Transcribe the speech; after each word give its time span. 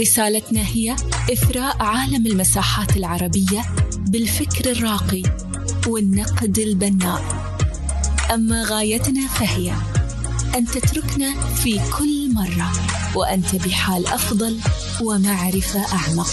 رسالتنا 0.00 0.60
هي 0.60 0.96
إثراء 1.32 1.82
عالم 1.82 2.26
المساحات 2.26 2.96
العربية 2.96 3.64
بالفكر 3.96 4.70
الراقي 4.70 5.22
والنقد 5.86 6.58
البناء. 6.58 7.22
أما 8.34 8.64
غايتنا 8.64 9.28
فهي 9.28 9.72
أن 10.56 10.66
تتركنا 10.66 11.34
في 11.54 11.80
كل 11.98 12.34
مرة 12.34 12.72
وأنت 13.14 13.56
بحال 13.56 14.06
أفضل 14.06 14.58
ومعرفة 15.02 15.80
أعمق. 15.92 16.30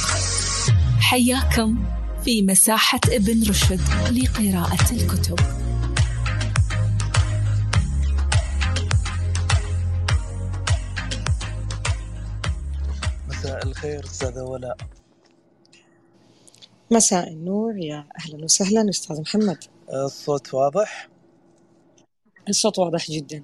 حياكم 1.00 1.78
في 2.26 2.42
مساحة 2.42 3.00
ابن 3.10 3.50
رشد 3.50 3.82
لقراءة 4.12 4.92
الكتب. 4.92 5.40
الخير 13.66 14.06
أستاذة 14.06 14.44
ولاء 14.44 14.78
مساء 16.92 17.28
النور 17.28 17.78
يا 17.78 18.08
أهلا 18.20 18.44
وسهلا 18.44 18.90
أستاذ 18.90 19.22
محمد. 19.22 19.64
الصوت 19.94 20.54
واضح؟ 20.54 21.10
الصوت 22.50 22.80
واضح 22.80 23.12
جدا. 23.12 23.44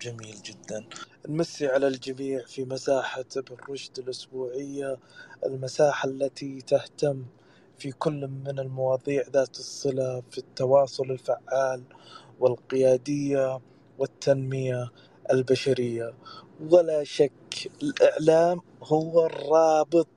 جميل 0.00 0.36
جدا. 0.42 0.84
نمسي 1.28 1.66
على 1.66 1.88
الجميع 1.88 2.44
في 2.46 2.64
مساحة 2.64 3.24
ابن 3.36 3.56
رشد 3.68 3.98
الأسبوعية 3.98 4.98
المساحة 5.46 6.08
التي 6.08 6.60
تهتم 6.60 7.24
في 7.78 7.92
كل 7.92 8.28
من 8.28 8.58
المواضيع 8.58 9.24
ذات 9.32 9.56
الصلة 9.58 10.22
في 10.30 10.38
التواصل 10.38 11.10
الفعال 11.10 11.82
والقيادية 12.40 13.60
والتنمية 13.98 14.90
البشرية. 15.30 16.14
ولا 16.70 17.04
شك 17.04 17.70
الإعلام 17.82 18.60
هو 18.82 19.26
الرابط 19.26 20.08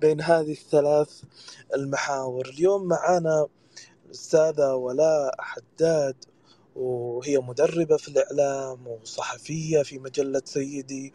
بين 0.00 0.20
هذه 0.20 0.52
الثلاث 0.52 1.22
المحاور. 1.74 2.46
اليوم 2.48 2.84
معنا 2.88 3.46
الأستاذة 4.06 4.74
ولاء 4.74 5.34
حداد 5.38 6.24
وهي 6.76 7.38
مدربة 7.38 7.96
في 7.96 8.08
الإعلام 8.08 8.86
وصحفية 8.86 9.82
في 9.82 9.98
مجلة 9.98 10.42
سيدي 10.44 11.14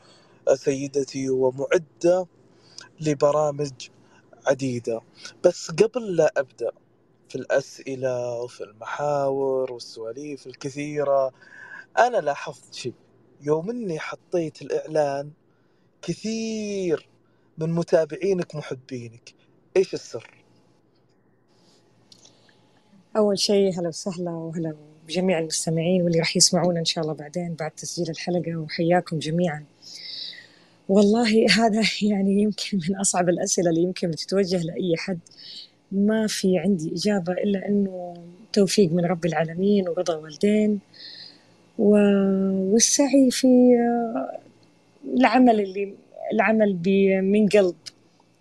سيدتي 0.54 1.30
ومعدة 1.30 2.28
لبرامج 3.02 3.90
عديدة. 4.48 5.02
بس 5.44 5.72
قبل 5.72 6.16
لا 6.16 6.34
أبدأ 6.38 6.72
في 7.30 7.36
الأسئلة 7.36 8.32
وفي 8.42 8.64
المحاور 8.64 9.74
والسواليف 9.74 10.48
الكثيرة 10.48 11.32
أنا 11.98 12.18
لاحظت 12.18 12.74
شيء. 12.74 12.94
يوم 13.42 13.70
إني 13.70 14.00
حطيت 14.00 14.62
الإعلان 14.62 15.32
كثير 16.08 17.08
من 17.58 17.70
متابعينك 17.70 18.56
محبينك. 18.56 19.34
إيش 19.78 19.94
السر؟ 19.94 20.30
أول 23.18 23.40
شيء 23.40 23.80
هلا 23.80 23.88
وسهلا 23.88 24.32
وهلا 24.32 24.76
بجميع 25.08 25.40
المستمعين 25.40 26.02
واللي 26.02 26.20
راح 26.20 26.38
يسمعونا 26.38 26.80
إن 26.80 26.86
شاء 26.86 27.04
الله 27.04 27.14
بعدين 27.14 27.54
بعد 27.54 27.72
تسجيل 27.72 28.10
الحلقة 28.10 28.58
وحياكم 28.58 29.20
جميعا. 29.20 29.66
والله 30.90 31.46
هذا 31.58 31.82
يعني 32.12 32.42
يمكن 32.42 32.80
من 32.90 32.96
أصعب 32.96 33.30
الأسئلة 33.30 33.70
اللي 33.70 33.82
يمكن 33.82 34.12
تتوجه 34.12 34.58
لأي 34.58 34.98
حد. 34.98 35.20
ما 35.92 36.28
في 36.28 36.58
عندي 36.58 36.94
إجابة 36.96 37.34
إلا 37.34 37.68
أنه 37.68 38.14
توفيق 38.54 38.92
من 38.92 39.06
رب 39.06 39.26
العالمين 39.26 39.90
ورضا 39.90 40.16
والدين. 40.16 40.80
والسعي 41.78 43.32
في 43.32 43.48
العمل 45.08 45.62
اللي 45.62 45.96
العمل 46.34 46.80
من 47.24 47.48
قلب. 47.48 47.76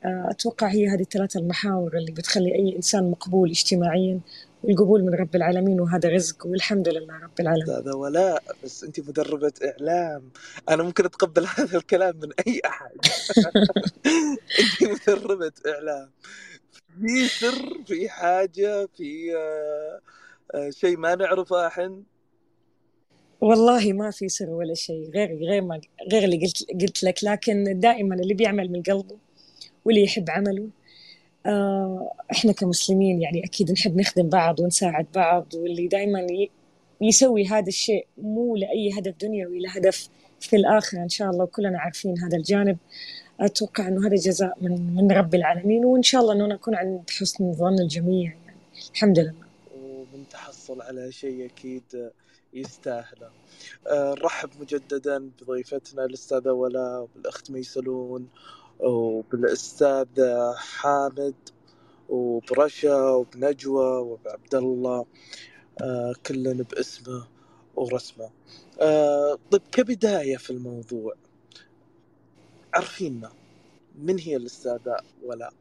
أتوقع 0.05 0.67
هي 0.67 0.89
هذه 0.89 1.01
الثلاثة 1.01 1.41
المحاور 1.41 1.97
اللي 1.97 2.13
بتخلي 2.13 2.55
أي 2.55 2.77
إنسان 2.77 3.11
مقبول 3.11 3.51
اجتماعيا 3.51 4.21
والقبول 4.65 5.03
من 5.03 5.15
رب 5.15 5.37
العالمين 5.37 5.81
وهذا 5.81 6.09
رزق 6.09 6.47
والحمد 6.47 6.89
لله 6.89 7.15
رب 7.23 7.41
العالمين. 7.41 7.71
هذا 7.75 7.95
ولاء 7.95 8.43
بس 8.65 8.85
أنت 8.85 9.01
مدربة 9.01 9.53
إعلام. 9.65 10.31
أنا 10.69 10.83
ممكن 10.83 11.05
أتقبل 11.05 11.47
هذا 11.59 11.79
الكلام 11.79 12.17
من 12.17 12.29
أي 12.47 12.61
أحد. 12.67 12.91
أنت 14.61 15.09
مدربة 15.09 15.53
إعلام. 15.67 16.11
في 17.01 17.29
سر 17.29 17.85
في 17.87 18.09
حاجة 18.09 18.87
في 18.97 19.33
شيء 20.71 20.97
ما 20.97 21.15
نعرفه 21.15 21.67
إحنا. 21.67 22.03
والله 23.41 23.93
ما 23.93 24.11
في 24.11 24.29
سر 24.29 24.51
ولا 24.51 24.75
شيء 24.75 25.11
غير 25.11 25.37
غير 25.37 25.63
ما 25.63 25.81
غير 26.13 26.25
اللي 26.25 26.37
قلت 26.37 26.67
قلت 26.83 27.03
لك. 27.03 27.25
لكن 27.25 27.81
دائما 27.81 28.15
اللي 28.15 28.35
بيعمل 28.35 28.73
من 28.73 28.83
قلبه 28.83 29.17
واللي 29.85 30.03
يحب 30.05 30.31
عمله 30.31 30.69
إحنا 32.33 32.53
كمسلمين 32.53 33.23
يعني 33.23 33.45
أكيد 33.45 33.73
نحب 33.73 33.97
نخدم 33.97 34.29
بعض 34.29 34.61
ونساعد 34.61 35.07
بعض 35.15 35.55
واللي 35.55 35.87
دائما 35.87 36.27
يسوي 37.01 37.47
هذا 37.47 37.69
الشيء 37.69 38.07
مو 38.19 38.57
لأي 38.57 38.99
هدف 38.99 39.15
دنيوي 39.21 39.59
لهدف 39.59 40.09
في 40.41 40.57
الآخرة 40.57 40.99
إن 40.99 41.09
شاء 41.09 41.31
الله. 41.31 41.45
وكلنا 41.45 41.79
عارفين 41.79 42.19
هذا 42.19 42.37
الجانب. 42.37 42.77
أتوقع 43.41 43.89
إنه 43.89 44.07
هذا 44.07 44.15
جزاء 44.15 44.55
من 44.61 44.95
من 44.95 45.13
رب 45.13 45.35
العالمين 45.35 45.85
وإن 45.85 46.03
شاء 46.03 46.21
الله 46.21 46.33
إنه 46.33 46.47
نكون 46.47 46.75
عند 46.75 47.11
حسن 47.11 47.53
ظن 47.53 47.79
الجميع 47.81 48.31
يعني. 48.31 48.57
الحمد 48.95 49.19
لله. 49.19 49.35
وبنتحصل 49.83 50.83
على 50.83 51.13
شيء 51.13 51.47
أكيد 51.47 51.83
يستاهله 52.53 53.31
نرحب 53.91 54.51
مجددا 54.61 55.31
بضيفتنا 55.41 56.05
الأستاذة 56.05 56.51
ولاء 56.51 57.01
وبالاخت 57.03 57.51
ميسلون 57.51 58.29
وبالأستاذ 58.81 60.07
حامد 60.57 61.35
وبرشا 62.09 63.11
وبنجوى 63.11 63.99
وبعبد 63.99 64.55
الله 64.55 65.07
آه 65.81 66.15
كلنا 66.27 66.63
باسمه 66.63 67.27
ورسمه. 67.77 68.31
آه 68.81 69.39
طيب 69.51 69.63
كبداية 69.73 70.37
في 70.37 70.51
الموضوع 70.51 71.15
عرفينا 72.75 73.33
من 73.99 74.19
هي 74.19 74.37
الأستاذة 74.37 74.97
ولاء 75.23 75.53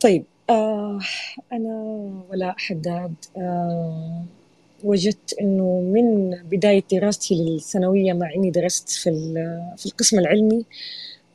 طيب 0.00 0.24
آه 0.50 1.00
أنا 1.52 1.74
ولاء 2.30 2.54
حداد 2.58 3.14
آه 3.36 4.24
وجدت 4.84 5.34
إنه 5.40 5.80
من 5.80 6.30
بداية 6.30 6.84
دراستي 6.92 7.34
للثانوية 7.34 8.12
مع 8.12 8.34
إني 8.36 8.50
درست 8.50 8.88
في 8.90 9.10
في 9.76 9.86
القسم 9.86 10.18
العلمي 10.18 10.64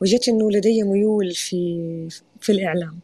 وجدت 0.00 0.28
إنه 0.28 0.50
لدي 0.50 0.82
ميول 0.82 1.30
في 1.30 2.08
في 2.40 2.52
الإعلام. 2.52 2.98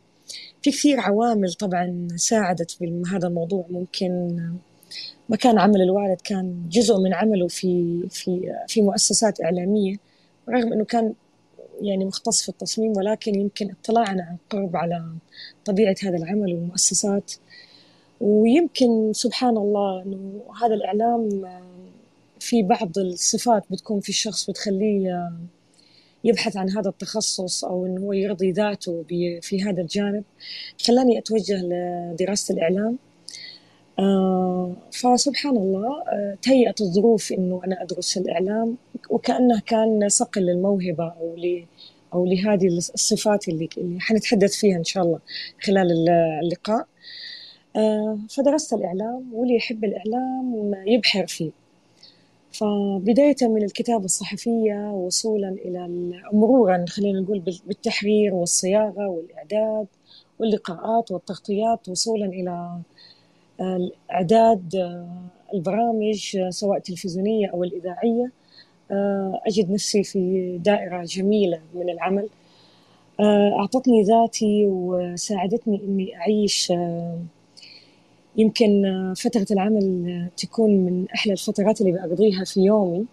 في 0.63 0.71
كثير 0.71 1.01
عوامل 1.01 1.53
طبعا 1.53 2.09
ساعدت 2.17 2.77
بهذا 2.81 3.29
الموضوع. 3.29 3.67
ممكن 3.71 4.37
مكان 5.29 5.59
عمل 5.59 5.83
الوالد 5.83 6.21
كان 6.21 6.69
جزء 6.71 6.99
من 6.99 7.15
عمله 7.15 7.49
في 7.49 8.03
في 8.11 8.53
في 8.69 8.83
مؤسسات 8.83 9.41
إعلامية 9.41 9.97
رغم 10.49 10.73
إنه 10.73 10.85
كان 10.85 11.15
يعني 11.81 12.05
مختص 12.05 12.43
في 12.43 12.49
التصميم 12.49 12.93
ولكن 12.97 13.35
يمكن 13.35 13.71
اطلعنا 13.71 14.23
عن 14.23 14.37
قرب 14.51 14.77
على 14.77 15.05
طبيعة 15.65 15.97
هذا 16.03 16.17
العمل 16.17 16.55
والمؤسسات. 16.55 17.33
ويمكن 18.21 19.13
سبحان 19.13 19.57
الله 19.57 20.03
إنه 20.03 20.43
هذا 20.63 20.75
الإعلام 20.75 21.29
في 22.41 22.63
بعض 22.63 22.99
الصفات 22.99 23.65
بتكون 23.71 24.01
في 24.01 24.09
الشخص 24.09 24.51
بتخليه 24.51 25.31
يبحث 26.25 26.57
عن 26.57 26.71
هذا 26.71 26.89
التخصص 26.89 27.65
أو 27.65 27.87
إنه 27.87 28.01
هو 28.01 28.13
يرضي 28.13 28.51
ذاته 28.53 29.05
في 29.43 29.63
هذا 29.63 29.81
الجانب. 29.83 30.25
خلاني 30.87 31.19
أتوجه 31.19 31.63
لدراسة 31.63 32.55
الإعلام. 32.55 32.99
فسبحان 34.93 35.57
الله 35.57 36.03
تهيأت 36.43 36.81
الظروف 36.81 37.33
إنه 37.33 37.61
أنا 37.65 37.83
أدرس 37.83 38.17
الإعلام 38.17 38.77
وكأنه 39.11 39.61
كان 39.67 40.09
صقل 40.09 40.41
للموهبة 40.41 41.05
أو 41.05 41.37
أو 42.15 42.25
لهذه 42.27 42.67
الصفات 42.67 43.49
اللي 43.49 43.69
اللي 43.77 44.01
حنتحدث 44.01 44.55
فيها 44.55 44.77
إن 44.77 44.85
شاء 44.85 45.03
الله 45.05 45.19
خلال 45.63 46.09
اللقاء. 46.43 46.87
فدرست 48.31 48.73
الإعلام 48.73 49.35
واللي 49.35 49.57
يحب 49.57 49.85
الإعلام 49.85 50.75
يبحر 50.87 51.27
فيه. 51.27 51.51
فبداية 52.53 53.37
من 53.43 53.63
الكتابة 53.63 54.05
الصحفية 54.05 54.91
وصولا 54.93 55.49
إلى 55.49 55.89
مرورا 56.33 56.85
خلينا 56.89 57.21
نقول 57.21 57.39
بالتحرير 57.67 58.35
والصياغة 58.35 59.09
والإعداد 59.09 59.87
واللقاءات 60.39 61.11
والتغطيات 61.11 61.89
وصولا 61.89 62.27
إلى 62.27 62.79
إعداد 64.11 64.75
البرامج 65.55 66.39
سواء 66.49 66.77
التلفزيونية 66.77 67.47
أو 67.51 67.65
الإذاعية. 67.65 68.31
أجد 69.47 69.71
نفسي 69.71 70.03
في 70.03 70.59
دائرة 70.65 71.05
جميلة 71.05 71.61
من 71.75 71.91
العمل. 71.91 72.29
أعطتني 73.61 74.03
ذاتي 74.03 74.67
وساعدتني 74.67 75.81
إني 75.85 76.17
أعيش 76.17 76.73
يمكن 78.37 78.83
فترة 79.17 79.47
العمل 79.51 80.29
تكون 80.37 80.71
من 80.71 81.07
أحلى 81.15 81.33
الفترات 81.33 81.81
اللي 81.81 81.93
بقضيها 81.93 82.45
في 82.45 82.61
يومي. 82.61 83.07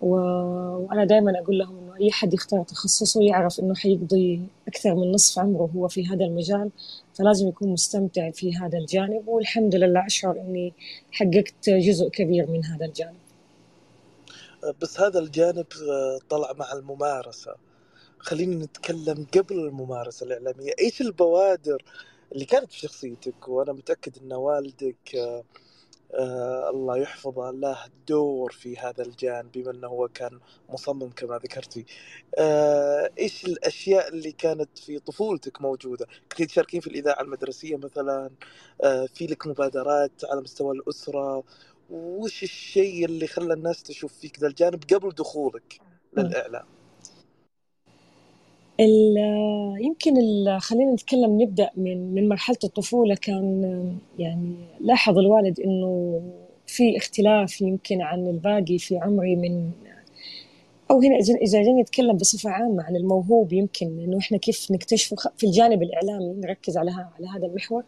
وأنا 0.00 1.04
دائما 1.04 1.38
أقول 1.38 1.58
لهم 1.58 1.78
إنه 1.78 1.96
أي 1.96 2.10
حد 2.10 2.34
يختار 2.34 2.62
تخصصه 2.64 3.22
يعرف 3.22 3.60
إنه 3.60 3.74
حيقضي 3.74 4.40
أكثر 4.68 4.94
من 4.94 5.12
نصف 5.12 5.38
عمره 5.38 5.70
هو 5.76 5.88
في 5.88 6.06
هذا 6.06 6.24
المجال 6.24 6.70
فلازم 7.14 7.48
يكون 7.48 7.68
مستمتع 7.68 8.30
في 8.30 8.56
هذا 8.56 8.78
الجانب. 8.78 9.28
والحمد 9.28 9.74
لله 9.74 10.06
أشعر 10.06 10.40
إني 10.40 10.72
حققت 11.10 11.70
جزء 11.70 12.08
كبير 12.08 12.50
من 12.50 12.64
هذا 12.64 12.86
الجانب. 12.86 13.16
بس 14.82 15.00
هذا 15.00 15.18
الجانب 15.18 15.66
طلع 16.30 16.52
مع 16.58 16.72
الممارسة. 16.72 17.54
خلينا 18.18 18.64
نتكلم 18.64 19.26
قبل 19.34 19.54
الممارسة 19.54 20.26
الإعلامية. 20.26 20.72
إيش 20.80 21.00
البوادر 21.00 21.82
اللي 22.32 22.44
كانت 22.44 22.72
في 22.72 22.78
شخصيتك 22.80 23.48
وأنا 23.48 23.72
متأكد 23.72 24.18
أن 24.22 24.32
والدك 24.32 25.16
آه 25.16 25.44
آه 26.14 26.70
الله 26.70 26.98
يحفظه 26.98 27.50
له 27.50 27.78
دور 28.08 28.52
في 28.52 28.78
هذا 28.78 29.02
الجانب 29.04 29.52
بما 29.52 29.70
إنه 29.72 29.88
هو 29.88 30.08
كان 30.08 30.40
مصمم 30.70 31.10
كما 31.10 31.38
ذكرتي. 31.38 31.86
آه 32.38 33.10
إيش 33.18 33.44
الأشياء 33.46 34.08
اللي 34.08 34.32
كانت 34.32 34.78
في 34.78 34.98
طفولتك 34.98 35.62
موجودة؟ 35.62 36.06
كنت 36.38 36.42
تشاركين 36.48 36.80
في 36.80 36.86
الإذاعة 36.86 37.20
المدرسية 37.22 37.76
مثلا 37.76 38.30
آه 38.84 39.06
في 39.06 39.26
لك 39.26 39.46
مبادرات 39.46 40.12
على 40.24 40.40
مستوى 40.40 40.76
الأسرة 40.76 41.44
وش 41.90 42.42
الشيء 42.42 43.04
اللي 43.06 43.26
خلى 43.26 43.54
الناس 43.54 43.82
تشوف 43.82 44.14
فيك 44.18 44.40
ذا 44.40 44.48
الجانب 44.48 44.84
قبل 44.94 45.10
دخولك 45.10 45.82
للإعلام؟ 46.12 46.66
يمكن 49.80 50.14
خلينا 50.58 50.92
نتكلم 50.92 51.42
نبدأ 51.42 51.70
من 51.76 52.14
من 52.14 52.28
مرحلة 52.28 52.56
الطفولة. 52.64 53.14
كان 53.14 53.98
يعني 54.18 54.54
لاحظ 54.80 55.18
الوالد 55.18 55.60
إنه 55.60 56.20
في 56.66 56.96
اختلاف 56.96 57.60
يمكن 57.60 58.02
عن 58.02 58.26
الباقي 58.26 58.78
في 58.78 58.98
عمري 58.98 59.36
من 59.36 59.70
أو 60.90 61.00
هنا 61.00 61.16
اذا 61.16 61.62
جينا 61.62 61.82
نتكلم 61.82 62.16
بصفة 62.16 62.50
عامة 62.50 62.82
عن 62.82 62.96
الموهوب 62.96 63.52
يمكن 63.52 63.86
إنه 63.86 64.18
إحنا 64.18 64.38
كيف 64.38 64.70
نكتشفه. 64.70 65.16
في 65.36 65.46
الجانب 65.46 65.82
الإعلامي 65.82 66.34
نركز 66.34 66.76
على 66.76 66.90
على 66.90 67.26
هذا 67.36 67.46
المحور. 67.46 67.84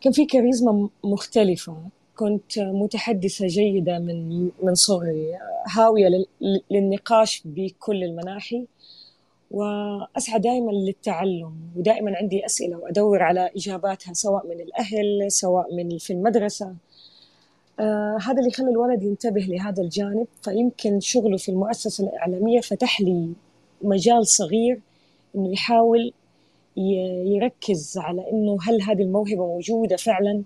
كان 0.00 0.12
في 0.12 0.24
كاريزما 0.26 0.88
مختلفة. 1.04 1.76
كنت 2.16 2.58
متحدثة 2.58 3.46
جيدة 3.46 3.98
من 3.98 4.50
من 4.62 4.74
صغري 4.74 5.26
هاوية 5.70 6.08
للنقاش 6.70 7.42
بكل 7.44 8.04
المناحي. 8.04 8.66
وأسعى 9.54 10.38
دائما 10.38 10.70
للتعلم 10.70 11.52
ودائما 11.76 12.16
عندي 12.16 12.46
أسئلة 12.46 12.76
وأدور 12.76 13.22
على 13.22 13.50
إجاباتها 13.56 14.12
سواء 14.12 14.46
من 14.46 14.60
الأهل 14.60 15.32
سواء 15.32 15.74
من 15.74 15.98
في 15.98 16.12
المدرسة. 16.12 16.74
آه 17.80 18.18
هذا 18.22 18.38
اللي 18.38 18.50
خلى 18.50 18.70
الولد 18.70 19.02
ينتبه 19.02 19.40
لهذا 19.40 19.82
الجانب. 19.82 20.26
فيمكن 20.42 21.00
شغله 21.00 21.36
في 21.36 21.48
المؤسسة 21.48 22.04
الإعلامية 22.04 22.60
فتح 22.60 23.00
لي 23.00 23.32
مجال 23.82 24.26
صغير 24.26 24.80
إنه 25.36 25.52
يحاول 25.52 26.12
يركز 27.26 27.98
على 27.98 28.30
إنه 28.32 28.58
هل 28.62 28.82
هذه 28.82 29.02
الموهبة 29.02 29.46
موجودة 29.46 29.96
فعلا؟ 29.96 30.42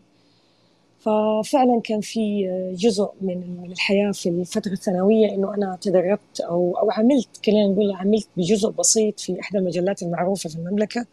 ففعلا 0.98 1.80
كان 1.84 2.00
في 2.00 2.48
جزء 2.78 3.10
من 3.20 3.64
الحياة 3.64 4.12
في 4.12 4.28
الفترة 4.28 4.72
الثانوية 4.72 5.34
إنه 5.34 5.54
أنا 5.54 5.78
تدربت 5.80 6.40
أو 6.40 6.78
أو 6.78 6.90
عملت 6.90 7.28
خلينا 7.46 7.66
نقول 7.66 7.92
عملت 7.92 8.28
بجزء 8.36 8.70
بسيط 8.70 9.20
في 9.20 9.40
إحدى 9.40 9.58
المجلات 9.58 10.02
المعروفة 10.02 10.50
في 10.50 10.56
المملكة 10.56 11.06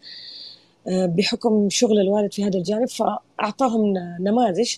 بحكم 0.87 1.69
شغل 1.69 1.99
الوالد 1.99 2.33
في 2.33 2.43
هذا 2.43 2.57
الجانب 2.57 2.87
فأعطاهم 2.87 3.93
نماذج 4.19 4.75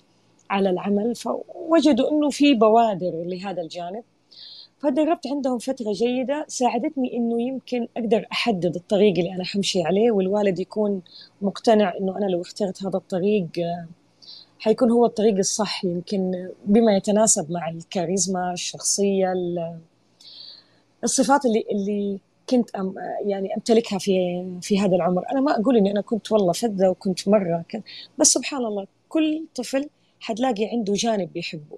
على 0.49 0.69
العمل 0.69 1.15
فوجدوا 1.15 2.11
إنه 2.11 2.29
في 2.29 2.53
بوادر 2.53 3.23
لهذا 3.25 3.61
الجانب. 3.61 4.03
فدربت 4.79 5.27
عندهم 5.27 5.57
فترة 5.57 5.91
جيدة 5.91 6.45
ساعدتني 6.47 7.17
إنه 7.17 7.41
يمكن 7.41 7.87
أقدر 7.97 8.25
أحدد 8.31 8.75
الطريق 8.75 9.17
اللي 9.17 9.35
أنا 9.35 9.43
حمشي 9.43 9.83
عليه 9.83 10.11
والوالد 10.11 10.59
يكون 10.59 11.01
مقتنع 11.41 11.93
إنه 11.99 12.17
أنا 12.17 12.25
لو 12.25 12.41
اخترت 12.41 12.83
هذا 12.83 12.97
الطريق 12.97 13.47
حيكون 14.59 14.91
هو 14.91 15.05
الطريق 15.05 15.37
الصح 15.37 15.85
يمكن 15.85 16.49
بما 16.65 16.97
يتناسب 16.97 17.51
مع 17.51 17.69
الكاريزما 17.69 18.53
الشخصية 18.53 19.33
الصفات 21.03 21.45
اللي 21.45 21.65
اللي 21.71 22.19
كنت 22.49 22.75
أم 22.75 22.95
يعني 23.25 23.55
أمتلكها 23.55 23.99
في 23.99 24.45
في 24.61 24.79
هذا 24.79 24.95
العمر. 24.95 25.23
أنا 25.31 25.41
ما 25.41 25.59
أقول 25.59 25.77
إني 25.77 25.91
أنا 25.91 26.01
كنت 26.01 26.31
والله 26.31 26.53
فذة 26.53 26.89
وكنت 26.89 27.27
مرة 27.27 27.65
بس 28.17 28.27
سبحان 28.27 28.65
الله 28.65 28.87
كل 29.09 29.45
طفل 29.55 29.89
حتلاقي 30.19 30.65
عنده 30.65 30.93
جانب 30.93 31.33
بيحبه. 31.33 31.77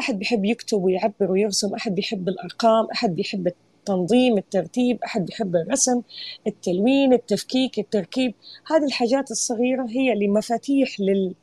أحد 0.00 0.18
بيحب 0.18 0.44
يكتب 0.44 0.84
ويعبر 0.84 1.30
ويرسم 1.30 1.74
أحد 1.74 1.94
بيحب 1.94 2.28
الأرقام 2.28 2.86
أحد 2.92 3.14
بيحب 3.14 3.46
التنظيم 3.46 4.38
الترتيب 4.38 4.98
أحد 5.04 5.26
بيحب 5.26 5.56
الرسم 5.56 6.02
التلوين 6.46 7.12
التفكيك 7.12 7.78
التركيب. 7.78 8.34
هذه 8.66 8.84
الحاجات 8.84 9.30
الصغيرة 9.30 9.86
هي 9.88 10.12
اللي 10.12 10.28
مفاتيح 10.28 11.00
لل 11.00 11.34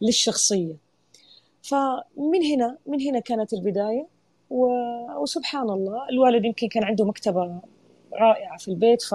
للشخصية. 0.00 0.76
فمن 1.62 2.42
هنا 2.52 2.78
من 2.86 3.00
هنا 3.00 3.20
كانت 3.20 3.52
البداية 3.52 4.06
وسبحان 5.20 5.70
الله 5.70 6.08
الوالد 6.08 6.44
يمكن 6.44 6.68
كان 6.68 6.84
عنده 6.84 7.04
مكتبة 7.04 7.60
رائعة 8.12 8.58
في 8.58 8.68
البيت 8.68 9.02
ف 9.02 9.14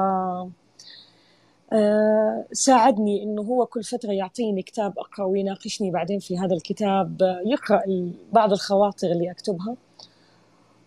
آه، 1.73 2.45
ساعدني 2.51 3.23
إنه 3.23 3.41
هو 3.41 3.65
كل 3.65 3.83
فترة 3.83 4.11
يعطيني 4.11 4.61
كتاب 4.61 4.99
أقرأ 4.99 5.25
ويناقشني 5.25 5.91
بعدين 5.91 6.19
في 6.19 6.37
هذا 6.37 6.53
الكتاب 6.53 7.21
يقرأ 7.45 8.11
بعض 8.33 8.51
الخواطر 8.51 9.07
اللي 9.11 9.31
أكتبها. 9.31 9.75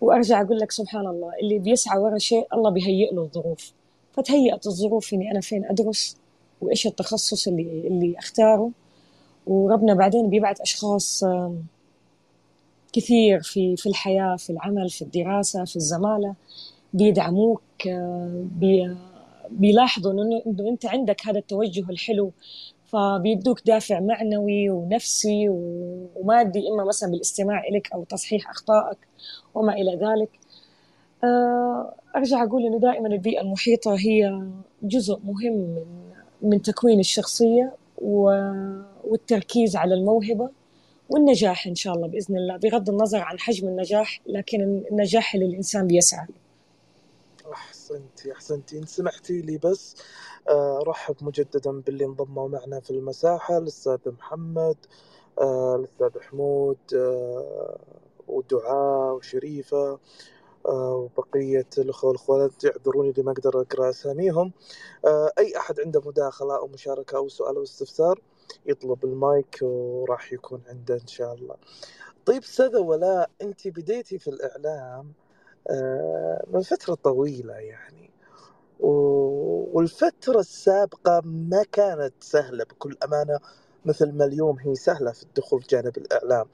وأرجع 0.00 0.42
أقول 0.42 0.58
لك 0.58 0.70
سبحان 0.72 1.06
الله 1.06 1.32
اللي 1.42 1.58
بيسعى 1.58 1.98
ورا 1.98 2.18
شيء 2.18 2.46
الله 2.54 2.70
بيهيئ 2.70 3.14
له 3.14 3.22
الظروف. 3.22 3.72
فتهيأت 4.12 4.66
الظروف 4.66 5.14
إني 5.14 5.30
أنا 5.30 5.40
فين 5.40 5.64
أدرس؟ 5.64 6.16
وإيش 6.60 6.86
التخصص 6.86 7.48
اللي 7.48 7.86
اللي 7.86 8.18
أختاره؟ 8.18 8.70
وربنا 9.46 9.94
بعدين 9.94 10.30
بيبعث 10.30 10.60
أشخاص 10.60 11.24
كثير 12.92 13.40
في 13.42 13.76
في 13.76 13.88
الحياة 13.88 14.36
في 14.36 14.50
العمل 14.50 14.90
في 14.90 15.02
الدراسة 15.02 15.64
في 15.64 15.76
الزمالة 15.76 16.34
بيدعموك 16.92 17.62
بي 18.34 18.96
بيلاحظوا 19.50 20.12
إنه 20.12 20.68
أنت 20.68 20.86
عندك 20.86 21.26
هذا 21.26 21.38
التوجه 21.38 21.90
الحلو 21.90 22.32
فبيدوك 22.84 23.66
دافع 23.66 24.00
معنوي 24.00 24.70
ونفسي 24.70 25.48
ومادي 25.48 26.68
إما 26.68 26.84
مثلا 26.84 27.10
بالاستماع 27.10 27.64
إليك 27.64 27.92
أو 27.92 28.04
تصحيح 28.04 28.50
أخطائك 28.50 28.98
وما 29.54 29.72
إلى 29.72 29.96
ذلك. 29.96 30.30
أرجع 32.16 32.44
أقول 32.44 32.66
إنه 32.66 32.78
دائما 32.78 33.08
البيئة 33.08 33.40
المحيطة 33.40 33.94
هي 33.94 34.42
جزء 34.82 35.18
مهم 35.24 35.52
من 35.52 35.86
من 36.42 36.62
تكوين 36.62 37.00
الشخصية 37.00 37.72
والتركيز 39.04 39.76
على 39.76 39.94
الموهبة 39.94 40.50
والنجاح 41.08 41.66
إن 41.66 41.74
شاء 41.74 41.94
الله 41.94 42.08
بإذن 42.08 42.36
الله 42.36 42.56
بغض 42.56 42.90
النظر 42.90 43.18
عن 43.18 43.38
حجم 43.38 43.68
النجاح 43.68 44.20
لكن 44.26 44.82
النجاح 44.90 45.34
اللي 45.34 45.46
الإنسان 45.46 45.86
بيسعى. 45.86 46.26
أحسنتي 47.52 48.32
أحسنتي 48.32 48.78
إن 48.78 48.86
سمحتي 48.86 49.42
لي 49.42 49.58
بس 49.58 49.96
آه، 50.48 50.80
أرحب 50.80 51.16
مجددا 51.20 51.70
باللي 51.70 52.04
انضموا 52.04 52.48
معنا 52.48 52.80
في 52.80 52.90
المساحة 52.90 53.58
الأستاذ 53.58 53.98
محمد 54.06 54.76
آه، 55.38 55.76
الأستاذ 55.76 56.20
حمود 56.20 56.78
آه، 56.94 57.78
ودعاء 58.28 59.14
وشريفة 59.14 59.98
وبقية 60.64 61.66
الأخوة 61.78 62.08
والأخوات 62.10 62.64
يعذروني 62.64 63.12
لما 63.18 63.32
أقدر 63.32 63.60
أقرأ 63.60 63.90
أساميهم. 63.90 64.52
أي 65.38 65.56
أحد 65.56 65.80
عنده 65.80 66.02
مداخلة 66.06 66.56
أو 66.58 66.66
مشاركة 66.66 67.16
أو 67.16 67.28
سؤال 67.28 67.56
أو 67.56 67.62
استفسار 67.62 68.20
يطلب 68.66 69.04
المايك 69.04 69.58
وراح 69.62 70.32
يكون 70.32 70.62
عنده 70.68 70.94
إن 70.94 71.06
شاء 71.06 71.34
الله. 71.34 71.56
طيب 72.26 72.42
أستاذة 72.42 72.78
ولاء 72.78 73.30
أنت 73.42 73.68
بديتي 73.68 74.18
في 74.18 74.28
الإعلام 74.28 75.12
من 76.50 76.62
فترة 76.62 76.94
طويلة 76.94 77.54
يعني 77.54 78.10
والفترة 78.80 80.40
السابقة 80.40 81.22
ما 81.24 81.62
كانت 81.72 82.14
سهلة 82.20 82.64
بكل 82.64 82.96
أمانة 83.04 83.38
مثل 83.84 84.12
ما 84.12 84.24
اليوم 84.24 84.58
هي 84.58 84.74
سهلة 84.74 85.12
في 85.12 85.22
الدخول 85.22 85.60
في 85.62 85.66
جانب 85.68 85.98
الإعلام. 85.98 86.46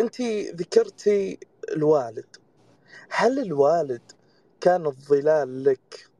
أنت 0.00 0.20
ذكرتي 0.60 1.38
الوالد. 1.72 2.36
هل 3.10 3.38
الوالد 3.38 4.02
كان 4.60 4.86
الظلال 4.86 5.64
لك؟ 5.64 6.10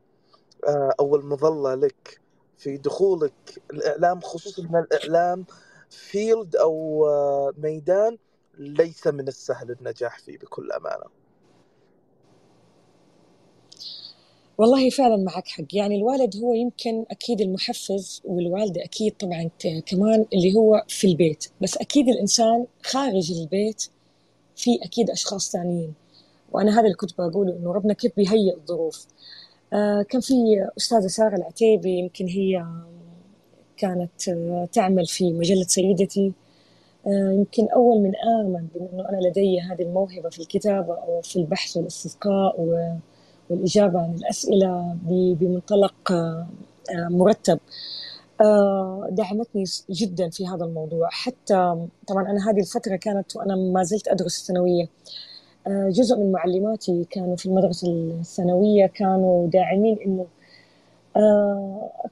آه، 0.69 0.95
أو 1.01 1.17
المظلة 1.17 1.75
لك؟ 1.75 2.21
في 2.59 2.77
دخولك 2.77 3.33
الإعلام 3.71 4.21
خصوصا 4.21 4.63
إن 4.63 4.77
الإعلام 4.77 5.45
فيلد 5.91 6.57
أو 6.57 7.07
آه، 7.07 7.53
ميدان 7.59 8.19
ليس 8.59 9.07
من 9.07 9.29
السهل 9.29 9.71
النجاح 9.71 10.19
فيه 10.19 10.39
بكل 10.39 10.73
أمانة. 10.73 11.05
والله 14.59 14.91
فعلا 14.91 15.17
معك 15.17 15.49
حق. 15.49 15.65
يعني 15.73 15.97
الوالد 15.97 16.37
هو 16.37 16.55
يمكن 16.55 17.05
أكيد 17.11 17.41
المحفز 17.41 18.23
والوالدة 18.25 18.85
أكيد 18.85 19.17
طبعا 19.17 19.51
كمان 19.87 20.27
اللي 20.35 20.55
هو 20.57 20.85
في 20.89 21.07
البيت. 21.07 21.45
بس 21.61 21.77
أكيد 21.77 22.09
الإنسان 22.09 22.67
خارج 22.83 23.33
البيت 23.33 23.89
في 24.57 24.79
أكيد 24.83 25.11
أشخاص 25.11 25.53
ثانيين. 25.53 25.95
وأنا 26.53 26.73
هذا 26.73 26.81
اللي 26.81 26.95
كنت 26.95 27.19
بقوله 27.19 27.53
إنه 27.57 27.73
ربنا 27.73 27.95
كيف 27.95 28.13
بيهيئ 28.17 28.55
الظروف. 28.55 29.07
كان 30.11 30.21
في 30.21 30.35
أستاذة 30.79 31.07
سارة 31.07 31.37
العتيبي 31.37 31.91
يمكن 31.99 32.27
هي 32.27 32.65
كانت 33.77 34.29
آه 34.29 34.69
تعمل 34.73 35.07
في 35.07 35.33
مجلة 35.33 35.63
سيدتي. 35.65 36.33
آه 37.07 37.33
يمكن 37.33 37.69
أول 37.69 38.01
من 38.01 38.13
آمن 38.17 38.67
بأنه 38.75 39.09
أنا 39.09 39.29
لدي 39.29 39.61
هذه 39.61 39.83
الموهبة 39.83 40.29
في 40.31 40.39
الكتابة 40.39 40.95
أو 40.95 41.21
في 41.23 41.37
البحث 41.37 41.77
والاستسقاء 41.77 42.61
والإجابة 43.51 44.01
عن 44.01 44.15
الأسئلة 44.15 44.97
بمنطلق 45.41 46.13
آه، 46.13 46.47
آه، 46.91 47.09
مرتب. 47.11 47.59
آه، 48.41 49.09
دعمتني 49.11 49.65
جدا 49.91 50.31
في 50.31 50.47
هذا 50.49 50.65
الموضوع. 50.65 51.09
حتى 51.11 51.87
طبعا 52.09 52.23
أنا 52.31 52.51
هذه 52.51 52.61
الفترة 52.61 52.97
كانت 52.97 53.37
وأنا 53.37 53.57
ما 53.57 53.83
زلت 53.83 54.09
أدرس 54.09 54.41
الثانوية. 54.41 54.89
جزء 55.69 56.17
من 56.17 56.33
معلماتي 56.33 57.05
كانوا 57.11 57.37
في 57.37 57.47
المدرسة 57.47 57.89
الثانوية 58.21 58.87
كانوا 58.87 59.47
داعمين 59.49 59.99
إنه 60.07 60.27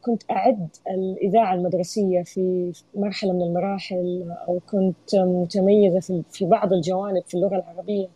كنت 0.02 0.22
أعد 0.30 0.68
الإذاعة 0.90 1.54
المدرسية 1.54 2.22
في 2.22 2.72
مرحلة 2.94 3.32
من 3.32 3.42
المراحل 3.42 4.32
أو 4.48 4.60
كنت 4.70 5.14
متميزة 5.14 6.22
في 6.30 6.44
بعض 6.44 6.72
الجوانب 6.72 7.22
في 7.26 7.34
اللغة 7.34 7.56
العربية. 7.56 8.08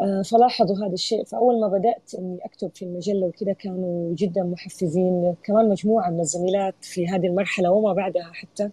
آه، 0.00 0.22
فلاحظوا 0.22 0.76
هذا 0.86 0.92
الشيء. 0.94 1.24
فأول 1.24 1.60
ما 1.60 1.68
بدأت 1.68 2.14
إني 2.18 2.38
أكتب 2.44 2.70
في 2.74 2.84
المجلة 2.84 3.26
وكذا 3.26 3.52
كانوا 3.52 4.14
جدا 4.14 4.42
محفزين 4.42 5.34
كمان 5.42 5.68
مجموعة 5.68 6.10
من 6.10 6.20
الزميلات 6.20 6.74
في 6.80 7.08
هذه 7.08 7.26
المرحلة 7.26 7.70
وما 7.70 7.92
بعدها 7.92 8.30
حتى. 8.32 8.70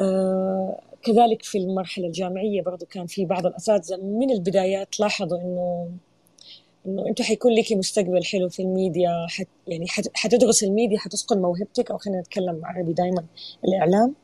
آه، 0.00 0.78
كذلك 1.02 1.42
في 1.42 1.58
المرحلة 1.58 2.06
الجامعية 2.06 2.62
برضو 2.62 2.86
كان 2.86 3.06
في 3.06 3.24
بعض 3.24 3.46
الأساتذة 3.46 3.96
من 3.96 4.30
البدايات 4.30 5.00
لاحظوا 5.00 5.38
إنه 5.38 5.88
إنه 6.86 7.06
أنت 7.08 7.22
حيكون 7.22 7.52
لك 7.52 7.72
مستقبل 7.72 8.24
حلو 8.24 8.48
في 8.48 8.62
الميديا 8.62 9.26
حت 9.28 9.48
يعني 9.66 9.88
حت 9.88 10.08
حتدرس 10.14 10.64
الميديا 10.64 10.98
حتسقل 10.98 11.38
موهبتك 11.38 11.90
أو 11.90 11.98
خلينا 11.98 12.20
نتكلم 12.20 12.60
عربي 12.64 12.92
دائما 12.92 13.24
الإعلام. 13.64 14.14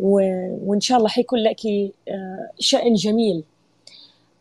وإن 0.00 0.80
شاء 0.80 0.98
الله 0.98 1.08
حيكون 1.08 1.38
لك 1.38 1.66
آه، 1.66 2.50
شأن 2.58 2.94
جميل. 2.94 3.44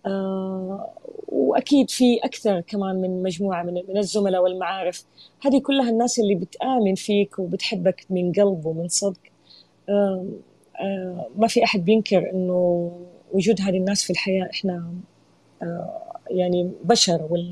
آه، 0.05 0.89
وأكيد 1.27 1.89
في 1.89 2.17
أكثر 2.23 2.61
كمان 2.61 2.95
من 3.01 3.23
مجموعة 3.23 3.63
من 3.63 3.73
من 3.73 3.97
الزملاء 3.97 4.43
والمعارف. 4.43 5.05
هذه 5.41 5.59
كلها 5.59 5.89
الناس 5.89 6.19
اللي 6.19 6.35
بتآمن 6.35 6.95
فيك 6.95 7.39
وبتحبك 7.39 8.05
من 8.09 8.31
قلب 8.31 8.65
ومن 8.65 8.87
صدق. 8.87 9.19
ما 11.37 11.47
في 11.47 11.63
أحد 11.63 11.85
بينكر 11.85 12.31
إنه 12.33 12.91
وجود 13.33 13.61
هذه 13.61 13.77
الناس 13.77 14.03
في 14.03 14.09
الحياة 14.09 14.49
إحنا 14.51 14.93
يعني 16.29 16.71
بشر 16.83 17.45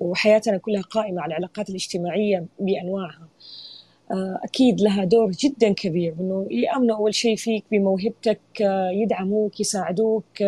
وحياتنا 0.00 0.56
كلها 0.56 0.82
قائمة 0.82 1.20
على 1.22 1.30
العلاقات 1.30 1.70
الاجتماعية 1.70 2.44
بأنواعها. 2.60 3.28
أكيد 4.44 4.80
لها 4.80 5.04
دور 5.04 5.30
جدا 5.30 5.72
كبير 5.72 6.14
إنه 6.20 6.46
يامنوا 6.50 6.96
أول 6.96 7.14
شيء 7.14 7.36
فيك 7.36 7.64
بموهبتك 7.70 8.40
يدعموك 8.92 9.60
يساعدوك. 9.60 10.38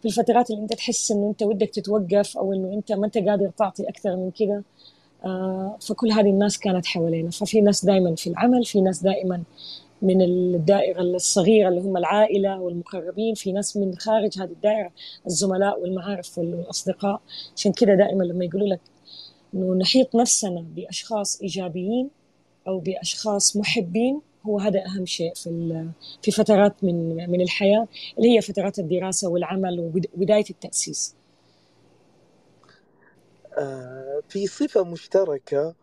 في 0.00 0.04
الفترات 0.04 0.50
اللي 0.50 0.62
أنت 0.62 0.72
تحس 0.72 1.10
إنه 1.10 1.28
أنت 1.28 1.42
ودك 1.42 1.70
تتوقف 1.70 2.38
أو 2.38 2.52
إنه 2.52 2.74
أنت 2.74 2.92
ما 2.92 3.06
أنت 3.06 3.18
قادر 3.18 3.50
تعطي 3.50 3.88
أكثر 3.88 4.16
من 4.16 4.30
كذا 4.30 4.62
آه 5.24 5.76
فكل 5.80 6.12
هذه 6.12 6.30
الناس 6.30 6.58
كانت 6.58 6.86
حوالينا. 6.86 7.30
ففي 7.30 7.60
ناس 7.60 7.84
دائما 7.84 8.14
في 8.14 8.26
العمل 8.26 8.64
في 8.64 8.80
ناس 8.80 9.02
دائما 9.02 9.42
من 10.02 10.22
الدائرة 10.22 11.00
الصغيرة 11.02 11.68
اللي 11.68 11.80
هم 11.80 11.96
العائلة 11.96 12.60
والمقربين 12.60 13.34
في 13.34 13.52
ناس 13.52 13.76
من 13.76 13.98
خارج 13.98 14.38
هذه 14.38 14.50
الدائرة 14.50 14.92
الزملاء 15.26 15.80
والمعارف 15.80 16.38
والأصدقاء 16.38 17.20
عشان 17.56 17.72
كذا 17.72 17.94
دائما 17.94 18.24
لما 18.24 18.44
يقولوا 18.44 18.68
لك 18.68 18.80
أنه 19.54 19.74
نحيط 19.74 20.16
نفسنا 20.16 20.64
بأشخاص 20.76 21.40
إيجابيين 21.42 22.10
أو 22.66 22.78
بأشخاص 22.78 23.56
محبين 23.56 24.20
هو 24.46 24.58
هذا 24.58 24.86
أهم 24.86 25.06
شيء 25.06 25.34
في 25.34 25.88
في 26.22 26.30
فترات 26.30 26.84
من 26.84 27.30
من 27.30 27.40
الحياة 27.40 27.88
اللي 28.18 28.36
هي 28.36 28.40
فترات 28.40 28.78
الدراسة 28.78 29.28
والعمل 29.28 29.80
وبداية 30.16 30.44
التأسيس. 30.50 31.14
آه، 33.58 34.22
في 34.28 34.46
صفة 34.46 34.84
مشتركة 34.84 35.74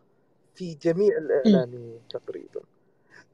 في 0.54 0.74
جميع 0.74 1.18
الإعلاميين 1.18 2.00
تقريبا. 2.10 2.60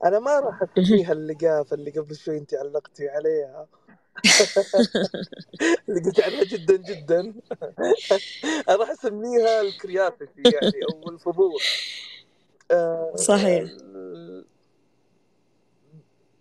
أنا 0.05 0.19
ما 0.19 0.41
راح 0.41 0.63
اسميها 0.79 1.13
اللقافه 1.13 1.75
اللي 1.75 1.91
قبل 1.91 2.17
شوي 2.17 2.39
انت 2.39 2.55
علقتي 2.55 3.09
عليها. 3.09 3.67
اللي 5.89 6.01
قلت 6.01 6.21
عليها 6.21 6.45
جدا 6.45 6.77
جدا. 6.77 7.21
أنا 8.69 8.77
راح 8.81 8.91
أسميها 8.91 9.61
الكرياتيفي 9.61 10.43
يعني 10.45 10.73
أو 10.93 11.11
الفضول. 11.11 11.61
آه، 12.71 13.13
صحيح. 13.17 13.71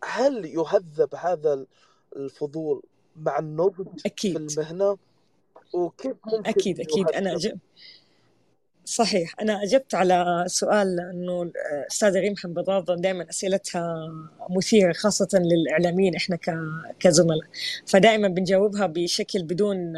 هل 0.04 0.46
يهذب 0.46 1.16
هذا 1.16 1.66
الفضول 2.16 2.84
مع 3.16 3.40
النضج 3.40 4.02
أكيد. 4.06 4.52
في 4.52 4.60
المهنة؟ 4.60 4.98
وكيف 5.74 6.16
ممكن 6.26 6.50
أكيد 6.50 6.80
أكيد. 6.80 7.10
أنا 7.12 7.34
أجب 7.34 7.60
صحيح. 8.86 9.34
أنا 9.42 9.64
أجبت 9.64 9.96
على 9.96 10.44
سؤال 10.48 11.00
أنه 11.00 11.42
الأستاذة 11.44 12.20
ريم 12.20 12.36
حنبضاضة 12.38 12.96
دائما 12.96 13.30
أسئلتها 13.30 14.12
مثيرة 14.50 14.94
خاصة 14.94 15.28
للإعلاميين 15.34 16.16
إحنا 16.16 16.38
كزملاء. 17.00 17.48
فدائما 17.88 18.28
بنجاوبها 18.28 18.88
بشكل 18.88 19.44
بدون 19.44 19.94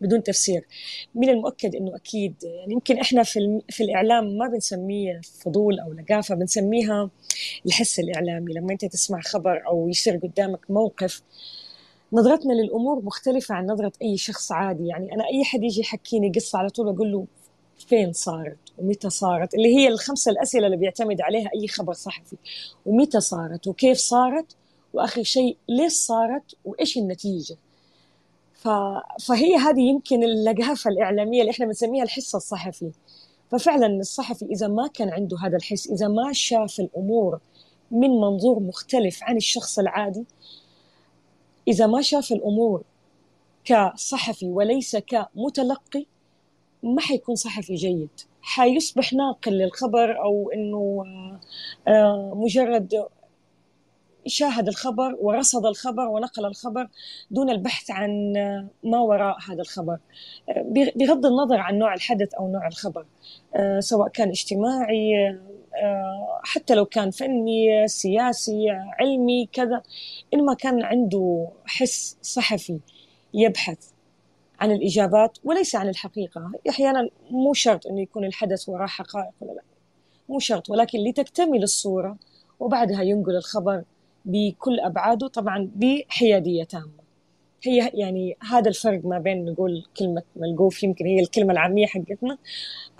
بدون 0.00 0.22
تفسير. 0.22 0.66
من 1.14 1.28
المؤكد 1.28 1.74
إنه 1.74 1.96
أكيد 1.96 2.34
يعني 2.42 2.72
يمكن 2.72 2.98
إحنا 2.98 3.22
في 3.22 3.60
في 3.70 3.82
الإعلام 3.84 4.38
ما 4.38 4.48
بنسميه 4.48 5.20
فضول 5.44 5.80
أو 5.80 5.92
لقافه 5.92 6.34
بنسميها 6.34 7.10
الحس 7.66 7.98
الإعلامي. 7.98 8.52
لما 8.54 8.72
أنت 8.72 8.84
تسمع 8.84 9.20
خبر 9.20 9.66
أو 9.66 9.88
يصير 9.88 10.16
قدامك 10.16 10.70
موقف 10.70 11.22
نظرتنا 12.12 12.52
للأمور 12.52 13.02
مختلفة 13.04 13.54
عن 13.54 13.66
نظرة 13.66 13.92
أي 14.02 14.16
شخص 14.16 14.52
عادي. 14.52 14.86
يعني 14.86 15.14
أنا 15.14 15.24
أي 15.24 15.44
حد 15.44 15.62
يجي 15.62 15.80
يحكيني 15.80 16.32
قصة 16.34 16.58
على 16.58 16.68
طول 16.68 16.88
أقول 16.88 17.12
له 17.12 17.26
فين 17.88 18.12
صارت 18.12 18.58
ومتى 18.78 19.10
صارت؟ 19.10 19.54
اللي 19.54 19.76
هي 19.76 19.88
الخمسة 19.88 20.30
الأسئلة 20.30 20.66
اللي 20.66 20.76
بيعتمد 20.76 21.20
عليها 21.20 21.50
أي 21.54 21.68
خبر 21.68 21.92
صحفي. 21.92 22.36
ومتى 22.86 23.20
صارت؟ 23.20 23.66
وكيف 23.66 23.98
صارت؟ 23.98 24.56
وآخر 24.94 25.22
شيء 25.22 25.56
ليش 25.68 25.92
صارت؟ 25.92 26.54
وإيش 26.64 26.96
النتيجة؟ 26.96 27.56
ف... 28.54 28.68
فهي 29.26 29.56
هذه 29.56 29.80
يمكن 29.80 30.24
اللقافه 30.24 30.90
الإعلامية 30.90 31.40
اللي 31.40 31.50
إحنا 31.50 31.66
بنسميها 31.66 32.04
الحس 32.04 32.34
الصحفي. 32.34 32.90
ففعلا 33.50 33.86
الصحفي 33.86 34.44
إذا 34.44 34.68
ما 34.68 34.86
كان 34.86 35.08
عنده 35.10 35.36
هذا 35.38 35.56
الحس 35.56 35.90
إذا 35.90 36.08
ما 36.08 36.32
شاف 36.32 36.80
الأمور 36.80 37.40
من 37.90 38.10
منظور 38.10 38.60
مختلف 38.60 39.22
عن 39.22 39.36
الشخص 39.36 39.78
العادي 39.78 40.24
إذا 41.68 41.86
ما 41.86 42.02
شاف 42.02 42.32
الأمور 42.32 42.82
كصحفي 43.64 44.46
وليس 44.46 44.96
كمتلقي 44.96 46.06
ما 46.82 47.00
حيكون 47.00 47.34
صحفي 47.34 47.74
جيد. 47.74 48.20
حيصبح 48.42 49.12
ناقل 49.12 49.52
للخبر 49.52 50.22
أو 50.22 50.50
إنه 50.50 51.04
آه، 51.88 52.32
مجرد 52.36 53.06
شاهد 54.26 54.68
الخبر 54.68 55.16
ورصد 55.20 55.66
الخبر 55.66 56.08
ونقل 56.08 56.44
الخبر 56.46 56.88
دون 57.30 57.50
البحث 57.50 57.90
عن 57.90 58.32
ما 58.84 59.00
وراء 59.00 59.36
هذا 59.50 59.60
الخبر. 59.60 59.98
بغض 60.96 61.26
النظر 61.26 61.56
عن 61.56 61.78
نوع 61.78 61.94
الحدث 61.94 62.34
أو 62.34 62.52
نوع 62.52 62.66
الخبر 62.66 63.06
آه، 63.56 63.80
سواء 63.80 64.08
كان 64.08 64.28
اجتماعي 64.28 65.28
آه، 65.82 66.40
حتى 66.44 66.74
لو 66.74 66.84
كان 66.84 67.10
فني 67.10 67.88
سياسي 67.88 68.70
علمي 68.70 69.48
كذا 69.52 69.82
إن 70.34 70.44
ما 70.44 70.54
كان 70.54 70.82
عنده 70.82 71.48
حس 71.66 72.18
صحفي 72.22 72.80
يبحث. 73.34 73.91
عن 74.62 74.70
الإجابات 74.70 75.38
وليس 75.44 75.74
عن 75.76 75.88
الحقيقة. 75.88 76.52
أحيانا 76.68 77.08
مو 77.30 77.52
شرط 77.52 77.86
أنه 77.86 78.00
يكون 78.00 78.24
الحدث 78.24 78.68
وراه 78.68 78.86
حقائق 78.86 79.32
ولا 79.40 79.52
لا. 79.52 79.62
مو 80.28 80.38
شرط 80.38 80.70
ولكن 80.70 80.98
لتكتمل 80.98 81.62
الصورة 81.62 82.16
وبعدها 82.60 83.02
ينقل 83.02 83.36
الخبر 83.36 83.84
بكل 84.24 84.80
أبعاده 84.80 85.28
طبعا 85.28 85.70
بحيادية 85.74 86.64
تامة. 86.64 87.02
هي 87.62 87.90
يعني 87.94 88.36
هذا 88.50 88.68
الفرق 88.68 89.04
ما 89.04 89.18
بين 89.18 89.44
نقول 89.44 89.84
كلمة 89.96 90.22
ملقوف 90.36 90.82
يمكن 90.82 91.06
هي 91.06 91.20
الكلمة 91.20 91.52
العامية 91.52 91.86
حقتنا 91.86 92.38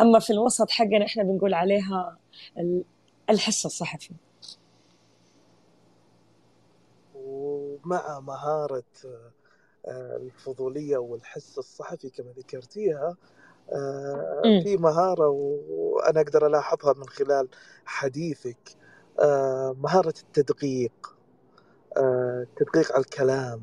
أما 0.01 0.19
في 0.19 0.33
الوسط 0.33 0.71
حقنا 0.71 1.05
إحنا 1.05 1.23
بنقول 1.23 1.55
عليها 1.55 2.17
الحس 3.31 3.67
الصحفي. 3.67 4.11
ومع 7.15 8.21
مهارة 8.21 8.83
آه، 9.87 10.17
الفضولية 10.17 10.97
والحس 10.97 11.59
الصحفي 11.59 12.11
كما 12.11 12.33
ذكرتيها 12.39 13.17
آه، 13.73 14.61
في 14.63 14.77
مهارة 14.77 15.29
وأنا 15.29 16.21
أقدر 16.21 16.47
ألاحظها 16.47 16.93
من 16.93 17.09
خلال 17.09 17.49
حديثك 17.85 18.77
آه، 19.21 19.77
مهارة 19.81 20.15
التدقيق 20.23 21.17
التدقيق 21.97 22.93
على 22.93 23.01
الكلام 23.01 23.63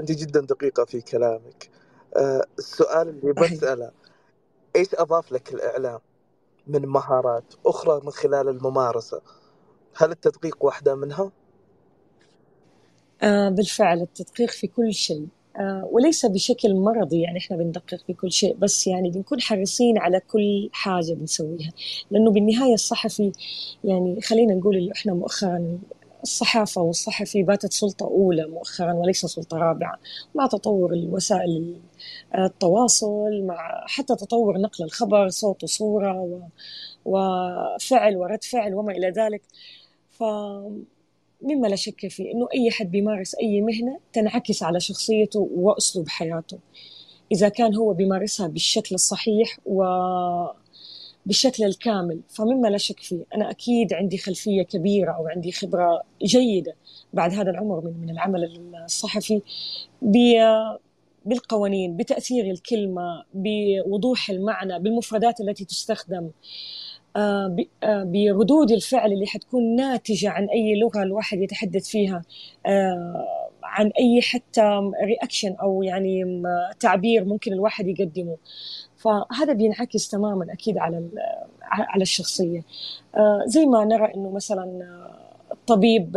أنت 0.00 0.12
جدا 0.12 0.40
دقيقة 0.40 0.84
في 0.84 1.00
كلامك. 1.00 1.70
السؤال 2.58 3.08
اللي 3.08 3.32
بسأله 3.32 3.90
إيش 4.76 4.94
أضاف 4.94 5.32
لك 5.32 5.54
الإعلام 5.54 6.00
من 6.66 6.86
مهارات 6.86 7.54
أخرى 7.66 8.00
من 8.04 8.10
خلال 8.10 8.48
الممارسة؟ 8.48 9.20
هل 9.96 10.10
التدقيق 10.10 10.64
واحدة 10.64 10.94
منها؟ 10.94 11.32
آه 13.24 13.48
بالفعل 13.48 14.00
التدقيق 14.02 14.50
في 14.50 14.66
كل 14.66 14.94
شيء. 14.94 15.26
آه 15.56 15.88
وليس 15.92 16.26
بشكل 16.26 16.74
مرضي 16.74 17.20
يعني 17.20 17.38
إحنا 17.38 17.56
بندقق 17.56 17.96
في 18.06 18.12
كل 18.12 18.32
شيء 18.32 18.56
بس 18.56 18.86
يعني 18.86 19.10
بنكون 19.10 19.40
حريصين 19.40 19.98
على 19.98 20.20
كل 20.20 20.68
حاجة 20.72 21.12
بنسويها. 21.14 21.72
لأنه 22.10 22.30
بالنهاية 22.30 22.74
الصحفي 22.74 23.32
يعني 23.84 24.20
خلينا 24.20 24.54
نقول 24.54 24.76
إنه 24.76 24.92
إحنا 24.92 25.14
مؤخرا 25.14 25.78
الصحافة 26.22 26.80
والصحفي 26.82 27.42
باتت 27.42 27.72
سلطة 27.72 28.04
أولى 28.06 28.46
مؤخرا 28.46 28.92
وليس 28.92 29.26
سلطة 29.26 29.56
رابعة 29.58 29.98
مع 30.34 30.46
تطور 30.46 30.92
الوسائل 30.92 31.76
التواصل 32.38 33.42
مع 33.42 33.84
حتى 33.88 34.16
تطور 34.16 34.58
نقل 34.60 34.84
الخبر 34.84 35.28
صوت 35.28 35.62
وصورة 35.64 36.40
وفعل 37.04 38.16
ورد 38.16 38.44
فعل 38.44 38.74
وما 38.74 38.92
إلى 38.92 39.10
ذلك. 39.10 39.42
ف 40.10 40.22
مما 41.44 41.66
لا 41.68 41.76
شك 41.76 42.08
فيه 42.08 42.32
إنه 42.32 42.48
أي 42.54 42.70
حد 42.70 42.90
بيمارس 42.90 43.34
أي 43.34 43.60
مهنة 43.60 43.98
تنعكس 44.12 44.62
على 44.62 44.80
شخصيته 44.80 45.48
وأسلوب 45.54 46.08
حياته. 46.08 46.58
إذا 47.32 47.48
كان 47.48 47.74
هو 47.74 47.92
بيمارسها 47.92 48.46
بالشكل 48.48 48.94
الصحيح 48.94 49.58
وبالشكل 49.66 50.54
الكامل 51.64 52.20
فمما 52.28 52.68
لا 52.68 52.78
شك 52.78 53.00
فيه 53.00 53.24
أنا 53.34 53.50
أكيد 53.50 53.92
عندي 53.92 54.18
خلفية 54.18 54.62
كبيرة 54.62 55.12
أو 55.12 55.28
عندي 55.28 55.52
خبرة 55.52 56.02
جيدة 56.22 56.74
بعد 57.12 57.32
هذا 57.34 57.50
العمر 57.50 57.80
من 57.80 58.00
من 58.00 58.10
العمل 58.10 58.74
الصحفي 58.84 59.42
بالقوانين 61.24 61.96
بتأثير 61.96 62.50
الكلمة 62.50 63.24
بوضوح 63.34 64.30
المعنى 64.30 64.78
بالمفردات 64.78 65.40
التي 65.40 65.64
تستخدم. 65.64 66.30
بردود 68.04 68.70
الفعل 68.70 69.12
اللي 69.12 69.26
حتكون 69.26 69.76
ناتجة 69.76 70.30
عن 70.30 70.48
أي 70.48 70.80
لغة 70.80 71.02
الواحد 71.02 71.40
يتحدث 71.40 71.88
فيها 71.88 72.22
آه، 72.66 73.26
عن 73.62 73.90
أي 73.98 74.22
حتى 74.22 74.80
رياكشن 75.04 75.52
أو 75.62 75.82
يعني 75.82 76.42
تعبير 76.80 77.24
ممكن 77.24 77.52
الواحد 77.52 77.86
يقدمه. 77.86 78.36
فهذا 78.96 79.52
بينعكس 79.52 80.08
تماما 80.08 80.52
أكيد 80.52 80.78
على 80.78 81.08
على 81.70 82.02
الشخصية. 82.02 82.62
زي 83.46 83.66
ما 83.66 83.84
نرى 83.84 84.14
إنه 84.14 84.30
مثلا 84.30 84.94
الطبيب 85.52 86.16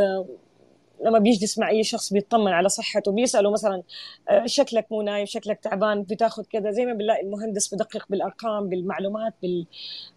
لما 1.06 1.20
بيجلس 1.20 1.58
مع 1.60 1.70
أي 1.70 1.84
شخص 1.84 2.14
بيطمن 2.14 2.52
على 2.52 2.70
صحته 2.70 3.12
بيسأله 3.12 3.52
مثلا 3.52 3.84
آه، 4.30 4.46
شكلك 4.46 4.88
مو 4.92 5.02
نايم 5.02 5.26
شكلك 5.26 5.60
تعبان 5.60 6.04
بتاخذ 6.04 6.44
كذا 6.44 6.72
زي 6.72 6.86
ما 6.86 6.94
بنلاقي 6.94 7.22
المهندس 7.22 7.74
بدقق 7.74 8.06
بالأرقام 8.10 8.70
بالمعلومات 8.70 9.34
بال... 9.42 9.66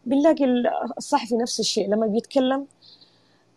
بنلاقي 0.06 0.44
الصحفي 0.98 1.36
نفس 1.36 1.60
الشيء. 1.60 1.88
لما 1.88 2.06
بيتكلم 2.06 2.66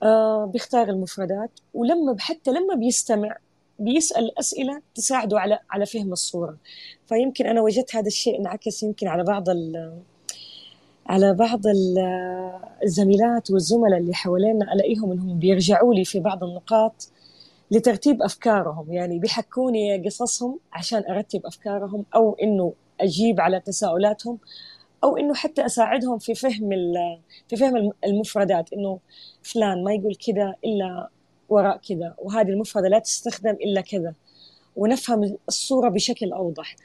آه 0.03 0.45
بيختار 0.45 0.89
المفردات 0.89 1.51
ولما 1.73 2.15
حتى 2.19 2.51
لما 2.51 2.75
بيستمع 2.75 3.38
بيسأل 3.79 4.39
أسئلة 4.39 4.81
تساعده 4.95 5.39
على 5.39 5.59
على 5.69 5.86
فهم 5.86 6.12
الصورة. 6.12 6.57
فيمكن 7.07 7.45
أنا 7.45 7.62
وجدت 7.62 7.95
هذا 7.95 8.07
الشيء 8.07 8.39
انعكس 8.39 8.83
يمكن 8.83 9.07
على 9.07 9.23
بعض 9.23 9.49
ال... 9.49 9.93
على 11.05 11.33
بعض 11.33 11.62
الزميلات 12.83 13.51
والزملاء 13.51 13.99
اللي 13.99 14.13
حوالينا 14.13 14.73
ألاقيهم 14.73 15.12
إنهم 15.12 15.39
بيرجعوا 15.39 15.93
لي 15.93 16.05
في 16.05 16.19
بعض 16.19 16.43
النقاط 16.43 17.09
لترتيب 17.71 18.21
أفكارهم. 18.21 18.93
يعني 18.93 19.19
بيحكوني 19.19 20.06
قصصهم 20.06 20.60
عشان 20.73 21.04
أرتب 21.10 21.45
أفكارهم 21.45 22.06
أو 22.15 22.34
إنه 22.41 22.73
أجيب 23.02 23.41
على 23.41 23.60
تساؤلاتهم 23.60 24.38
أو 25.04 25.17
إنه 25.17 25.34
حتى 25.34 25.65
أساعدهم 25.65 26.17
في 26.17 26.36
فهم 26.36 26.69
في 27.47 27.56
فهم 27.56 27.91
المفردات. 28.06 28.73
إنه 28.73 28.99
فلان 29.43 29.84
ما 29.84 29.93
يقول 29.93 30.15
كذا 30.15 30.56
إلا 30.65 31.10
وراء 31.49 31.78
كذا 31.78 32.15
وهذه 32.17 32.47
المفردة 32.49 32.88
لا 32.88 32.99
تستخدم 32.99 33.52
إلا 33.52 33.82
كذا. 33.82 34.13
ونفهم 34.76 35.38
الصورة 35.47 35.89
بشكل 35.89 36.32
أوضح. 36.32 36.76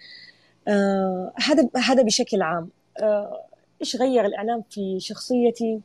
آه 0.69 1.33
هذا 1.37 1.69
هذا 1.77 2.03
بشكل 2.03 2.43
عام. 2.43 2.69
آه 2.99 3.43
إيش 3.81 3.97
غير 3.97 4.27
الإعلام 4.27 4.63
في 4.71 5.01
شخصيتي؟ 5.01 5.81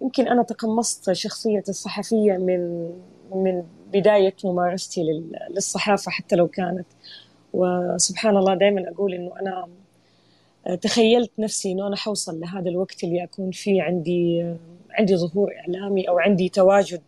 يمكن 0.00 0.28
أنا 0.28 0.42
تقمصت 0.42 1.12
شخصيه 1.12 1.62
الصحفية 1.68 2.32
من 2.32 2.90
من 3.34 3.62
بداية 3.92 4.34
ممارستي 4.44 5.02
للصحافة 5.50 6.10
حتى 6.10 6.36
لو 6.36 6.48
كانت. 6.48 6.86
وسبحان 7.52 8.36
الله 8.36 8.54
دائما 8.54 8.90
أقول 8.90 9.14
إنه 9.14 9.32
أنا 9.40 9.68
تخيلت 10.76 11.30
نفسي 11.38 11.72
إنه 11.72 11.86
أنا 11.86 11.96
حوصل 11.96 12.40
لهذا 12.40 12.68
الوقت 12.68 13.04
اللي 13.04 13.24
أكون 13.24 13.50
فيه 13.50 13.82
عندي 13.82 14.54
عندي 14.90 15.16
ظهور 15.16 15.54
إعلامي 15.60 16.08
أو 16.08 16.18
عندي 16.18 16.48
تواجد 16.48 17.02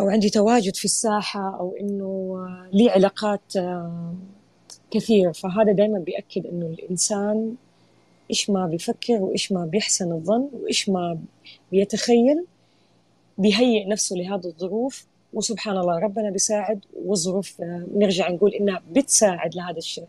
أو 0.00 0.08
عندي 0.08 0.30
تواجد 0.30 0.76
في 0.76 0.84
الساحة 0.84 1.58
أو 1.60 1.76
إنه 1.80 2.36
لي 2.72 2.90
علاقات 2.90 3.52
كثير. 4.90 5.32
فهذا 5.32 5.72
دائما 5.72 5.98
بيأكد 5.98 6.46
إنه 6.46 6.66
الإنسان 6.66 7.54
إيش 8.30 8.50
ما 8.50 8.66
بيفكر 8.66 9.14
وإيش 9.14 9.52
ما 9.52 9.66
بيحسن 9.66 10.12
الظن 10.12 10.48
وإيش 10.52 10.88
ما 10.88 11.18
بيتخيل. 11.72 12.44
بيهيئ 13.38 13.88
نفسه 13.88 14.16
لهذه 14.16 14.46
الظروف 14.46 15.06
وسبحان 15.32 15.78
الله 15.78 15.98
ربنا 15.98 16.30
بيساعد 16.30 16.84
والظروف 17.04 17.60
نرجع 17.94 18.30
نقول 18.30 18.54
إنها 18.54 18.82
بتساعد 18.90 19.54
لهذا 19.54 19.78
الشيء. 19.78 20.08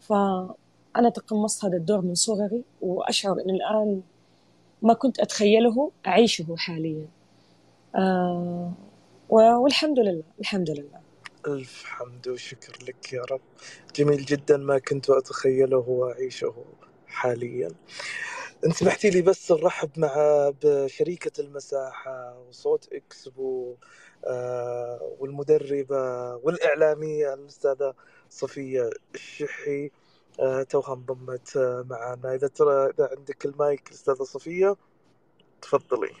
فأنا 0.00 1.10
تقمصت 1.14 1.64
هذا 1.64 1.76
الدور 1.76 2.00
من 2.00 2.14
صغري 2.14 2.62
وأشعر 2.80 3.32
ان 3.32 3.50
الآن 3.50 4.00
ما 4.82 4.94
كنت 4.94 5.20
أتخيله 5.20 5.90
أعيشه 6.06 6.54
حاليا. 6.56 7.06
آه 7.94 8.72
والحمد 9.30 9.98
لله 9.98 10.22
الحمد 10.40 10.70
لله. 10.70 11.00
ألف 11.46 11.84
حمد 11.84 12.28
وشكر 12.28 12.78
لك 12.88 13.12
يا 13.12 13.22
رب. 13.30 13.40
جميل 13.96 14.24
جدا 14.24 14.56
ما 14.56 14.78
كنت 14.78 15.10
أتخيله 15.10 15.84
وأعيشه 15.88 16.54
حاليا. 17.06 17.70
انت 18.66 18.74
سمحتي 18.74 19.10
لي 19.10 19.22
بس 19.22 19.52
نرحب 19.52 19.90
مع 19.98 20.14
بشريكة 20.64 21.40
المساحة 21.40 22.38
وصوت 22.48 22.88
اكسبو 22.92 23.76
آه 24.26 25.16
والمدربة 25.18 26.34
والإعلامية 26.36 27.34
الأستاذة 27.34 27.94
صفية 28.30 28.90
الشحي. 29.14 29.90
آه 30.40 30.62
توها 30.62 30.94
انضمت 30.94 31.58
معنا 31.90 32.34
إذا 32.34 32.48
ترى 32.48 32.86
إذا 32.90 33.10
عندك 33.18 33.44
المايك 33.46 33.90
أستاذة 33.90 34.22
صفية 34.22 34.76
تفضلي. 35.62 36.12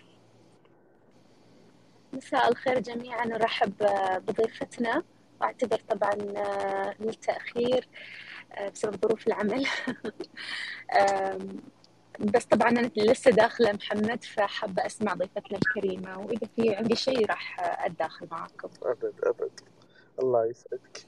مساء 2.12 2.48
الخير 2.48 2.78
جميعا 2.80 3.24
نرحب 3.26 3.72
بضيفتنا. 4.26 5.02
واعتذر 5.40 5.78
طبعا 5.90 6.12
آه، 6.36 6.94
للتأخير 7.00 7.88
آه، 8.52 8.68
بسبب 8.68 8.96
ظروف 9.06 9.26
العمل. 9.26 9.66
بس 12.20 12.44
طبعا 12.44 12.68
أنا 12.70 12.90
لسه 12.96 13.30
داخلة 13.30 13.72
محمد 13.72 14.24
فحابة 14.24 14.86
أسمع 14.86 15.14
ضيفتنا 15.14 15.58
الكريمة 15.58 16.18
وإذا 16.20 16.46
في 16.56 16.74
عندي 16.74 16.96
شيء 16.96 17.26
راح 17.26 17.56
أتداخل 17.86 18.28
معاكم. 18.30 18.68
أبد 18.82 19.12
أبد. 19.22 19.60
الله 20.22 20.46
يسعدك. 20.46 21.06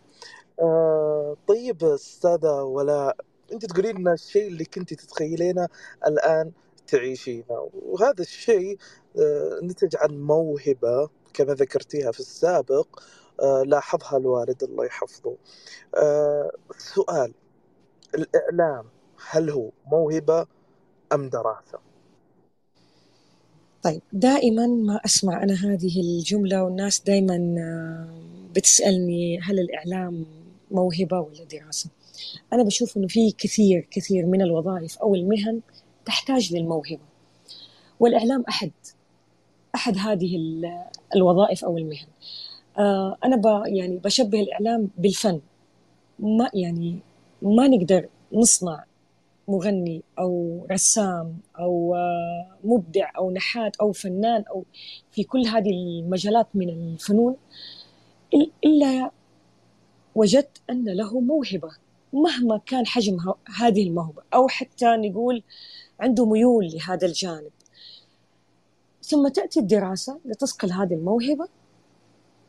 آه 0.60 1.36
طيب 1.48 1.84
أستاذة 1.84 2.62
ولاء 2.62 3.16
أنت 3.52 3.64
تقولين 3.66 3.98
لنا 3.98 4.12
الشيء 4.12 4.46
اللي 4.46 4.64
كنت 4.64 4.94
تتخيلينه 4.94 5.68
الآن 6.06 6.52
تعيشينه 6.86 7.70
وهذا 7.74 8.20
الشيء 8.20 8.78
آه 9.18 9.60
نتج 9.62 9.96
عن 9.96 10.20
موهبة 10.20 11.08
كما 11.34 11.54
ذكرتيها 11.54 12.12
في 12.12 12.20
السابق 12.20 13.00
آه 13.42 13.62
لاحظها 13.66 14.16
الوالد 14.18 14.62
الله 14.62 14.84
يحفظه. 14.84 15.36
آه 15.94 16.50
سؤال 16.78 17.34
الإعلام 18.14 18.84
هل 19.30 19.50
هو 19.50 19.70
موهبة 19.86 20.46
أم 21.14 21.28
دراسة؟ 21.28 21.78
طيب 23.82 24.02
دائما 24.12 24.66
ما 24.66 25.00
أسمع 25.04 25.42
أنا 25.42 25.54
هذه 25.54 26.00
الجملة 26.00 26.62
والناس 26.64 27.00
دائما 27.00 27.38
بتسألني 28.54 29.40
هل 29.40 29.60
الإعلام 29.60 30.26
موهبة 30.70 31.20
ولا 31.20 31.44
دراسة؟ 31.44 31.90
أنا 32.52 32.62
بشوف 32.62 32.96
إنه 32.96 33.06
في 33.06 33.30
كثير 33.30 33.88
كثير 33.90 34.26
من 34.26 34.42
الوظائف 34.42 34.98
أو 34.98 35.14
المهن 35.14 35.60
تحتاج 36.04 36.54
للموهبة. 36.54 37.04
والإعلام 38.00 38.44
أحد 38.48 38.70
أحد 39.74 39.98
هذه 39.98 40.36
الوظائف 41.16 41.64
أو 41.64 41.78
المهن. 41.78 42.06
آه، 42.78 43.16
أنا 43.24 43.36
ب 43.36 43.62
يعني 43.66 43.96
بشبه 43.96 44.40
الإعلام 44.40 44.90
بالفن. 44.98 45.40
ما 46.18 46.50
يعني 46.54 46.98
ما 47.42 47.68
نقدر 47.68 48.08
نصنع 48.32 48.84
مغني 49.48 50.02
أو 50.18 50.66
رسام 50.70 51.38
أو 51.58 51.94
آه، 51.94 52.56
مبدع 52.64 53.10
أو 53.16 53.30
نحات 53.30 53.76
أو 53.76 53.92
فنان 53.92 54.44
أو 54.50 54.64
في 55.10 55.24
كل 55.24 55.46
هذه 55.46 55.70
المجالات 55.70 56.46
من 56.54 56.68
الفنون 56.68 57.36
إلا 58.64 59.10
وجدت 60.14 60.60
أن 60.70 60.84
له 60.84 61.20
موهبة 61.20 61.70
مهما 62.12 62.60
كان 62.66 62.86
حجم 62.86 63.18
هذه 63.56 63.86
الموهبة 63.86 64.22
أو 64.34 64.48
حتى 64.48 64.86
نقول 64.86 65.42
عنده 66.00 66.26
ميول 66.26 66.72
لهذا 66.74 67.06
الجانب. 67.06 67.50
ثم 69.02 69.28
تأتي 69.28 69.60
الدراسة 69.60 70.20
لتصقل 70.24 70.72
هذه 70.72 70.94
الموهبة 70.94 71.48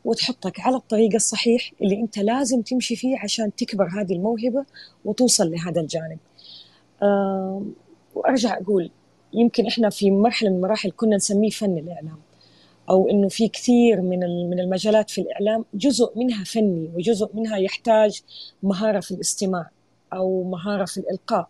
وتحطك 0.06 0.60
على 0.60 0.76
الطريق 0.76 1.14
الصحيح 1.16 1.72
اللي 1.82 1.96
أنت 2.00 2.18
لازم 2.20 2.62
تمشي 2.62 2.96
فيه 2.96 3.18
عشان 3.20 3.56
تكبر 3.56 3.88
هذه 3.88 4.14
الموهبة 4.14 4.66
وتوصل 5.06 5.52
لهذا 5.52 5.82
الجانب. 5.82 6.18
وأرجع 8.16 8.58
أقول 8.58 8.92
يمكن 9.34 9.68
إحنا 9.68 9.90
في 9.90 10.12
مرحلة 10.12 10.50
من 10.50 10.56
المراحل 10.56 10.92
كنا 10.92 11.16
نسميه 11.16 11.50
فن 11.50 11.78
الإعلام 11.78 12.18
أو 12.90 13.10
إنه 13.10 13.28
في 13.28 13.48
كثير 13.48 14.02
من 14.02 14.20
من 14.50 14.60
المجالات 14.60 15.10
في 15.10 15.22
الإعلام 15.22 15.66
جزء 15.74 16.18
منها 16.20 16.44
فني 16.44 16.90
وجزء 16.96 17.30
منها 17.34 17.58
يحتاج 17.58 18.22
مهارة 18.64 19.00
في 19.00 19.12
الاستماع 19.12 19.70
أو 20.14 20.44
مهارة 20.44 20.86
في 20.86 20.98
الإلقاء 20.98 21.48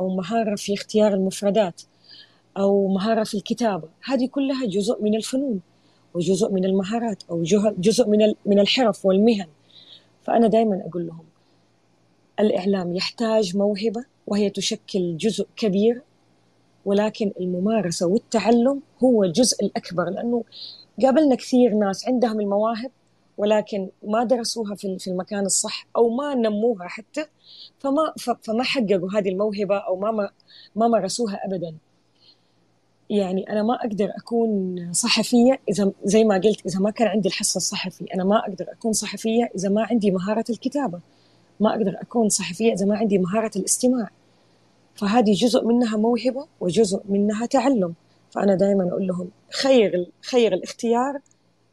أو 0.00 0.08
مهارة 0.08 0.54
في 0.54 0.74
اختيار 0.74 1.14
المفردات 1.14 1.82
أو 2.58 2.88
مهارة 2.88 3.24
في 3.24 3.34
الكتابة. 3.34 3.88
هذه 4.04 4.26
كلها 4.26 4.66
جزء 4.66 5.02
من 5.02 5.14
الفنون 5.14 5.60
وجزء 6.14 6.52
من 6.52 6.64
المهارات 6.64 7.22
أو 7.30 7.42
جزء 7.78 8.08
من 8.08 8.34
من 8.46 8.58
الحرف 8.58 9.06
والمهن. 9.06 9.46
فأنا 10.22 10.46
دائما 10.46 10.82
أقول 10.90 11.06
لهم 11.06 11.24
الإعلام 12.40 12.96
يحتاج 12.96 13.56
موهبة 13.56 14.04
وهي 14.26 14.50
تشكل 14.50 15.16
جزء 15.16 15.46
كبير 15.56 16.02
ولكن 16.84 17.32
الممارسة 17.40 18.06
والتعلم 18.06 18.80
هو 19.04 19.24
الجزء 19.24 19.64
الأكبر 19.64 20.10
لأنه 20.10 20.44
قابلنا 21.02 21.34
كثير 21.34 21.74
ناس 21.74 22.08
عندهم 22.08 22.40
المواهب 22.40 22.90
ولكن 23.38 23.88
ما 24.02 24.24
درسوها 24.24 24.74
في 24.74 25.06
المكان 25.06 25.46
الصح 25.46 25.86
أو 25.96 26.08
ما 26.08 26.34
نموها 26.34 26.88
حتى 26.88 27.26
فما 27.78 28.12
فما 28.42 28.62
حققوا 28.62 29.18
هذه 29.18 29.28
الموهبة 29.28 29.76
أو 29.76 29.96
ما 29.96 30.30
ما 30.76 30.88
مارسوها 30.88 31.40
ابدا. 31.46 31.74
يعني 33.10 33.50
أنا 33.50 33.62
ما 33.62 33.74
أقدر 33.74 34.10
أكون 34.16 34.76
صحفية 34.92 35.60
إذا 35.68 35.92
زي 36.04 36.24
ما 36.24 36.34
قلت 36.34 36.66
إذا 36.66 36.78
ما 36.78 36.90
كان 36.90 37.08
عندي 37.08 37.28
الحس 37.28 37.56
الصحفي 37.56 38.14
أنا 38.14 38.24
ما 38.24 38.38
أقدر 38.38 38.66
أكون 38.72 38.92
صحفية 38.92 39.50
إذا 39.56 39.68
ما 39.68 39.82
عندي 39.90 40.10
مهارة 40.10 40.44
الكتابة. 40.50 41.00
ما 41.60 41.70
أقدر 41.70 41.96
أكون 42.00 42.28
صحفية 42.28 42.72
إذا 42.72 42.86
ما 42.86 42.96
عندي 42.96 43.18
مهارة 43.18 43.50
الاستماع. 43.56 44.10
فهذه 44.94 45.32
جزء 45.32 45.64
منها 45.64 45.96
موهبة 45.96 46.46
وجزء 46.60 47.02
منها 47.08 47.46
تعلم. 47.46 47.94
فأنا 48.30 48.54
دائما 48.54 48.88
أقول 48.88 49.06
لهم 49.06 49.30
خير 49.50 50.06
خير 50.22 50.54
الاختيار 50.54 51.20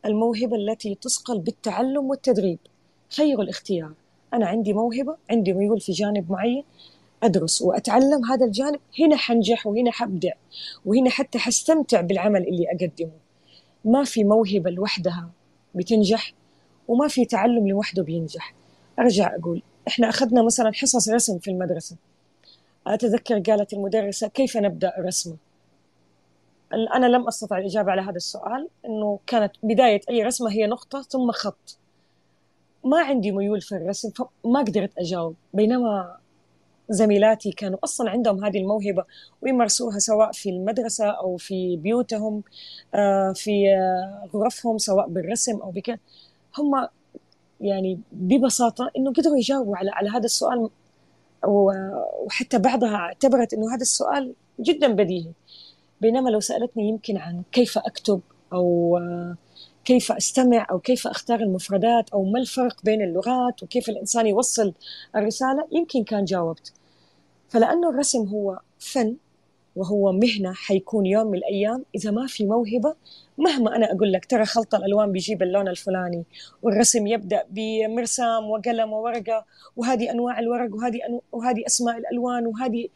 الموهبة 0.06 0.56
التي 0.56 0.96
تصقل 0.96 1.40
بالتعلم 1.40 2.10
والتدريب. 2.10 2.60
خير 3.10 3.42
الاختيار. 3.42 3.94
أنا 4.34 4.48
عندي 4.48 4.74
موهبة 4.74 5.16
عندي 5.30 5.54
ميول 5.54 5.80
في 5.82 5.92
جانب 5.92 6.32
معين 6.32 6.64
أدرس 7.24 7.62
وأتعلم 7.62 8.26
هذا 8.26 8.46
الجانب 8.46 8.80
هنا 9.00 9.16
حنجح 9.16 9.68
وهنا 9.68 9.92
حبدع 9.92 10.32
وهنا 10.86 11.10
حتى 11.10 11.40
حستمتع 11.40 12.02
بالعمل 12.02 12.48
اللي 12.48 12.66
أقدمه. 12.72 13.12
ما 13.86 14.04
في 14.04 14.24
موهبة 14.24 14.70
لوحدها 14.70 15.30
بتنجح 15.76 16.34
وما 16.88 17.08
في 17.08 17.26
تعلم 17.26 17.68
لوحده 17.68 18.04
بينجح. 18.04 18.54
أرجع 19.00 19.36
أقول 19.36 19.62
إحنا 19.88 20.10
أخذنا 20.10 20.44
مثلا 20.44 20.72
حصص 20.74 21.10
رسم 21.10 21.40
في 21.40 21.52
المدرسة. 21.52 21.96
أتذكر 22.88 23.40
قالت 23.40 23.74
المدرسة 23.74 24.28
كيف 24.28 24.58
نبدأ 24.58 24.98
الرسمه 24.98 25.36
أنا 26.74 27.06
لم 27.06 27.28
أستطع 27.28 27.58
الإجابة 27.58 27.92
على 27.92 28.02
هذا 28.02 28.16
السؤال 28.16 28.68
إنه 28.86 29.20
كانت 29.28 29.52
بداية 29.64 30.02
أي 30.10 30.24
رسمة 30.24 30.52
هي 30.52 30.68
نقطة 30.68 31.02
ثم 31.02 31.32
خط. 31.32 31.78
ما 32.84 33.00
عندي 33.00 33.32
ميول 33.32 33.62
في 33.62 33.76
الرسم 33.76 34.10
فما 34.10 34.60
قدرت 34.60 34.98
أجاوب. 34.98 35.36
بينما 35.54 36.18
زميلاتي 36.90 37.52
كانوا 37.52 37.80
أصلا 37.84 38.10
عندهم 38.10 38.46
هذه 38.46 38.58
الموهبة 38.58 39.06
ويمارسوها 39.42 40.00
سواء 40.00 40.32
في 40.32 40.50
المدرسة 40.50 41.10
أو 41.10 41.38
في 41.38 41.78
بيوتهم 41.78 42.44
آه، 42.96 43.34
في 43.34 43.74
آه، 43.76 44.30
غرفهم 44.34 44.78
سواء 44.78 45.08
بالرسم 45.08 45.62
أو 45.62 45.72
بك. 45.72 46.00
هم 46.58 46.88
يعني 47.62 48.00
ببساطة 48.12 48.92
إنه 48.98 49.14
قدروا 49.14 49.38
يجاوبوا 49.38 49.78
على 49.78 49.92
على 49.92 50.10
هذا 50.10 50.26
السؤال 50.26 50.70
وحتى 51.46 52.60
بعضها 52.60 52.96
اعتبرت 52.96 53.54
إنه 53.54 53.76
هذا 53.76 53.82
السؤال 53.82 54.34
جدا 54.60 54.88
بديهي. 54.88 55.32
بينما 56.02 56.30
لو 56.30 56.40
سألتني 56.40 56.90
يمكن 56.90 57.18
عن 57.18 57.44
كيف 57.52 57.78
أكتب 57.78 58.22
أو 58.54 59.00
كيف 59.86 60.12
أستمع 60.12 60.68
أو 60.72 60.80
كيف 60.80 61.08
أختار 61.08 61.40
المفردات 61.40 62.10
أو 62.10 62.24
ما 62.24 62.40
الفرق 62.40 62.84
بين 62.84 63.02
اللغات 63.02 63.64
وكيف 63.64 63.90
الإنسان 63.90 64.28
يوصل 64.28 64.74
الرسالة 65.16 65.68
يمكن 65.72 66.04
كان 66.04 66.26
جاوبت. 66.26 66.74
فلأنه 67.50 67.90
الرسم 67.90 68.28
هو 68.28 68.60
فن 68.80 69.16
وهو 69.76 70.12
مهنة 70.12 70.54
حيكون 70.54 71.06
يوم 71.06 71.28
من 71.28 71.38
الأيام. 71.38 71.84
إذا 71.96 72.12
ما 72.12 72.28
في 72.28 72.46
موهبة 72.46 72.96
مهما 73.38 73.76
أنا 73.76 73.92
أقول 73.92 74.12
لك 74.14 74.26
ترى 74.26 74.46
خلط 74.46 74.76
الألوان 74.76 75.12
بيجيب 75.12 75.44
اللون 75.44 75.68
الفلاني 75.68 76.24
والرسم 76.62 77.08
يبدأ 77.08 77.44
بمرسام 77.50 78.50
وقلم 78.50 78.94
وورقة 78.94 79.46
وهذه 79.76 80.12
أنواع 80.12 80.40
الورق 80.40 80.76
وهذه 80.76 81.00
أنو... 81.10 81.22
وهذه 81.32 81.64
أسماء 81.68 81.98
الألوان 81.98 82.48
وهذه 82.48 82.88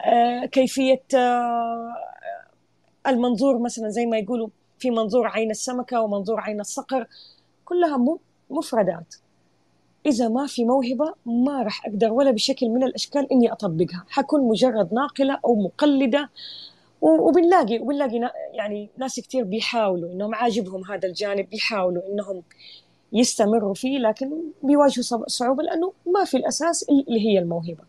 آه 0.00 0.44
كيفية 0.44 1.02
آه 1.14 1.94
المنظور 3.06 3.58
مثلا 3.58 3.88
زي 3.88 4.06
ما 4.06 4.18
يقولوا 4.18 4.48
في 4.78 4.90
منظور 4.90 5.26
عين 5.26 5.50
السمكة 5.50 6.00
ومنظور 6.00 6.40
عين 6.40 6.60
الصقر 6.60 7.06
كلها 7.64 8.18
مفردات. 8.50 9.14
إذا 10.06 10.28
ما 10.28 10.46
في 10.46 10.64
موهبة 10.64 11.14
ما 11.26 11.62
راح 11.62 11.86
أقدر 11.86 12.12
ولا 12.12 12.30
بشكل 12.30 12.68
من 12.68 12.84
الأشكال 12.84 13.32
إني 13.32 13.52
أطبقها. 13.52 14.04
حكون 14.08 14.48
مجرد 14.48 14.94
ناقلة 14.94 15.38
أو 15.44 15.54
مقلدة 15.54 16.30
وبنلاقي 17.00 17.78
وبنلاقي 17.78 18.32
يعني 18.52 18.88
ناس 18.96 19.20
كثير 19.20 19.44
بيحاولوا 19.44 20.12
إنهم 20.12 20.34
عاجبهم 20.34 20.84
هذا 20.84 21.08
الجانب 21.08 21.50
بيحاولوا 21.50 22.02
إنهم 22.12 22.42
يستمروا 23.12 23.74
فيه 23.74 23.98
لكن 23.98 24.30
بيواجهوا 24.62 25.26
صعوبة 25.26 25.62
لأنه 25.62 25.92
ما 26.06 26.24
في 26.24 26.36
الأساس 26.36 26.86
اللي 26.88 27.20
هي 27.28 27.38
الموهبة. 27.38 27.84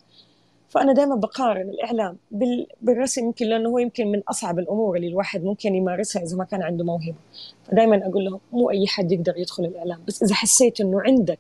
فأنا 0.70 0.94
دائما 0.94 1.16
بقارن 1.16 1.70
الإعلام 1.70 2.18
بالرسم 2.82 3.26
يمكن 3.26 3.46
لأنه 3.46 3.70
هو 3.70 3.78
يمكن 3.78 4.08
من 4.08 4.22
أصعب 4.30 4.60
الأمور 4.60 4.96
اللي 4.96 5.08
الواحد 5.08 5.44
ممكن 5.44 5.76
يمارسها 5.76 6.24
إذا 6.24 6.38
ما 6.38 6.44
كان 6.44 6.62
عنده 6.64 6.84
موهبة. 6.84 7.18
فدائما 7.64 8.08
أقول 8.08 8.26
لهم 8.26 8.40
مو 8.52 8.70
أي 8.70 8.88
حد 8.88 9.12
يقدر 9.12 9.38
يدخل 9.38 9.66
الإعلام 9.66 10.00
بس 10.08 10.24
إذا 10.24 10.36
حسيت 10.36 10.82
إنه 10.82 11.02
عندك 11.02 11.40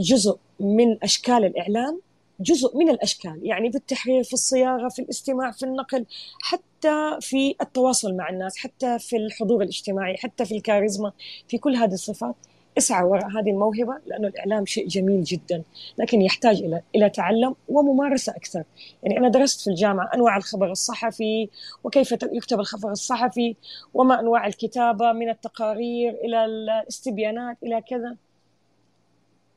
جزء 0.00 0.38
من 0.60 0.98
أشكال 1.02 1.44
الإعلام 1.44 2.00
جزء 2.40 2.76
من 2.76 2.88
الأشكال 2.88 3.40
يعني 3.42 3.70
في 3.70 3.78
التحرير 3.78 4.22
في 4.22 4.32
الصياغة 4.32 4.88
في 4.88 5.02
الاستماع 5.02 5.50
في 5.50 5.62
النقل 5.62 6.06
حتى 6.42 7.18
في 7.20 7.56
التواصل 7.60 8.14
مع 8.16 8.28
الناس 8.28 8.56
حتى 8.56 8.98
في 8.98 9.16
الحضور 9.16 9.62
الاجتماعي 9.62 10.16
حتى 10.16 10.44
في 10.44 10.56
الكاريزما 10.56 11.12
في 11.48 11.58
كل 11.58 11.76
هذه 11.76 11.92
الصفات. 11.92 12.34
اسعى 12.78 13.04
وراء 13.04 13.26
هذه 13.26 13.50
الموهبة 13.50 13.98
لأنه 14.06 14.28
الإعلام 14.28 14.66
شيء 14.66 14.88
جميل 14.88 15.24
جدا 15.24 15.62
لكن 15.98 16.22
يحتاج 16.22 16.62
إلى 16.62 16.82
إلى 16.94 17.10
تعلم 17.10 17.54
وممارسة 17.68 18.32
أكثر. 18.32 18.64
يعني 19.02 19.18
أنا 19.18 19.28
درست 19.28 19.60
في 19.60 19.70
الجامعة 19.70 20.10
أنواع 20.14 20.36
الخبر 20.36 20.70
الصحفي 20.70 21.48
وكيف 21.84 22.12
يكتب 22.12 22.60
الخبر 22.60 22.90
الصحفي 22.90 23.56
وما 23.94 24.20
أنواع 24.20 24.46
الكتابة 24.46 25.12
من 25.12 25.28
التقارير 25.28 26.14
إلى 26.24 26.44
الاستبيانات 26.44 27.56
إلى 27.62 27.80
كذا. 27.80 28.16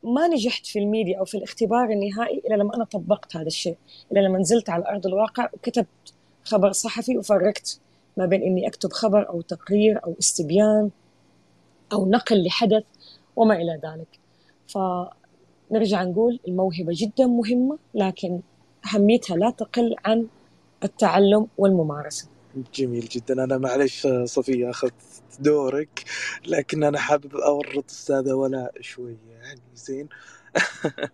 ما 0.03 0.27
نجحت 0.27 0.65
في 0.65 0.79
الميديا 0.79 1.19
أو 1.19 1.25
في 1.25 1.37
الاختبار 1.37 1.89
النهائي 1.89 2.41
إلا 2.47 2.55
لما 2.55 2.75
أنا 2.75 2.83
طبقت 2.83 3.35
هذا 3.35 3.47
الشيء 3.47 3.77
إلا 4.11 4.19
لما 4.19 4.39
نزلت 4.39 4.69
على 4.69 4.87
أرض 4.87 5.07
الواقع 5.07 5.49
وكتبت 5.53 6.13
خبر 6.43 6.71
صحفي 6.71 7.17
وفرقت 7.17 7.79
ما 8.17 8.25
بين 8.25 8.43
إني 8.43 8.67
أكتب 8.67 8.93
خبر 8.93 9.29
أو 9.29 9.41
تقرير 9.41 10.03
أو 10.05 10.15
استبيان 10.19 10.89
أو 11.93 12.09
نقل 12.09 12.45
لحدث 12.45 12.83
وما 13.35 13.55
إلى 13.55 13.79
ذلك. 13.83 14.19
فنرجع 14.67 16.03
نقول 16.03 16.39
الموهبة 16.47 16.93
جدا 16.95 17.25
مهمة 17.25 17.77
لكن 17.93 18.39
أهميتها 18.93 19.37
لا 19.37 19.49
تقل 19.49 19.95
عن 20.05 20.27
التعلم 20.83 21.47
والممارسة. 21.57 22.27
جميل 22.73 23.07
جدا. 23.07 23.43
أنا 23.43 23.57
معلش 23.57 24.07
صفية 24.23 24.69
أخذت 24.69 24.93
دورك 25.39 26.03
لكن 26.45 26.83
أنا 26.83 26.99
حابب 26.99 27.35
أورط 27.35 27.91
أستاذة 27.91 28.33
ولاء 28.33 28.81
شوية 28.81 29.17
يعني 29.41 29.61
زين. 29.75 30.09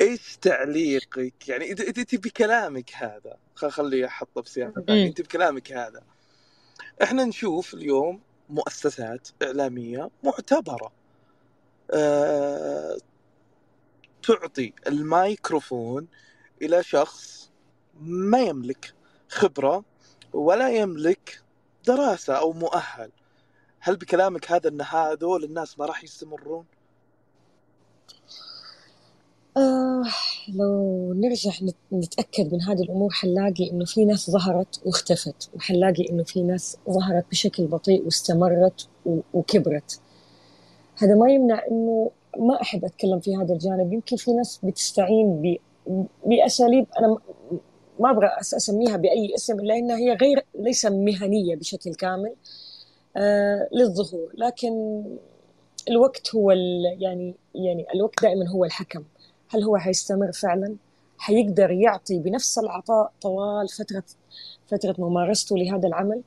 إيش 0.00 0.36
تعليقك؟ 0.36 1.48
يعني 1.48 1.70
انت 1.70 1.80
انت 1.80 2.14
بكلامك 2.14 2.90
هذا 2.94 3.36
خلي 3.54 4.06
أحطه 4.06 4.42
بسياق 4.42 4.80
ثاني 4.86 5.06
انت 5.06 5.20
بكلامك 5.20 5.72
هذا. 5.72 6.02
إحنا 7.02 7.24
نشوف 7.24 7.74
اليوم 7.74 8.20
مؤسسات 8.48 9.28
إعلامية 9.42 10.10
معتبرة. 10.24 10.92
أه 11.90 12.98
تعطي 14.22 14.72
الميكروفون 14.86 16.06
إلى 16.62 16.82
شخص 16.82 17.49
ما 18.00 18.40
يملك 18.40 18.94
خبرة 19.28 19.84
ولا 20.32 20.70
يملك 20.70 21.40
دراسة 21.86 22.34
أو 22.34 22.52
مؤهل. 22.52 23.10
هل 23.80 23.96
بكلامك 23.96 24.52
هذا 24.52 24.68
إن 24.68 24.80
هذول 24.80 25.44
الناس 25.44 25.78
ما 25.78 25.86
راح 25.86 26.04
يستمرون؟ 26.04 26.64
آه 29.56 30.04
لو 30.48 31.12
نرجع 31.12 31.50
نتأكد 31.92 32.54
من 32.54 32.62
هذه 32.62 32.82
الأمور 32.82 33.10
حنلاقي 33.10 33.70
إنه 33.70 33.84
في 33.84 34.04
ناس 34.04 34.30
ظهرت 34.30 34.80
واختفت 34.86 35.50
وحنلاقي 35.54 36.10
إنه 36.10 36.24
في 36.24 36.42
ناس 36.42 36.76
ظهرت 36.90 37.24
بشكل 37.30 37.66
بطيء 37.66 38.04
واستمرت 38.04 38.88
وكبرت. 39.34 40.00
هذا 40.96 41.14
ما 41.14 41.32
يمنع 41.32 41.62
إنه 41.70 42.10
ما 42.38 42.62
أحب 42.62 42.84
أتكلم 42.84 43.20
في 43.20 43.36
هذا 43.36 43.52
الجانب. 43.52 43.92
يمكن 43.92 44.16
في 44.16 44.32
ناس 44.32 44.60
بتستعين 44.62 45.58
بأساليب 46.26 46.86
أنا 46.98 47.18
ما 48.00 48.10
أبغى 48.10 48.28
أسميها 48.40 48.96
بأي 48.96 49.34
اسم 49.34 49.60
إلا 49.60 49.76
إنها 49.76 49.96
هي 49.96 50.12
غير 50.12 50.44
ليس 50.54 50.86
مهنية 50.86 51.56
بشكل 51.56 51.94
كامل 51.94 52.34
آه 53.16 53.68
للظهور. 53.72 54.32
لكن 54.34 55.04
الوقت 55.88 56.34
هو 56.34 56.50
يعني 56.50 57.34
يعني 57.54 57.86
الوقت 57.94 58.22
دائما 58.22 58.48
هو 58.48 58.64
الحكم. 58.64 59.04
هل 59.48 59.62
هو 59.62 59.76
حيستمر 59.76 60.32
فعلا؟ 60.32 60.76
حيقدر 61.18 61.70
يعطي 61.70 62.18
بنفس 62.18 62.58
العطاء 62.58 63.12
طوال 63.22 63.68
فترة 63.68 64.02
فترة 64.66 64.94
ممارسته 64.98 65.56
لهذا 65.58 65.88
العمل؟ 65.88 66.22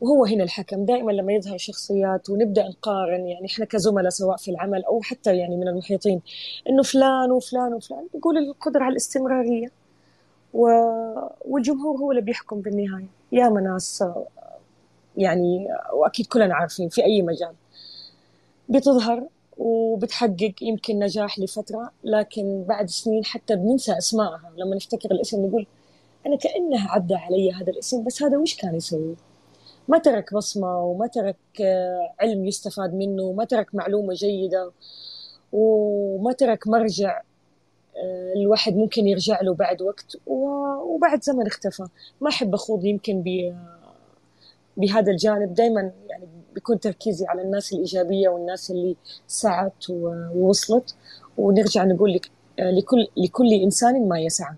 وهو 0.00 0.24
هنا 0.24 0.44
الحكم. 0.44 0.84
دائما 0.84 1.12
لما 1.12 1.32
يظهر 1.32 1.58
شخصيات 1.58 2.30
ونبدأ 2.30 2.68
نقارن 2.68 3.26
يعني 3.26 3.46
إحنا 3.46 3.64
كزملاء 3.64 4.10
سواء 4.10 4.36
في 4.36 4.50
العمل 4.50 4.84
أو 4.84 5.00
حتى 5.02 5.36
يعني 5.36 5.56
من 5.56 5.68
المحيطين 5.68 6.20
إنه 6.68 6.82
فلان 6.82 7.30
وفلان 7.30 7.74
وفلان 7.74 8.06
يقول 8.14 8.38
القدرة 8.38 8.82
على 8.82 8.92
الاستمرارية. 8.92 9.70
و... 10.56 10.68
والجمهور 11.44 11.96
هو 11.96 12.10
اللي 12.10 12.22
بيحكم 12.22 12.60
بالنهاية. 12.60 13.06
يا 13.32 13.48
ناس 13.48 14.04
يعني 15.16 15.68
وأكيد 15.92 16.26
كلنا 16.26 16.54
عارفين 16.54 16.88
في 16.88 17.04
أي 17.04 17.22
مجال. 17.22 17.54
بتظهر 18.68 19.22
وبتحقق 19.58 20.54
يمكن 20.62 20.98
نجاح 20.98 21.38
لفترة 21.38 21.90
لكن 22.04 22.64
بعد 22.68 22.90
سنين 22.90 23.24
حتى 23.24 23.56
بننسى 23.56 23.98
أسمائها 23.98 24.52
لما 24.56 24.76
نفتكر 24.76 25.10
الاسم 25.10 25.46
نقول 25.46 25.66
أنا 26.26 26.36
كأنها 26.36 26.90
عدى 26.90 27.14
علي 27.14 27.52
هذا 27.52 27.70
الاسم 27.72 28.04
بس 28.04 28.22
هذا 28.22 28.38
وش 28.38 28.56
كان 28.56 28.74
يسوي؟ 28.74 29.16
ما 29.88 29.98
ترك 29.98 30.34
بصمة 30.34 30.82
وما 30.82 31.06
ترك 31.06 31.36
آه، 31.60 32.14
علم 32.20 32.46
يستفاد 32.46 32.94
منه 32.94 33.22
وما 33.22 33.44
ترك 33.44 33.74
معلومة 33.74 34.14
جيدة 34.14 34.70
وما 35.52 36.32
ترك 36.32 36.68
مرجع 36.68 37.22
الواحد 38.36 38.76
ممكن 38.76 39.06
يرجع 39.06 39.40
له 39.40 39.54
بعد 39.54 39.82
وقت 39.82 40.16
وبعد 40.26 41.22
زمن 41.22 41.46
اختفى. 41.46 41.86
ما 42.20 42.28
أحب 42.28 42.54
أخوض 42.54 42.84
يمكن 42.84 43.24
بهذا 44.76 45.12
الجانب. 45.12 45.54
دائما 45.54 45.92
يعني 46.08 46.28
بيكون 46.54 46.80
تركيزي 46.80 47.26
على 47.26 47.42
الناس 47.42 47.72
الإيجابية 47.72 48.28
والناس 48.28 48.70
اللي 48.70 48.96
سعت 49.26 49.90
ووصلت. 49.90 50.94
ونرجع 51.38 51.84
نقول 51.84 52.12
لك 52.12 52.30
لكل 52.58 53.08
لكل 53.16 53.52
إنسان 53.52 54.08
ما 54.08 54.20
يسعى. 54.20 54.54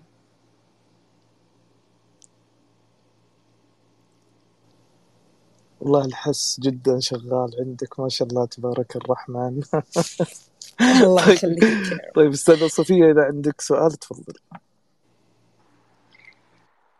والله 5.81 6.05
الحس 6.05 6.59
جدا 6.59 6.99
شغال 6.99 7.51
عندك. 7.59 7.99
ما 7.99 8.09
شاء 8.09 8.27
الله 8.27 8.45
تبارك 8.45 8.95
الرحمن. 8.95 9.61
الله 10.81 11.25
طيب. 11.25 11.35
يخليك 11.35 12.13
طيب 12.15 12.31
استاذة 12.31 12.67
صفية 12.67 13.11
إذا 13.11 13.23
عندك 13.23 13.61
سؤال 13.61 13.91
تفضل 13.91 14.33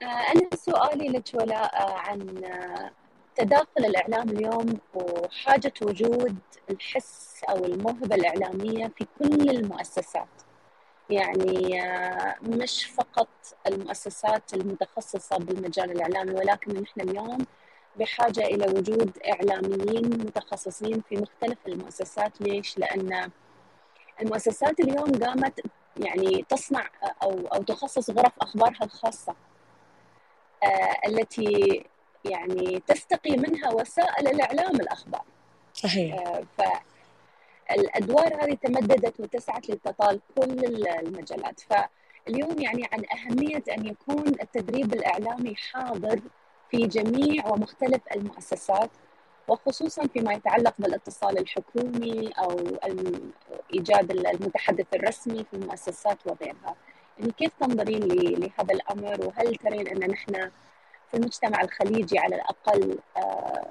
آه، 0.01 0.05
أنا 0.05 0.49
سؤالي 0.55 1.07
لك 1.07 1.31
ولاء 1.33 1.75
آه، 1.75 1.93
عن 1.93 2.41
تداخل 3.35 3.85
الإعلام 3.85 4.29
اليوم 4.29 4.79
وحاجة 4.93 5.73
وجود 5.81 6.35
الحس 6.69 7.41
أو 7.49 7.65
الموهبة 7.65 8.15
الإعلامية 8.15 8.91
في 8.97 9.05
كل 9.19 9.49
المؤسسات 9.49 10.27
يعني 11.09 11.81
آه، 11.83 12.35
مش 12.41 12.85
فقط 12.85 13.27
المؤسسات 13.67 14.53
المتخصصة 14.53 15.37
بالمجال 15.37 15.91
الإعلامي 15.91 16.31
ولكن 16.31 16.81
نحن 16.81 17.01
اليوم 17.01 17.45
بحاجة 17.99 18.45
إلى 18.45 18.65
وجود 18.67 19.17
إعلاميين 19.27 20.09
متخصصين 20.09 21.01
في 21.09 21.15
مختلف 21.15 21.57
المؤسسات 21.67 22.41
ليش؟ 22.41 22.77
لأن 22.77 23.31
المؤسسات 24.21 24.79
اليوم 24.79 25.12
قامت 25.23 25.62
يعني 25.97 26.45
تصنع 26.49 26.89
أو 27.23 27.47
أو 27.47 27.63
تخصص 27.63 28.10
غرف 28.10 28.32
أخبارها 28.41 28.84
الخاصة 28.84 29.36
آه، 30.63 31.08
التي 31.08 31.84
يعني 32.25 32.84
تستقي 32.88 33.38
منها 33.38 33.73
وسائل 33.73 34.27
الإعلام 34.27 34.75
الأخبار. 34.75 35.23
صحيح. 35.73 36.15
آه، 36.15 36.43
فالأدوار 37.69 38.43
هذه 38.43 38.53
تمددت 38.53 39.19
وتسعت 39.19 39.69
لتطال 39.69 40.19
كل 40.36 40.88
المجالات. 40.88 41.60
فاليوم 41.60 42.62
يعني 42.62 42.89
عن 42.93 43.03
أهمية 43.13 43.63
أن 43.71 43.86
يكون 43.86 44.27
التدريب 44.27 44.93
الإعلامي 44.93 45.55
حاضر 45.55 46.19
في 46.71 46.77
جميع 46.77 47.47
ومختلف 47.47 48.01
المؤسسات 48.15 48.89
وخصوصا 49.49 50.07
فيما 50.07 50.33
يتعلق 50.33 50.73
بالاتصال 50.79 51.38
الحكومي 51.38 52.29
أو 52.29 52.59
ايجاد 53.73 54.12
المتحدث 54.12 54.85
الرسمي 54.93 55.43
في 55.43 55.53
المؤسسات 55.53 56.17
وغيرها. 56.25 56.75
يعني 57.19 57.31
كيف 57.31 57.51
تنظرين 57.59 58.03
لهذا 58.03 58.73
الأمر؟ 58.73 59.25
وهل 59.25 59.55
ترين 59.55 59.88
أن 59.88 60.12
نحن 60.12 60.49
في 61.12 61.17
المجتمع 61.17 61.62
الخليجي 61.62 62.19
على 62.19 62.35
الأقل 62.35 62.97
آه، 63.17 63.67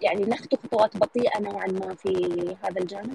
يعني 0.00 0.24
نخطو 0.24 0.56
خطوات 0.56 0.96
بطيئة 0.96 1.40
نوعا 1.40 1.66
ما 1.66 1.94
في 1.94 2.56
هذا 2.62 2.80
الجانب؟ 2.80 3.14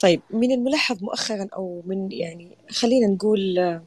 طيب 0.00 0.22
من 0.30 0.52
الملاحظ 0.52 1.02
مؤخرا 1.02 1.48
أو 1.56 1.82
من 1.86 2.12
يعني 2.12 2.56
خلينا 2.70 3.06
نقول 3.06 3.58
آه، 3.58 3.82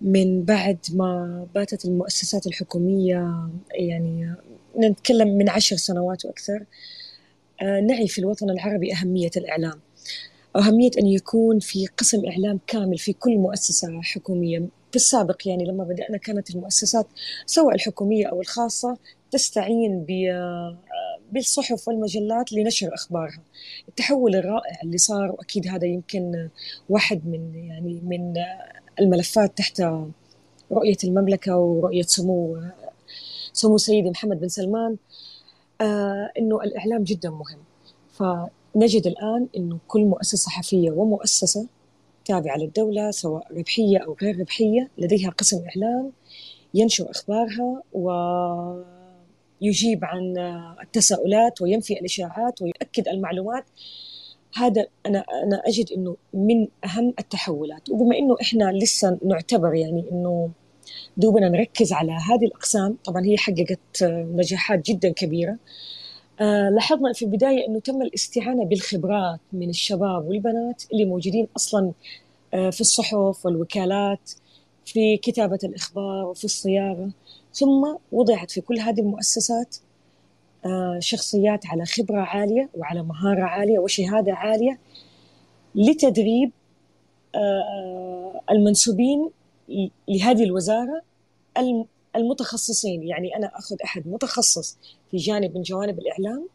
من 0.00 0.42
بعد 0.42 0.78
ما 0.94 1.46
باتت 1.54 1.84
المؤسسات 1.84 2.46
الحكومية 2.46 3.48
يعني 3.70 4.34
نتكلم 4.78 5.28
من 5.28 5.48
عشر 5.48 5.76
سنوات 5.76 6.24
وأكثر 6.24 6.64
آه، 7.62 7.80
نعي 7.80 8.08
في 8.08 8.18
الوطن 8.18 8.50
العربي 8.50 8.92
أهمية 8.94 9.30
الإعلام. 9.36 9.80
أهمية 10.56 10.90
أن 10.98 11.06
يكون 11.06 11.58
في 11.58 11.86
قسم 11.86 12.26
إعلام 12.26 12.60
كامل 12.66 12.98
في 12.98 13.12
كل 13.12 13.38
مؤسسة 13.38 14.00
حكومية. 14.02 14.58
في 14.90 14.96
السابق 14.96 15.48
يعني 15.48 15.64
لما 15.64 15.84
بدأنا 15.84 16.18
كانت 16.18 16.50
المؤسسات 16.50 17.06
سواء 17.46 17.74
الحكومية 17.74 18.26
أو 18.26 18.40
الخاصة 18.40 18.96
تستعين 19.30 20.06
بالصحف 21.32 21.88
والمجلات 21.88 22.52
لنشر 22.52 22.94
أخبارها. 22.94 23.42
التحول 23.88 24.36
الرائع 24.36 24.80
اللي 24.82 24.98
صار 24.98 25.30
وأكيد 25.32 25.68
هذا 25.68 25.86
يمكن 25.86 26.48
واحد 26.88 27.26
من 27.26 27.54
يعني 27.54 28.00
من 28.04 28.34
الملفات 29.00 29.58
تحت 29.58 29.82
رؤية 30.72 30.96
المملكة 31.04 31.56
ورؤية 31.56 32.02
سمو 32.02 32.58
سمو 33.52 33.78
سيدي 33.78 34.10
محمد 34.10 34.40
بن 34.40 34.48
سلمان 34.48 34.96
آه 35.80 36.30
إنه 36.38 36.60
الإعلام 36.62 37.04
جدا 37.04 37.30
مهم. 37.30 37.58
فنجد 38.12 39.06
الآن 39.06 39.46
إنه 39.56 39.78
كل 39.88 40.04
مؤسسة 40.04 40.36
صحفية 40.36 40.90
ومؤسسة 40.90 41.66
تابعة 42.24 42.56
للدولة 42.56 43.10
سواء 43.10 43.46
ربحية 43.58 43.98
أو 43.98 44.16
غير 44.22 44.40
ربحية 44.40 44.90
لديها 44.98 45.30
قسم 45.30 45.64
إعلام 45.68 46.12
ينشر 46.74 47.10
أخبارها 47.10 47.82
ويجيب 47.92 48.84
عن 50.04 50.38
التساؤلات 50.82 51.62
وينفي 51.62 51.94
الإشاعات 51.94 52.62
ويؤكد 52.62 53.08
المعلومات. 53.08 53.64
هذا 54.54 54.86
أنا 55.06 55.24
أنا 55.44 55.62
أجد 55.66 55.92
إنه 55.92 56.16
من 56.34 56.68
أهم 56.84 57.14
التحولات. 57.18 57.90
وبما 57.90 58.16
إنه 58.18 58.36
إحنا 58.42 58.72
لسه 58.72 59.18
نعتبر 59.24 59.74
يعني 59.74 60.04
إنه 60.12 60.50
دوبنا 61.16 61.48
نركز 61.48 61.92
على 61.92 62.12
هذه 62.12 62.44
الأقسام 62.46 62.96
طبعا 63.04 63.24
هي 63.24 63.36
حققت 63.38 64.02
نجاحات 64.02 64.86
جدا 64.90 65.08
كبيرة. 65.12 65.56
آه 66.40 66.68
لاحظنا 66.68 67.12
في 67.12 67.24
البداية 67.24 67.66
أنه 67.66 67.80
تم 67.80 68.02
الاستعانة 68.02 68.64
بالخبرات 68.64 69.40
من 69.52 69.68
الشباب 69.70 70.28
والبنات 70.28 70.82
اللي 70.92 71.04
موجودين 71.04 71.48
أصلا 71.56 71.92
آه 72.54 72.70
في 72.70 72.80
الصحف 72.80 73.46
والوكالات 73.46 74.30
في 74.84 75.16
كتابة 75.16 75.58
الإخبار 75.64 76.24
وفي 76.26 76.44
الصياغة. 76.44 77.10
ثم 77.52 77.94
وضعت 78.12 78.50
في 78.50 78.60
كل 78.60 78.78
هذه 78.78 79.00
المؤسسات 79.00 79.76
شخصيات 80.98 81.66
على 81.66 81.84
خبرة 81.84 82.20
عالية 82.20 82.68
وعلى 82.74 83.02
مهارة 83.02 83.42
عالية 83.42 83.78
وشهادة 83.78 84.34
عالية 84.34 84.78
لتدريب 85.74 86.50
آه، 87.34 88.40
المنسوبين 88.50 89.30
لهذه 90.08 90.44
الوزارة 90.44 91.02
المتخصصين. 92.16 93.02
يعني 93.02 93.36
أنا 93.36 93.50
أخذ 93.58 93.76
أحد 93.84 94.08
متخصص 94.08 94.78
في 95.10 95.16
جانب 95.16 95.56
من 95.56 95.62
جوانب 95.62 95.98
الإعلام 95.98 96.48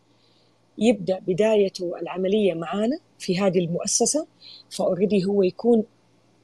يبدأ 0.77 1.19
بدايته 1.19 1.99
العملية 2.01 2.53
معانا 2.53 2.99
في 3.19 3.39
هذه 3.39 3.59
المؤسسة 3.59 4.27
فأوريدي 4.69 5.25
هو 5.25 5.43
يكون 5.43 5.83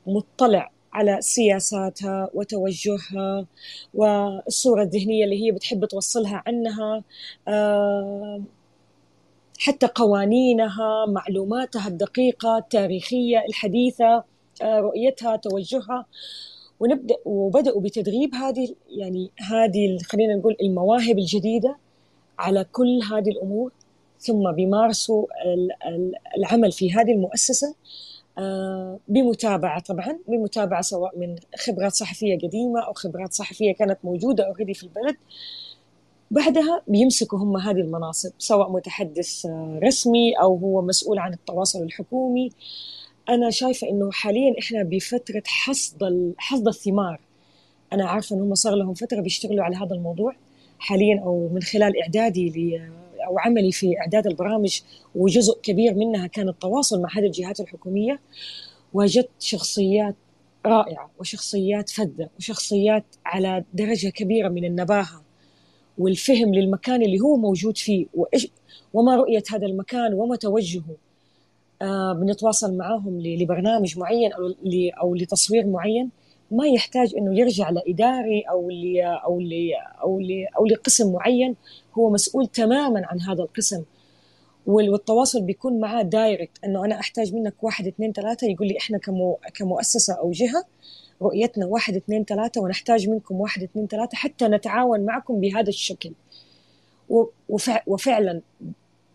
مطلع 0.07 0.71
على 0.93 1.17
سياساتها 1.21 2.29
وتوجهها 2.33 3.45
والصورة 3.93 4.83
الذهنية 4.83 5.23
اللي 5.23 5.45
هي 5.45 5.51
بتحب 5.51 5.85
توصلها 5.85 6.43
عنها 6.47 7.03
آه، 7.47 8.41
حتى 9.59 9.87
قوانينها 9.95 11.05
معلوماتها 11.07 11.87
الدقيقة 11.87 12.57
التاريخية 12.57 13.45
الحديثة 13.49 14.23
آه، 14.61 14.79
رؤيتها 14.79 15.35
توجهها. 15.35 16.05
ونبدأ 16.79 17.15
وبدأوا 17.25 17.81
بتدريب 17.81 18.35
هذه 18.35 18.75
يعني 18.89 19.31
هذه 19.39 19.97
خلينا 20.05 20.35
نقول 20.35 20.55
المواهب 20.61 21.17
الجديدة 21.19 21.77
على 22.39 22.65
كل 22.71 22.99
هذه 23.11 23.29
الأمور. 23.29 23.71
ثم 24.19 24.51
بيمارسوا 24.51 25.25
العمل 26.37 26.71
في 26.71 26.91
هذه 26.93 27.11
المؤسسة. 27.11 27.75
آه، 28.39 28.99
بمتابعة 29.07 29.79
طبعا 29.79 30.19
بمتابعة 30.27 30.81
سواء 30.81 31.17
من 31.17 31.35
خبرات 31.57 31.93
صحفية 31.93 32.37
قديمة 32.37 32.79
أو 32.79 32.93
خبرات 32.93 33.33
صحفية 33.33 33.73
كانت 33.73 33.97
موجودة 34.03 34.47
اوريدي 34.47 34.73
في 34.73 34.83
البلد. 34.83 35.15
بعدها 36.31 36.81
بيمسكوا 36.87 37.39
هم 37.39 37.57
هذه 37.57 37.81
المناصب 37.81 38.31
سواء 38.37 38.71
متحدث 38.71 39.45
آه، 39.45 39.79
رسمي 39.83 40.33
أو 40.33 40.55
هو 40.55 40.81
مسؤول 40.81 41.19
عن 41.19 41.33
التواصل 41.33 41.83
الحكومي. 41.83 42.49
أنا 43.29 43.49
شايفة 43.49 43.89
إنه 43.89 44.11
حاليا 44.11 44.55
إحنا 44.59 44.83
بفترة 44.83 45.43
حصد 45.45 46.33
حصد 46.37 46.67
الثمار. 46.67 47.19
أنا 47.93 48.05
عارفة 48.05 48.35
انهم 48.35 48.55
صار 48.55 48.75
لهم 48.75 48.93
فترة 48.93 49.21
بيشتغلوا 49.21 49.63
على 49.63 49.75
هذا 49.75 49.95
الموضوع 49.95 50.35
حاليا 50.79 51.21
أو 51.23 51.49
من 51.53 51.61
خلال 51.61 52.01
إعدادي 52.01 52.49
ل 52.49 52.98
أو 53.27 53.39
عملي 53.39 53.71
في 53.71 53.99
إعداد 53.99 54.27
البرامج 54.27 54.79
وجزء 55.15 55.59
كبير 55.61 55.93
منها 55.93 56.27
كان 56.27 56.49
التواصل 56.49 57.01
مع 57.01 57.09
هذه 57.17 57.25
الجهات 57.25 57.59
الحكومية 57.59 58.19
وجدت 58.93 59.29
شخصيات 59.39 60.15
رائعة 60.65 61.11
وشخصيات 61.19 61.89
فذة 61.89 62.29
وشخصيات 62.37 63.03
على 63.25 63.63
درجة 63.73 64.07
كبيرة 64.09 64.49
من 64.49 64.65
النباهة 64.65 65.23
والفهم 65.97 66.53
للمكان 66.53 67.01
اللي 67.01 67.19
هو 67.19 67.37
موجود 67.37 67.77
فيه 67.77 68.05
وإيش 68.13 68.47
وما 68.93 69.15
رؤية 69.15 69.43
هذا 69.51 69.65
المكان 69.65 70.13
وما 70.13 70.35
توجهه. 70.35 70.95
آه 71.81 72.13
بنتواصل 72.13 72.77
معاهم 72.77 73.21
لبرنامج 73.21 73.97
معين 73.97 74.33
أو 74.33 74.53
أو 75.01 75.15
لتصوير 75.15 75.67
معين. 75.67 76.09
ما 76.51 76.67
يحتاج 76.67 77.15
إنه 77.15 77.39
يرجع 77.39 77.69
لإداري 77.69 78.41
أو 78.41 78.69
ل 78.69 79.01
أو 79.01 79.39
ل 79.39 79.73
أو 80.01 80.19
ل 80.19 80.45
أو 80.57 80.65
لقسم 80.65 81.13
معين. 81.13 81.55
هو 81.93 82.09
مسؤول 82.09 82.47
تماما 82.47 83.01
عن 83.05 83.21
هذا 83.21 83.43
القسم. 83.43 83.83
والتواصل 84.65 85.41
بيكون 85.41 85.79
معاه 85.79 86.01
دايركت. 86.01 86.57
إنه 86.65 86.85
أنا 86.85 86.99
أحتاج 86.99 87.33
منك 87.33 87.63
واحد 87.63 87.87
اثنين 87.87 88.13
ثلاثة 88.13 88.47
يقول 88.47 88.67
لي 88.67 88.77
إحنا 88.77 88.97
كمو 88.97 89.37
كمؤسسة 89.53 90.13
أو 90.13 90.31
جهة 90.31 90.65
رؤيتنا 91.21 91.65
واحد 91.65 91.95
اثنين 91.95 92.25
ثلاثة 92.25 92.61
ونحتاج 92.61 93.09
منكم 93.09 93.35
واحد 93.35 93.63
اثنين 93.63 93.87
ثلاثة 93.87 94.17
حتى 94.17 94.47
نتعاون 94.47 95.05
معكم 95.05 95.39
بهذا 95.39 95.69
الشكل. 95.69 96.13
وفعلا 97.87 98.41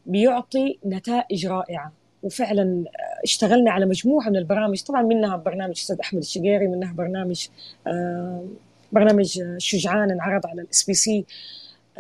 بيعطي 0.07 0.79
نتائج 0.87 1.47
رائعة. 1.47 1.93
وفعلا 2.25 2.85
اشتغلنا 3.25 3.71
على 3.71 3.87
مجموعة 3.87 4.29
من 4.29 4.37
البرامج. 4.37 4.83
طبعا 4.83 5.03
منها 5.03 5.37
برنامج 5.37 5.75
أستاذ 5.79 5.97
أحمد 6.01 6.21
الشقيري 6.21 6.67
منها 6.67 6.93
برنامج 6.93 7.47
آه، 7.87 8.45
برنامج 8.93 9.43
شجعان 9.59 10.11
انعرض 10.11 10.47
على 10.47 10.63
ال 10.63 10.85
SBC 10.85 11.25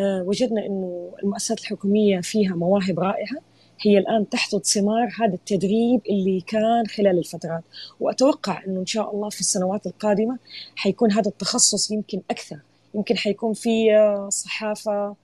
وجدنا 0.00 0.66
إنه 0.66 1.12
المؤسسات 1.22 1.60
الحكومية 1.60 2.20
فيها 2.20 2.54
مواهب 2.54 3.00
رائعة. 3.00 3.38
هي 3.80 3.98
الآن 3.98 4.28
تحصد 4.28 4.64
ثمار 4.64 5.08
هذا 5.20 5.34
التدريب 5.34 6.00
اللي 6.10 6.40
كان 6.40 6.86
خلال 6.86 7.18
الفترات. 7.18 7.62
وأتوقع 8.00 8.64
إنه 8.66 8.80
إن 8.80 8.86
شاء 8.86 9.14
الله 9.14 9.28
في 9.28 9.40
السنوات 9.40 9.86
القادمة 9.86 10.38
حيكون 10.76 11.12
هذا 11.12 11.28
التخصص 11.28 11.90
يمكن 11.90 12.20
أكثر. 12.30 12.58
يمكن 12.94 13.16
حيكون 13.16 13.52
في 13.52 13.96
آه، 13.96 14.28
صحافة 14.28 15.14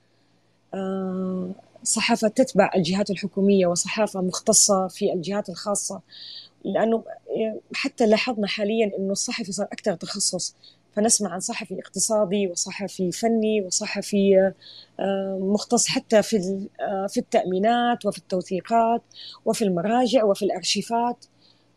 آه، 0.75 1.40
صحافة 1.85 2.29
تتبع 2.29 2.71
الجهات 2.77 3.11
الحكومية 3.11 3.67
وصحافة 3.67 4.21
مختصة 4.21 4.89
في 4.89 5.13
الجهات 5.13 5.49
الخاصة 5.49 6.01
لأنه 6.65 7.05
حتى 7.75 8.07
لاحظنا 8.07 8.47
حاليا 8.47 8.91
أنه 8.99 9.13
الصحفي 9.13 9.53
صار 9.53 9.67
أكثر 9.73 9.95
تخصص. 9.95 10.55
فنسمع 10.93 11.31
عن 11.33 11.41
صحفي 11.41 11.81
اقتصادي 11.81 12.47
وصحفي 12.47 13.13
فني 13.13 13.63
وصحفي 13.63 14.53
آه، 15.01 15.39
مختص 15.41 15.87
حتى 15.89 16.23
في 16.23 16.67
آه، 16.81 17.07
في 17.07 17.21
التأمينات 17.21 18.07
وفي 18.07 18.19
التوثيقات 18.19 19.03
وفي 19.45 19.65
المراجع 19.65 20.25
وفي 20.25 20.45
الأرشيفات. 20.45 21.25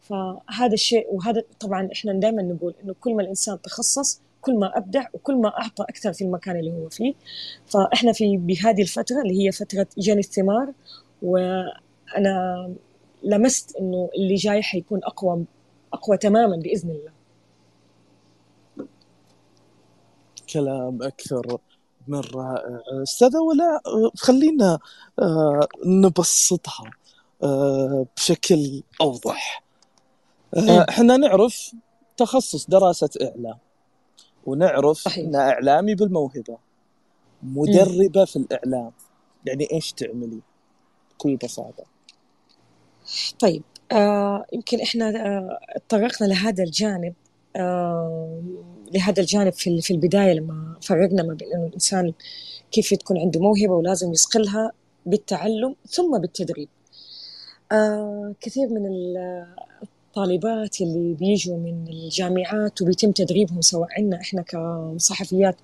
فهذا 0.02 0.74
الشيء 0.74 1.08
وهذا 1.12 1.44
طبعا 1.60 1.90
إحنا 1.94 2.14
دائما 2.14 2.42
نقول 2.42 2.74
إنه 2.84 2.96
كل 3.02 3.14
ما 3.16 3.22
الإنسان 3.22 3.62
تخصص 3.62 4.22
كل 4.44 4.60
ما 4.60 4.78
أبدع 4.78 5.06
وكل 5.14 5.36
ما 5.36 5.50
أعطى 5.50 5.84
أكثر 5.84 6.14
في 6.14 6.24
المكان 6.24 6.56
اللي 6.60 6.72
هو 6.72 6.90
فيه. 6.90 7.14
فإحنا 7.66 8.12
في 8.14 8.38
بهذه 8.38 8.82
الفترة 8.82 9.22
اللي 9.22 9.46
هي 9.46 9.52
فترة 9.52 9.88
جني 9.98 10.20
الثمار 10.20 10.74
وأنا 11.22 12.74
لمست 13.24 13.76
إنه 13.76 14.10
اللي 14.18 14.36
جاي 14.36 14.64
حيكون 14.64 15.00
أقوى 15.04 15.46
أقوى 15.94 16.18
تماما 16.18 16.56
بإذن 16.56 16.90
الله. 16.90 17.12
كلام 20.54 21.04
أكثر 21.04 21.58
من 22.08 22.22
رائع. 22.36 22.82
أستاذة 23.04 23.40
ولا 23.40 23.82
خلينا 24.18 24.80
آه، 25.20 25.68
نبسطها 25.86 26.92
آه، 27.44 28.06
بشكل 28.18 28.84
أوضح. 29.02 29.64
آه، 30.58 30.86
إحنا 30.90 31.18
نعرف 31.18 31.76
تخصص 32.18 32.70
دراسة 32.70 33.10
إعلام. 33.22 33.58
ونعرف 34.46 34.98
صحيح. 34.98 35.26
إن 35.26 35.36
إعلامي 35.36 35.96
بالموهبة 35.96 36.58
مدربة 37.44 38.22
م. 38.22 38.26
في 38.26 38.36
الإعلام 38.36 38.92
يعني 39.46 39.68
إيش 39.72 39.92
تعملي 39.94 40.40
بكل 41.12 41.36
بساطة 41.36 41.84
طيب 43.40 43.64
آه 43.92 44.46
يمكن 44.54 44.82
إحنا 44.82 45.10
آه 45.28 45.60
تطرقنا 45.88 46.28
لهذا 46.28 46.64
الجانب 46.64 47.14
آه 47.56 48.42
لهذا 48.94 49.22
الجانب 49.22 49.54
في 49.54 49.82
في 49.82 49.94
البداية 49.94 50.34
لما 50.34 50.76
فرقنا 50.82 51.24
ما 51.24 51.34
بين 51.34 51.54
إنه 51.54 51.66
الإنسان 51.68 52.14
كيف 52.72 52.94
تكون 52.94 53.18
عنده 53.20 53.40
موهبة 53.40 53.74
ولازم 53.74 54.12
يصقلها 54.12 54.72
بالتعلم 55.06 55.76
ثم 55.90 56.18
بالتدريب. 56.18 56.70
آه 57.72 58.36
كثير 58.42 58.68
من 58.70 58.86
الطالبات 60.14 60.82
اللي 60.82 61.14
بيجوا 61.14 61.58
من 61.58 61.88
الجامعات 61.88 62.82
وبيتم 62.82 63.12
تدريبهم 63.12 63.62
سواء 63.62 63.88
عندنا 63.98 64.22
إحنا 64.22 64.42
كصحفيات 64.42 65.56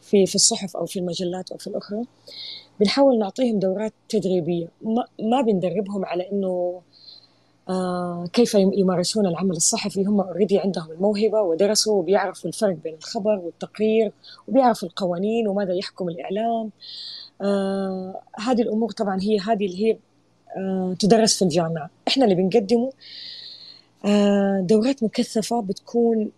في 0.00 0.26
في 0.26 0.34
الصحف 0.34 0.76
أو 0.76 0.86
في 0.86 0.98
المجلات 0.98 1.52
أو 1.52 1.58
في 1.58 1.66
الأخرى 1.66 2.02
بنحاول 2.80 3.18
نعطيهم 3.18 3.58
دورات 3.58 3.92
تدريبية. 4.08 4.68
ما, 5.18 5.40
بندربهم 5.40 6.04
على 6.04 6.30
إنه 6.32 6.80
آه 7.68 8.26
كيف 8.32 8.54
يمارسون 8.54 9.26
العمل 9.26 9.56
الصحفي. 9.56 10.04
هم 10.04 10.20
اوريدي 10.20 10.58
عندهم 10.58 10.90
الموهبة 10.90 11.42
ودرسوا 11.42 11.94
وبيعرفوا 11.98 12.50
الفرق 12.50 12.76
بين 12.84 12.94
الخبر 12.94 13.38
والتقرير 13.38 14.12
وبيعرفوا 14.48 14.88
القوانين 14.88 15.48
وماذا 15.48 15.74
يحكم 15.74 16.08
الإعلام. 16.08 16.70
آه 17.42 18.20
هذه 18.34 18.62
الأمور 18.62 18.90
طبعا 18.90 19.20
هي 19.20 19.38
هذه 19.38 19.66
اللي 19.66 19.86
هي 19.86 19.98
آه 20.56 20.96
تدرس 20.98 21.38
في 21.38 21.42
الجامعة. 21.42 21.90
إحنا 22.08 22.24
اللي 22.24 22.34
بنقدمه 22.34 22.92
دورات 24.60 25.02
مكثفة 25.04 25.60
بتكون 25.62 26.30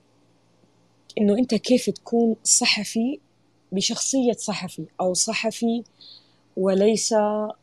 إنه 1.18 1.38
أنت 1.38 1.54
كيف 1.54 1.90
تكون 1.90 2.36
صحفي 2.44 3.18
بشخصية 3.72 4.32
صحفي 4.32 4.84
أو 5.00 5.14
صحفي 5.14 5.82
وليس 6.56 7.14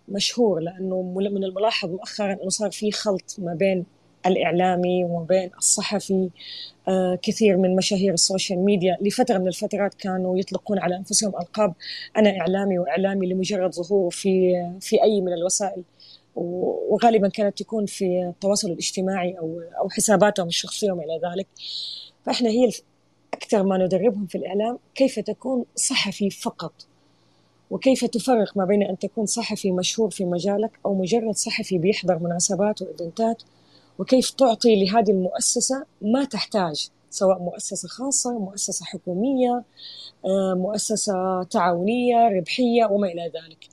مشهور 0.10 0.60
لأنه 0.60 1.02
من 1.16 1.44
الملاحظ 1.44 1.90
مؤخرا 1.90 2.34
أنه 2.34 2.50
صار 2.50 2.72
في 2.72 2.92
خلط 2.92 3.36
ما 3.38 3.54
بين 3.54 3.86
الإعلامي 4.26 5.04
وما 5.04 5.24
بين 5.26 5.50
الصحفي. 5.58 6.30
آه 6.88 7.20
كثير 7.22 7.58
من 7.58 7.76
مشاهير 7.76 8.14
ال 8.14 8.20
social 8.20 8.60
media 8.60 8.98
لفترة 9.02 9.38
من 9.38 9.48
الفترات 9.48 9.94
كانوا 9.94 10.38
يطلقون 10.40 10.80
على 10.80 10.96
أنفسهم 10.98 11.34
ألقاب 11.42 11.74
أنا 12.18 12.40
إعلامي 12.40 12.80
وإعلامي 12.80 13.28
لمجرد 13.28 13.74
ظهوره 13.76 14.10
في 14.10 14.54
في 14.82 15.04
أي 15.04 15.22
من 15.22 15.34
الوسائل. 15.34 15.84
وغالبا 16.90 17.28
كانت 17.28 17.58
تكون 17.58 17.86
في 17.86 18.30
التواصل 18.30 18.72
الاجتماعي 18.72 19.38
أو 19.40 19.62
أو 19.80 19.90
حساباتهم 19.90 20.48
الشخصيه 20.48 20.92
وما 20.92 21.04
إلى 21.04 21.20
ذلك. 21.32 21.48
فإحنا 22.26 22.50
هي 22.50 22.70
أكثر 23.34 23.64
ما 23.64 23.78
ندربهم 23.78 24.26
في 24.26 24.38
الإعلام 24.38 24.80
كيف 24.96 25.20
تكون 25.20 25.66
صحفي 25.76 26.30
فقط؟ 26.30 26.74
وكيف 27.70 28.06
تفرق 28.06 28.58
ما 28.58 28.66
بين 28.66 28.84
أن 28.84 28.98
تكون 28.98 29.26
صحفي 29.26 29.72
مشهور 29.72 30.10
في 30.10 30.26
مجالك 30.26 30.72
أو 30.86 30.96
مجرد 30.96 31.36
صحفي 31.36 31.78
بيحضر 31.78 32.20
مناسبات 32.20 32.82
و 32.82 32.90
event 32.90 33.28
ات؟ 33.28 33.44
وكيف 34.00 34.30
تعطي 34.30 34.84
لهذه 34.84 35.12
المؤسسة 35.12 35.86
ما 36.02 36.26
تحتاج 36.26 36.90
سواء 37.10 37.40
مؤسسة 37.40 37.88
خاصة 37.88 38.40
مؤسسة 38.40 38.86
حكومية 38.86 39.64
آه، 40.26 40.54
مؤسسة 40.54 41.44
تعاونية 41.44 42.28
ربحية 42.28 42.86
وما 42.86 43.08
إلى 43.08 43.24
ذلك. 43.24 43.68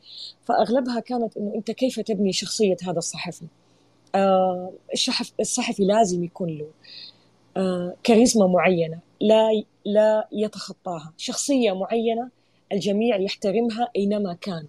فأغلبها 0.45 1.01
كانت 1.01 1.37
أنه 1.37 1.55
أنت 1.55 1.70
كيف 1.70 2.01
تبني 2.01 2.32
شخصية 2.32 2.76
هذا 2.82 2.99
الصحفي؟ 2.99 3.47
آه، 4.14 4.72
الصحفي 5.41 5.84
لازم 5.84 6.24
يكون 6.24 6.49
له 6.59 6.66
آه، 7.57 7.95
كاريزما 8.03 8.47
معينة 8.47 8.99
لا 9.20 9.62
لا 9.84 10.28
يتخطاها. 10.32 11.12
شخصية 11.16 11.72
معينة 11.72 12.30
الجميع 12.72 13.16
يحترمها 13.16 13.89
أينما 13.97 14.32
كان. 14.41 14.66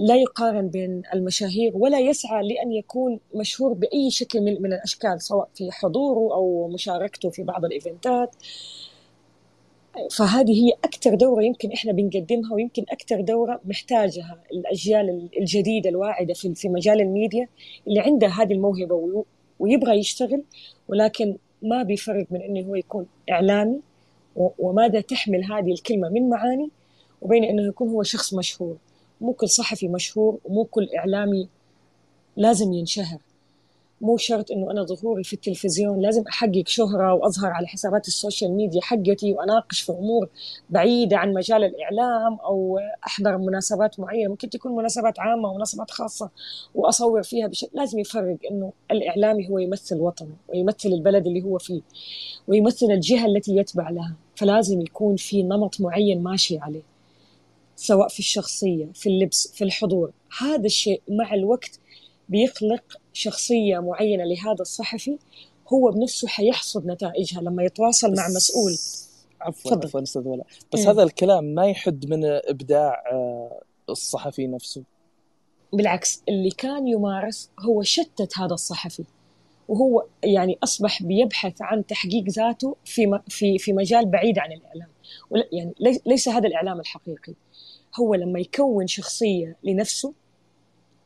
لا 0.00 0.16
يقارن 0.16 0.68
بين 0.68 1.02
المشاهير 1.14 1.72
ولا 1.74 2.00
يسعى 2.00 2.48
لأن 2.48 2.72
يكون 2.72 3.20
مشهور 3.34 3.72
بأي 3.72 4.10
شكل 4.10 4.40
من, 4.40 4.62
من 4.62 4.72
الأشكال 4.72 5.22
سواء 5.22 5.48
في 5.54 5.72
حضوره 5.72 6.34
أو 6.34 6.68
مشاركته 6.68 7.30
في 7.30 7.42
بعض 7.42 7.64
الإيفنتات. 7.64 8.36
فهذه 10.10 10.64
هي 10.64 10.72
أكثر 10.84 11.14
دورة 11.14 11.42
يمكن 11.42 11.72
إحنا 11.72 11.92
بنقدمها 11.92 12.54
ويمكن 12.54 12.84
أكثر 12.88 13.20
دورة 13.20 13.60
محتاجها 13.64 14.38
الأجيال 14.52 15.28
الجديدة 15.38 15.90
الواعدة 15.90 16.34
في, 16.34 16.54
في 16.54 16.68
مجال 16.68 17.00
الميديا 17.00 17.48
اللي 17.88 18.00
عندها 18.00 18.28
هذه 18.28 18.52
الموهبة 18.52 19.24
ويبغى 19.58 19.98
يشتغل 19.98 20.42
ولكن 20.88 21.36
ما 21.62 21.82
بيفرق 21.82 22.26
من 22.30 22.42
إنه 22.42 22.60
هو 22.60 22.74
يكون 22.74 23.06
إعلامي 23.30 23.80
وماذا 24.36 25.00
تحمل 25.00 25.44
هذه 25.44 25.72
الكلمة 25.72 26.08
من 26.08 26.28
معاني 26.30 26.70
وبين 27.22 27.44
إنه 27.44 27.62
يكون 27.62 27.88
هو 27.88 28.02
شخص 28.02 28.34
مشهور. 28.34 28.76
مو 29.22 29.32
كل 29.32 29.48
صحفي 29.48 29.88
مشهور 29.88 30.38
ومو 30.44 30.64
كل 30.64 30.88
إعلامي 30.98 31.48
لازم 32.36 32.72
ينشهر. 32.72 33.18
مو 34.00 34.16
شرط 34.16 34.50
إنه 34.50 34.70
أنا 34.70 34.82
ظهوري 34.84 35.24
في 35.24 35.32
التلفزيون 35.32 36.00
لازم 36.00 36.22
أحقق 36.28 36.62
شهرة 36.66 37.14
وأظهر 37.14 37.50
على 37.50 37.66
حسابات 37.66 38.08
ال 38.08 38.14
social 38.14 38.52
media 38.52 38.80
حقتي 38.80 39.32
وأناقش 39.32 39.80
في 39.80 39.92
أمور 39.92 40.28
بعيدة 40.70 41.16
عن 41.18 41.32
مجال 41.32 41.64
الإعلام 41.64 42.34
أو 42.34 42.78
أحضر 43.06 43.38
مناسبات 43.38 44.00
معينة. 44.00 44.30
ممكن 44.30 44.50
تكون 44.50 44.76
مناسبات 44.76 45.20
عامة 45.20 45.48
ومناسبات 45.48 45.90
خاصة 45.90 46.30
وأصور 46.74 47.22
فيها 47.22 47.46
بشكل 47.46 47.70
لازم 47.74 47.98
يفرق 47.98 48.36
إنه 48.50 48.72
الإعلامي 48.90 49.48
هو 49.50 49.58
يمثل 49.58 49.96
وطنه 49.96 50.36
ويمثل 50.48 50.88
البلد 50.88 51.26
اللي 51.26 51.42
هو 51.42 51.58
فيه 51.58 51.80
ويمثل 52.48 52.86
الجهة 52.90 53.26
التي 53.26 53.56
يتبع 53.56 53.90
لها. 53.90 54.14
فلازم 54.36 54.80
يكون 54.80 55.16
في 55.16 55.42
نمط 55.42 55.80
معين 55.80 56.22
ماشي 56.22 56.58
عليه. 56.58 56.91
سواء 57.82 58.08
في 58.08 58.18
الشخصية 58.18 58.88
في 58.94 59.08
اللبس 59.08 59.52
في 59.54 59.64
الحضور. 59.64 60.12
هذا 60.38 60.66
الشيء 60.66 61.02
مع 61.08 61.34
الوقت 61.34 61.80
بيخلق 62.28 62.82
شخصية 63.12 63.78
معينة. 63.78 64.24
لهذا 64.24 64.60
الصحفي 64.60 65.18
هو 65.72 65.90
بنفسه 65.90 66.28
حيحصد 66.28 66.86
نتائجها 66.86 67.40
لما 67.40 67.62
يتواصل 67.62 68.14
مع 68.14 68.28
مسؤول. 68.28 68.72
عفوا 69.40 69.72
عفوا 69.72 70.02
أستاذ 70.02 70.28
ولا. 70.28 70.44
بس 70.72 70.80
إيه. 70.80 70.90
هذا 70.90 71.02
الكلام 71.02 71.44
ما 71.44 71.66
يحد 71.66 72.06
من 72.06 72.24
إبداع 72.24 73.04
آه، 73.12 73.62
الصحفي 73.88 74.46
نفسه. 74.46 74.82
بالعكس 75.72 76.22
اللي 76.28 76.50
كان 76.50 76.88
يمارس 76.88 77.50
هو 77.60 77.82
شتت 77.82 78.38
هذا 78.38 78.54
الصحفي. 78.54 79.04
وهو 79.68 80.06
يعني 80.24 80.58
أصبح 80.62 81.02
بيبحث 81.02 81.62
عن 81.62 81.86
تحقيق 81.86 82.24
ذاته 82.28 82.76
في 82.84 83.20
في 83.28 83.58
في 83.58 83.72
مجال 83.72 84.06
بعيد 84.06 84.38
عن 84.38 84.52
الإعلام. 84.52 84.88
يعني 85.52 85.74
ليس 86.06 86.28
هذا 86.28 86.46
الإعلام 86.46 86.80
الحقيقي. 86.80 87.34
هو 88.00 88.14
لما 88.14 88.40
يكون 88.40 88.86
شخصية 88.86 89.56
لنفسه 89.64 90.12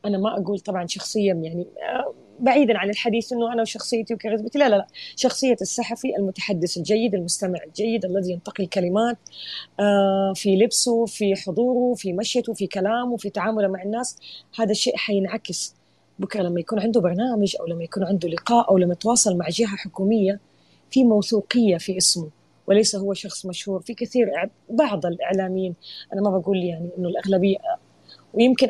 أنا 0.05 0.17
ما 0.17 0.37
أقول 0.39 0.59
طبعا 0.59 0.87
شخصية 0.87 1.33
يعني 1.33 1.61
آه، 1.61 2.13
بعيدا 2.39 2.77
عن 2.77 2.89
الحديث 2.89 3.33
إنه 3.33 3.53
أنا 3.53 3.61
وشخصيتي 3.61 4.13
وكاريزمتي 4.13 4.59
لا 4.59 4.69
لا 4.69 4.75
لا. 4.75 4.87
شخصية 5.15 5.57
الصحفي 5.61 6.15
المتحدث 6.17 6.77
الجيد 6.77 7.15
المستمع 7.15 7.59
الجيد 7.67 8.05
الذي 8.05 8.31
ينتقي 8.31 8.63
الكلمات 8.63 9.17
آه، 9.79 10.33
في 10.35 10.55
لبسه 10.55 11.05
في 11.05 11.35
حضوره 11.35 11.95
في 11.95 12.13
مشيته 12.13 12.53
في 12.53 12.67
كلامه 12.67 13.17
في 13.17 13.29
تعامله 13.29 13.67
مع 13.67 13.83
الناس 13.83 14.17
هذا 14.59 14.71
الشيء 14.71 14.97
حينعكس. 14.97 15.75
بكرة 16.19 16.41
لما 16.41 16.59
يكون 16.59 16.79
عنده 16.79 17.01
برنامج 17.01 17.55
أو 17.59 17.65
لما 17.65 17.83
يكون 17.83 18.03
عنده 18.03 18.29
لقاء 18.29 18.69
أو 18.69 18.77
لما 18.77 18.93
يتواصل 18.93 19.37
مع 19.37 19.49
جهة 19.49 19.75
حكومية 19.75 20.39
في 20.91 21.03
موثوقية 21.03 21.77
في 21.77 21.97
اسمه 21.97 22.29
وليس 22.67 22.95
هو 22.95 23.13
شخص 23.13 23.45
مشهور. 23.45 23.81
في 23.81 23.93
كثير 23.93 24.49
بعض 24.69 25.05
الإعلاميين 25.05 25.75
أنا 26.13 26.21
ما 26.21 26.37
بقول 26.37 26.57
يعني 26.63 26.89
إنه 26.97 27.09
الأغلبية 27.09 27.57
ويمكن 28.33 28.67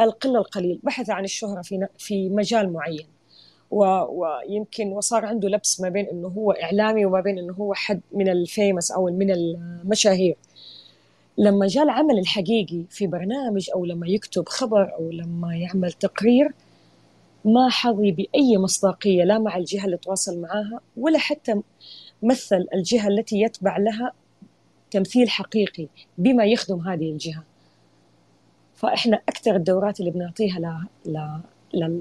القلة 0.00 0.38
القليل. 0.38 0.80
بحث 0.82 1.10
عن 1.10 1.24
الشهرة 1.24 1.62
في 1.62 1.86
في 1.98 2.28
مجال 2.28 2.72
معين. 2.72 3.06
ويمكن 3.70 4.92
وصار 4.92 5.24
عنده 5.24 5.48
لبس 5.48 5.80
ما 5.80 5.88
بين 5.88 6.06
إنه 6.06 6.28
هو 6.28 6.52
إعلامي 6.52 7.06
وما 7.06 7.20
بين 7.20 7.38
إنه 7.38 7.52
هو 7.52 7.74
حد 7.74 8.00
من 8.12 8.28
الفيمس 8.28 8.90
أو 8.90 9.04
من 9.06 9.30
المشاهير. 9.30 10.36
لما 11.38 11.66
جاء 11.66 11.84
العمل 11.84 12.18
الحقيقي 12.18 12.84
في 12.90 13.06
برنامج 13.06 13.70
أو 13.74 13.84
لما 13.84 14.08
يكتب 14.08 14.48
خبر 14.48 14.94
أو 14.94 15.10
لما 15.10 15.56
يعمل 15.56 15.92
تقرير 15.92 16.52
ما 17.44 17.68
حظي 17.68 18.10
بأي 18.10 18.58
مصداقية 18.58 19.24
لا 19.24 19.38
مع 19.38 19.56
الجهة 19.56 19.84
اللي 19.84 19.96
تواصل 19.96 20.40
معها 20.40 20.80
ولا 20.96 21.18
حتى 21.18 21.60
مثل 22.24 22.66
الجهة 22.74 23.08
التي 23.08 23.40
يتبع 23.40 23.76
لها 23.76 24.12
تمثيل 24.90 25.30
حقيقي 25.30 25.88
بما 26.18 26.44
يخدم 26.44 26.80
هذه 26.80 27.10
الجهة. 27.10 27.44
فإحنا 28.74 29.20
أكثر 29.28 29.56
الدورات 29.56 30.00
اللي 30.00 30.10
بنعطيها 30.10 30.58
ل... 30.58 31.10
ل... 31.10 31.40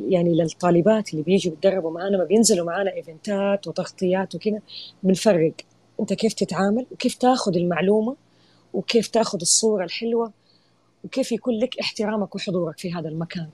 يعني 0.10 0.34
للطالبات 0.36 1.12
اللي 1.14 1.24
بيجوا 1.24 1.54
يتدربوا 1.54 1.92
معنا 1.92 2.18
ما 2.18 2.24
بينزلوا 2.24 2.66
معنا 2.66 2.94
إيفنتات 2.94 3.68
وتغطيات 3.68 4.36
وكذا 4.36 4.60
بنفرق 5.04 5.54
أنت 6.00 6.14
كيف 6.14 6.34
تتعامل 6.34 6.86
وكيف 6.92 7.16
تأخذ 7.16 7.56
المعلومة 7.56 8.16
وكيف 8.74 9.08
تأخذ 9.08 9.40
الصورة 9.42 9.84
الحلوة 9.84 10.32
وكيف 11.04 11.32
يكون 11.32 11.54
لك 11.60 11.80
احترامك 11.80 12.36
وحضورك 12.36 12.80
في 12.80 12.94
هذا 12.94 13.10
المكان. 13.10 13.50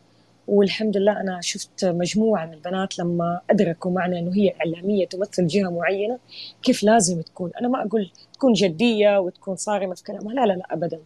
والحمد 0.49 0.97
لله 0.97 1.21
أنا 1.21 1.41
شفت 1.41 1.85
مجموعة 1.85 2.45
من 2.45 2.53
البنات 2.53 2.99
لما 2.99 3.41
أدركوا 3.49 3.91
معنا 3.91 4.19
إنه 4.19 4.35
هي 4.35 4.53
إعلامية 4.55 5.05
تمثل 5.07 5.47
جهة 5.47 5.69
معينة 5.69 6.19
كيف 6.63 6.83
لازم 6.83 7.21
تكون. 7.21 7.51
أنا 7.59 7.67
ما 7.67 7.85
أقول 7.85 8.11
تكون 8.33 8.53
جدية 8.53 9.19
وتكون 9.19 9.55
صارمة 9.55 9.95
في 9.95 10.03
كلامها 10.03 10.33
لا 10.33 10.45
لا 10.45 10.53
لا 10.53 10.65
ابدا. 10.71 10.99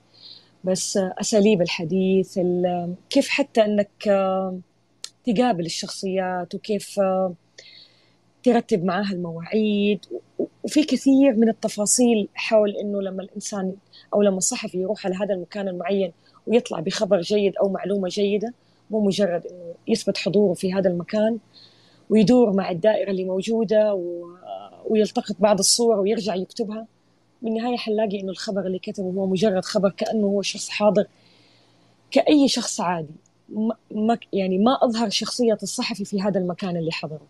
بس 0.64 0.98
أساليب 0.98 1.62
الحديث 1.62 2.39
كيف 3.10 3.30
حتى 3.30 3.62
أنك 3.66 3.89
تقابل 5.26 5.66
الشخصيات 5.66 6.56
وكيف 6.56 7.00
ترتب 8.44 8.84
معاها 8.84 9.12
المواعيد. 9.12 10.06
وفي 10.64 10.84
كثير 10.84 11.36
من 11.36 11.50
التفاصيل 11.50 12.28
حول 12.36 12.70
إنه 12.70 13.02
لما 13.02 13.24
الإنسان 13.24 13.74
أو 14.14 14.22
لما 14.22 14.38
الصحفي 14.38 14.78
يروح 14.78 15.06
على 15.06 15.16
هذا 15.16 15.34
المكان 15.34 15.68
المعين 15.68 16.12
ويطلع 16.48 16.80
بخبر 16.80 17.22
جيد 17.22 17.56
أو 17.56 17.70
معلومة 17.70 18.08
جيدة 18.08 18.54
مو 18.89 19.01
مجرد 19.01 19.45
إنه 19.45 19.73
يثبت 19.88 20.17
حضوره 20.17 20.53
في 20.53 20.73
هذا 20.73 20.89
المكان 20.89 21.38
ويدور 22.09 22.53
مع 22.53 22.71
الدائرة 22.71 23.11
اللي 23.11 23.23
موجودة 23.23 23.99
ويلتقط 24.86 25.36
بعض 25.39 25.59
الصور 25.59 25.99
ويرجع 25.99 26.36
يكتبها. 26.36 26.88
بالنهاية 27.41 27.77
حنلاقي 27.77 28.19
إنه 28.19 28.31
الخبر 28.31 28.65
اللي 28.65 28.79
كتبه 28.79 29.07
هو 29.07 29.27
مجرد 29.27 29.65
خبر 29.65 29.89
كأنه 29.89 30.27
هو 30.27 30.41
شخص 30.41 30.69
حاضر 30.69 31.07
كأي 32.11 32.47
شخص 32.47 32.81
عادي. 32.81 33.13
ما 33.91 34.17
يعني 34.34 34.57
ما 34.57 34.77
أظهر 34.81 35.09
شخصية 35.09 35.57
الصحفي 35.63 36.05
في 36.05 36.21
هذا 36.21 36.39
المكان 36.39 36.77
اللي 36.77 36.91
حضره. 36.91 37.27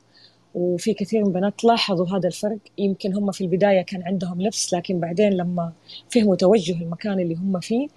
وفي 0.55 0.93
كثير 0.93 1.21
من 1.21 1.27
البنات 1.27 1.63
لاحظوا 1.63 2.07
هذا 2.07 2.27
الفرق. 2.27 2.57
يمكن 2.77 3.13
هم 3.13 3.31
في 3.31 3.41
البداية 3.41 3.81
كان 3.81 4.03
عندهم 4.03 4.41
لبس 4.41 4.73
لكن 4.73 4.99
بعدين 4.99 5.33
لما 5.33 5.73
فهموا 6.09 6.35
توجه 6.35 6.81
المكان 6.81 7.19
اللي 7.19 7.35
هم 7.35 7.59
فيه 7.59 7.87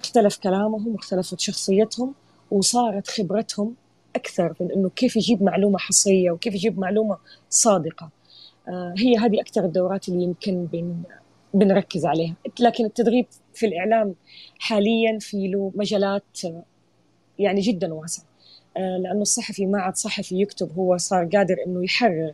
اختلف 0.00 0.36
كلامهم 0.36 0.88
واختلفت 0.88 1.40
شخصيتهم. 1.40 2.14
وصارت 2.50 3.08
خبرتهم 3.08 3.74
أكثر 4.16 4.54
من 4.60 4.72
إنه 4.72 4.88
كيف 4.88 5.16
يجيب 5.16 5.42
معلومة 5.42 5.78
حصرية 5.78 6.30
وكيف 6.30 6.54
يجيب 6.54 6.78
معلومة 6.78 7.18
صادقة. 7.50 8.10
آه 8.68 8.94
هي 8.98 9.16
هذه 9.16 9.40
أكثر 9.40 9.64
الدورات 9.64 10.08
اللي 10.08 10.24
يمكن 10.24 10.66
بين 10.66 11.02
بنركز 11.54 12.06
عليها. 12.06 12.34
لكن 12.60 12.84
التدريب 12.84 13.26
في 13.54 13.66
الإعلام 13.66 14.14
حاليا 14.58 15.18
في 15.20 15.48
له 15.48 15.72
مجالات 15.74 16.40
يعني 17.38 17.60
جدا 17.60 17.94
واسعة 17.94 18.24
آه، 18.76 18.96
لأنه 18.96 19.22
الصحفي 19.22 19.66
ما 19.66 19.80
عاد 19.80 19.96
صحفي 19.96 20.40
يكتب 20.40 20.72
هو 20.78 20.96
صار 20.96 21.24
قادر 21.24 21.56
إنه 21.66 21.84
يحرر 21.84 22.32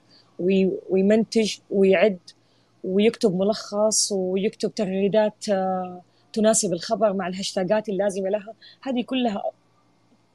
ويمنتج 0.90 1.56
ويعد 1.70 2.18
ويكتب 2.84 3.34
ملخص 3.34 4.12
ويكتب 4.12 4.74
تغريدات 4.74 5.48
آه، 5.48 6.02
تناسب 6.32 6.72
الخبر 6.72 7.12
مع 7.12 7.26
الهاشتاجات 7.26 7.88
اللازمة 7.88 8.28
لها. 8.28 8.54
هذه 8.82 9.02
كلها 9.02 9.42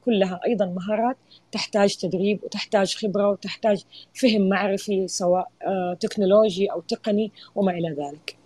كلها 0.08 0.39
أيضا 0.45 0.66
مهارات 0.66 1.18
تحتاج 1.51 1.97
تدريب 1.97 2.43
وتحتاج 2.43 2.95
خبرة 2.95 3.30
وتحتاج 3.30 3.84
فهم 4.14 4.49
معرفي 4.49 5.08
سواء 5.08 5.51
آه، 5.62 5.97
تكنولوجي 5.99 6.72
أو 6.72 6.82
تقني 6.82 7.32
وما 7.55 7.72
إلى 7.72 7.89
ذلك. 7.89 8.38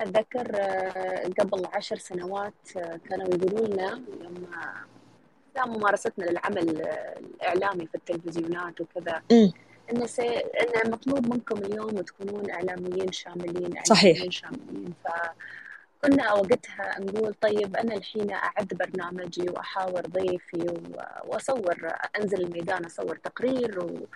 أتذكر 0.00 0.50
آه، 0.54 1.30
قبل 1.38 1.66
عشر 1.72 1.96
سنوات 1.96 2.52
آه، 2.76 3.00
كانوا 3.08 3.26
يقولوا 3.34 3.66
لنا 3.66 4.00
لما 4.20 5.66
ممارستنا 5.66 6.24
للعمل 6.24 6.82
الإعلامي 7.40 7.86
في 7.86 7.94
التلفزيونات 7.94 8.80
وكذا 8.80 9.22
انه 9.92 10.06
سي... 10.06 10.28
انه 10.38 10.92
مطلوب 10.92 11.34
منكم 11.34 11.58
اليوم 11.58 11.90
تكونون 11.90 12.50
إعلاميين 12.50 13.12
شاملين 13.12 13.74
صحيح. 13.84 14.30
شاملين. 14.30 14.94
ف 15.04 15.08
كنا 16.02 16.32
وقتها 16.32 17.00
نقول 17.00 17.34
طيب 17.34 17.76
أنا 17.76 17.94
الحين 17.94 18.32
أعد 18.32 18.68
برنامجي 18.68 19.50
وأحاور 19.50 20.00
ضيفي 20.06 20.80
وأصور 21.24 21.92
أنزل 22.20 22.40
الميدان 22.44 22.84
أصور 22.84 23.16
تقرير 23.16 23.84
و... 23.84 24.06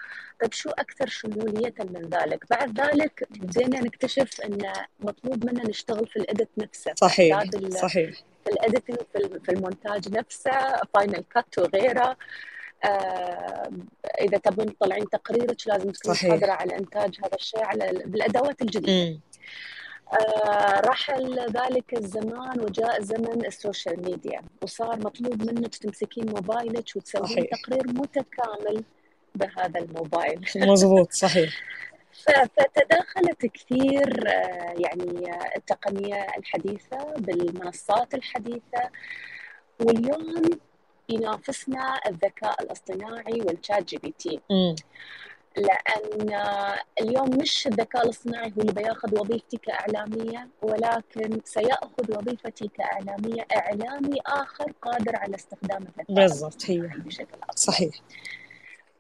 طيب 0.40 0.52
شو 0.52 0.70
أكثر 0.70 1.06
شمولية 1.06 1.74
من 1.80 2.08
ذلك؟ 2.08 2.44
بعد 2.50 2.80
ذلك 2.80 3.26
بدينا 3.30 3.80
نكتشف 3.80 4.40
انه 4.40 4.72
مطلوب 5.00 5.46
منا 5.46 5.68
نشتغل 5.68 6.06
في 6.06 6.16
ال 6.16 6.23
edit 6.23 6.48
نفسه 6.58 6.92
صحيح 6.96 7.44
صحيح 7.70 8.10
في 8.44 8.50
ال 8.50 8.56
editing 8.56 8.98
في 9.44 9.52
المونتاج 9.52 10.08
نفسه 10.08 10.50
Final 10.94 11.24
Cut 11.34 11.58
وغيره 11.58 12.16
آه 12.84 13.70
إذا 14.20 14.38
تبون 14.38 14.76
تطلعين 14.76 15.08
تقريرك 15.08 15.56
لازم 15.66 15.90
تكوني 15.90 16.30
قادره 16.30 16.52
على 16.52 16.78
إنتاج 16.78 17.18
هذا 17.24 17.34
الشيء 17.34 17.64
على 17.64 18.02
بالأدوات 18.06 18.62
الجديدة. 18.62 19.20
رحل 20.86 21.38
ذلك 21.40 21.94
الزمان 21.98 22.60
وجاء 22.60 23.02
زمن 23.02 23.46
ال 23.46 23.54
social 23.54 24.02
media 24.04 24.42
وصار 24.62 24.96
مطلوب 24.96 25.42
منك 25.52 25.74
تمسكين 25.74 26.26
موبايلك 26.26 26.84
وتسوين 26.96 27.46
تقرير 27.48 27.86
متكامل 27.86 28.84
بهذا 29.34 29.80
الموبايل. 29.80 30.46
مضبوط 30.56 31.12
صحيح. 31.24 31.50
فتداخلت 32.56 33.46
كثير 33.46 34.28
آه، 34.28 34.74
يعني 34.78 35.30
التقنية 35.56 36.26
الحديثة 36.38 37.14
بالمنصات 37.18 38.14
الحديثة 38.14 38.90
واليوم 39.80 40.42
ينافسنا 41.08 42.00
الذكاء 42.06 42.62
الاصطناعي 42.62 43.40
وال 43.40 43.84
ChatGPT 43.84 44.40
لأن 45.56 46.40
اليوم 47.00 47.30
مش 47.38 47.66
الذكاء 47.66 48.04
الاصطناعي 48.04 48.52
هو 48.56 48.60
اللي 48.60 48.72
بياخذ 48.72 49.20
وظيفتي 49.20 49.56
كاعلاميه 49.56 50.48
ولكن 50.62 51.40
سيأخذ 51.44 52.16
وظيفتي 52.18 52.68
كاعلاميه 52.68 53.46
إعلامي 53.56 54.18
آخر 54.26 54.72
قادر 54.82 55.16
على 55.16 55.34
استخدام 55.34 55.82
الذكاء 55.82 56.14
بالضبط 56.16 56.70
هي. 56.70 56.80
بشكل 56.80 57.38
صحيح. 57.56 57.94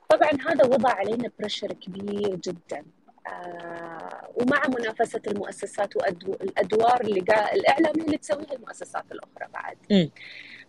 طبعا 0.08 0.30
هذا 0.48 0.64
وضع 0.64 0.90
علينا 0.90 1.30
بريشر 1.38 1.72
كبير 1.72 2.36
جدا. 2.36 2.84
آه 3.26 4.28
ومع 4.34 4.62
منافسة 4.68 5.22
المؤسسات 5.26 5.96
والأدوار 5.96 7.00
اللي 7.00 7.20
قا... 7.20 7.52
الإعلامية 7.52 8.02
اللي 8.04 8.18
تسويها 8.18 8.52
المؤسسات 8.52 9.04
الأخرى 9.12 9.48
بعد. 9.54 9.76
م. 9.90 10.08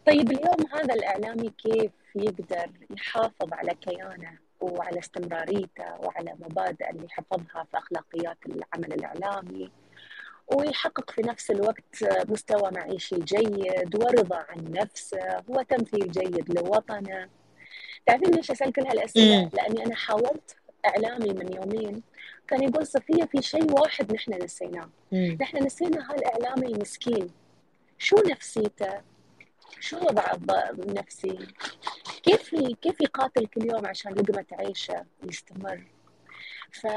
طيب 0.07 0.31
اليوم 0.31 0.71
هذا 0.73 0.93
الإعلامي 0.93 1.49
كيف 1.49 1.91
يقدر 2.15 2.69
يحافظ 2.97 3.53
على 3.53 3.75
كيانه؟ 3.81 4.44
وعلى 4.61 4.99
استمراريته 4.99 5.95
وعلى 5.99 6.35
مبادئ 6.39 6.89
اللي 6.89 7.07
حفظها 7.09 7.63
في 7.71 7.77
أخلاقيات 7.77 8.37
العمل 8.45 8.93
الإعلامي 8.93 9.71
ويحقق 10.47 11.11
في 11.11 11.21
نفس 11.21 11.51
الوقت 11.51 12.03
مستوى 12.29 12.71
معيشي 12.71 13.15
جيد 13.15 13.95
ورضا 13.95 14.45
عن 14.49 14.71
نفسه 14.71 15.43
وتمثيل 15.47 16.11
جيد 16.11 16.53
لوطنه. 16.59 17.29
تعرفين 18.05 18.31
ليش 18.35 18.51
أسأل 18.51 18.73
كل 18.73 18.87
هالأسئلة؟ 18.87 19.49
لأني 19.53 19.85
أنا 19.85 19.95
حاولت 19.95 20.55
إعلامي 20.85 21.33
من 21.33 21.53
يومين 21.55 22.01
كان 22.47 22.63
يقول 22.63 22.87
صفية 22.87 23.23
في 23.23 23.41
شيء 23.41 23.71
واحد 23.81 24.13
نحن 24.13 24.43
نسيناه. 24.43 24.89
نحن 25.41 25.65
نسينا 25.65 26.11
هالإعلامي 26.11 26.67
المسكين 26.67 27.27
شو 27.97 28.15
نفسيته؟ 28.31 29.01
شو 29.79 29.97
وضعه 29.97 30.39
النفسي؟ 30.79 31.37
كيف 32.23 32.55
كيف 32.81 33.01
يقاتل 33.01 33.47
كل 33.47 33.69
يوم 33.69 33.85
عشان 33.87 34.13
لقمة 34.13 34.45
عيشه 34.51 35.05
يستمر 35.23 35.83
ف 36.71 36.87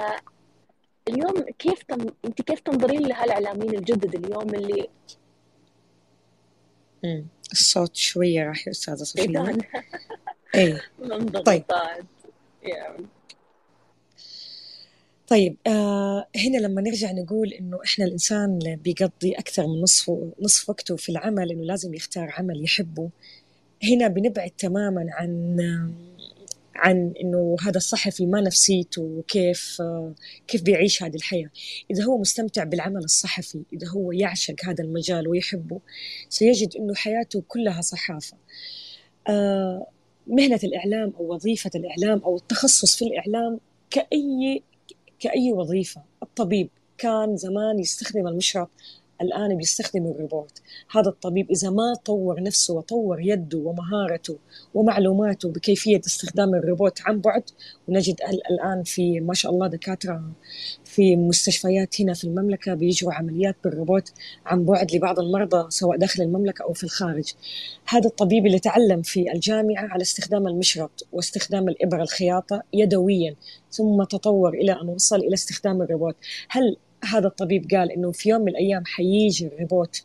اليوم 1.09 1.41
كيف 1.59 1.83
تم... 1.83 2.07
انت 2.25 2.43
كيف 2.43 2.61
تنظرين 2.61 3.07
لهالاعلاميين 3.07 3.75
الجدد 3.75 4.15
اليوم 4.15 4.55
اللي 4.55 4.89
الصوت 7.53 7.97
شوية 7.97 8.49
راح 8.49 8.67
يا 8.67 8.73
أستاذة 8.73 9.03
صفية. 9.03 9.59
اي 10.55 10.81
طيب. 11.47 11.65
Yeah. 12.65 13.18
طيب 15.29 15.57
آه 15.67 16.27
هنا 16.37 16.59
لما 16.59 16.83
نرجع 16.83 17.13
نقول 17.13 17.53
إنه 17.53 17.79
إحنا 17.85 18.05
الإنسان 18.05 18.59
بيقضي 18.85 19.33
أكثر 19.33 19.67
من 19.67 19.81
نصف 19.81 20.11
نصف 20.41 20.71
وقته 20.71 20.97
في 20.97 21.09
العمل 21.09 21.51
إنه 21.51 21.65
لازم 21.65 21.95
يختار 21.95 22.31
عمل 22.31 22.65
يحبه. 22.65 23.11
هنا 23.85 24.09
بنبعد 24.09 24.51
تماما 24.51 25.07
عن 25.11 25.57
عن 26.75 27.13
إنه 27.23 27.57
هذا 27.63 27.77
الصحفي 27.77 28.27
ما 28.27 28.41
نفسيته 28.41 29.03
وكيف 29.03 29.83
كيف 30.49 30.63
بيعيش 30.63 31.03
هذه 31.03 31.17
الحياة. 31.17 31.51
إذا 31.91 32.05
هو 32.05 32.19
مستمتع 32.19 32.65
بالعمل 32.65 33.05
الصحفي 33.05 33.63
إذا 33.73 33.89
هو 33.89 34.13
يعشق 34.13 34.55
هذا 34.65 34.85
المجال 34.85 35.29
ويحبه 35.29 35.81
سيجد 36.29 36.77
إنه 36.77 36.95
حياته 36.95 37.43
كلها 37.49 37.81
صحافة. 37.81 38.37
آه، 39.29 39.87
مهنة 40.27 40.61
الإعلام 40.65 41.13
أو 41.19 41.35
وظيفة 41.35 41.71
الإعلام 41.75 42.19
أو 42.19 42.37
التخصص 42.37 42.97
في 42.97 43.05
الإعلام 43.05 43.61
كأي 43.91 44.63
كأي 45.21 45.53
وظيفة. 45.53 46.03
الطبيب 46.23 46.69
كان 46.99 47.37
زمان 47.37 47.79
يستخدم 47.79 48.27
المشرط 48.29 48.71
الآن 49.23 49.57
بيستخدم 49.57 50.07
الروبوت 50.07 50.63
هذا 50.91 51.09
الطبيب 51.09 51.51
إذا 51.51 51.71
ما 51.71 51.95
طور 52.05 52.43
نفسه 52.43 52.75
وطور 52.75 53.21
يده 53.21 53.59
ومهارته 53.59 54.37
ومعلوماته 54.75 55.49
بكيفية 55.49 56.01
استخدام 56.07 56.55
الروبوت 56.55 56.99
عن 57.03 57.21
بعد 57.21 57.43
ونجد 57.89 58.17
الآن 58.51 58.83
في 58.83 59.21
ما 59.21 59.35
شاء 59.35 59.53
الله 59.53 59.67
دكاترة 59.67 60.23
في 60.99 61.17
مستشفيات 61.17 62.01
هنا 62.01 62.15
في 62.15 62.25
المملكة 62.25 62.75
بيجروا 62.75 63.13
عمليات 63.13 63.57
بالروبوت 63.65 64.13
عن 64.47 64.65
بعد 64.65 64.95
لبعض 64.95 65.19
المرضى 65.19 65.71
سواء 65.71 65.99
داخل 65.99 66.23
المملكة 66.23 66.63
أو 66.63 66.73
في 66.73 66.85
الخارج. 66.85 67.33
هذا 67.89 68.07
الطبيب 68.07 68.47
اللي 68.47 68.59
تعلم 68.59 69.03
في 69.03 69.33
الجامعة 69.33 69.89
على 69.89 70.03
استخدام 70.03 70.47
المشرط 70.47 71.07
واستخدام 71.13 71.69
الإبرة 71.69 72.03
الخياطة 72.03 72.63
يدويا 72.73 73.35
ثم 73.71 74.05
تطور 74.05 74.55
إلى 74.55 74.73
أن 74.73 74.89
وصل 74.89 75.17
إلى 75.17 75.35
استخدام 75.35 75.83
الروبوت. 75.83 76.17
هل 76.49 76.77
هذا 77.05 77.27
الطبيب 77.27 77.71
قال 77.71 77.93
إنه 77.93 78.13
في 78.13 78.29
يوم 78.29 78.41
من 78.41 78.49
الأيام 78.49 78.85
حيجي 78.87 79.47
الروبوت 79.47 80.03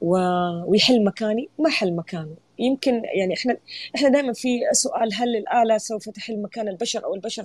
ويحل 0.00 1.04
مكاني؟ 1.04 1.48
ما 1.58 1.70
حل 1.70 1.96
مكانه. 1.96 2.36
يمكن 2.58 3.02
يعني 3.04 3.34
إحنا 3.34 3.56
إحنا 3.96 4.08
دائما 4.08 4.32
في 4.32 4.60
سؤال 4.72 5.14
هل 5.14 5.36
الآلة 5.36 5.78
سوف 5.78 6.08
تحل 6.08 6.42
مكان 6.42 6.68
البشر 6.68 7.04
أو 7.04 7.14
البشر 7.14 7.42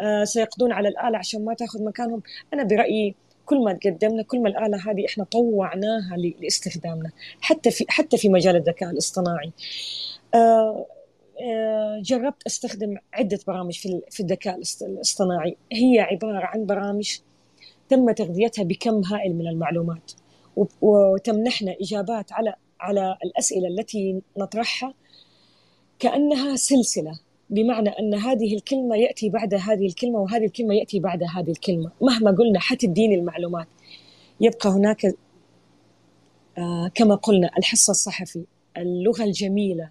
آه، 0.00 0.24
سيقضون 0.24 0.72
على 0.72 0.88
الآلة 0.88 1.18
عشان 1.18 1.44
ما 1.44 1.54
تأخذ 1.54 1.84
مكانهم؟ 1.84 2.22
أنا 2.54 2.64
برأيي 2.64 3.14
كل 3.46 3.64
ما 3.64 3.72
تقدمنا 3.72 4.22
كل 4.22 4.40
ما 4.40 4.48
الآلة 4.48 4.90
هذه 4.90 5.06
إحنا 5.06 5.24
طوعناها 5.24 6.16
لاستخدامنا 6.16 7.10
حتى 7.40 7.70
في 7.70 7.84
حتى 7.88 8.18
في 8.18 8.28
مجال 8.28 8.56
الذكاء 8.56 8.90
الاصطناعي. 8.90 9.52
آه، 10.34 10.86
آه، 11.40 12.00
جربت 12.02 12.42
أستخدم 12.46 12.96
عدة 13.12 13.38
برامج 13.46 13.78
في 13.78 14.00
في 14.10 14.20
الذكاء 14.20 14.60
الاصطناعي. 14.82 15.56
هي 15.72 16.00
عبارة 16.00 16.46
عن 16.46 16.66
برامج 16.66 17.18
تم 17.88 18.10
تغذيتها 18.10 18.64
بكم 18.64 19.04
هائل 19.04 19.34
من 19.34 19.48
المعلومات 19.48 20.12
وتمنحنا 20.82 21.76
إجابات 21.80 22.32
على 22.32 22.54
على 22.80 23.16
الأسئلة 23.24 23.68
التي 23.68 24.22
نطرحها 24.38 24.94
كأنها 25.98 26.56
سلسلة 26.56 27.18
بمعنى 27.50 27.88
أن 27.88 28.14
هذه 28.14 28.54
الكلمة 28.54 28.96
يأتي 28.96 29.28
بعد 29.28 29.54
هذه 29.54 29.86
الكلمة 29.86 30.18
وهذه 30.18 30.44
الكلمة 30.44 30.74
يأتي 30.74 31.00
بعد 31.00 31.22
هذه 31.22 31.50
الكلمة. 31.50 31.90
مهما 32.00 32.30
قلنا 32.30 32.60
حتديني 32.60 33.14
المعلومات 33.14 33.66
يبقى 34.40 34.68
هناك 34.70 35.06
آه 36.58 36.90
كما 36.94 37.14
قلنا 37.14 37.50
الحصة 37.58 37.90
الصحفي 37.90 38.44
اللغة 38.76 39.24
الجميلة 39.24 39.90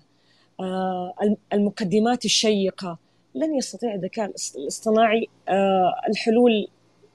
آه 0.60 1.14
المقدمات 1.54 2.26
الشيقة. 2.26 2.98
لن 3.36 3.56
يستطيع 3.56 3.94
الذكاء 3.96 4.32
الاصطناعي 4.56 5.28
آه 5.50 5.94
الحلول 6.10 6.68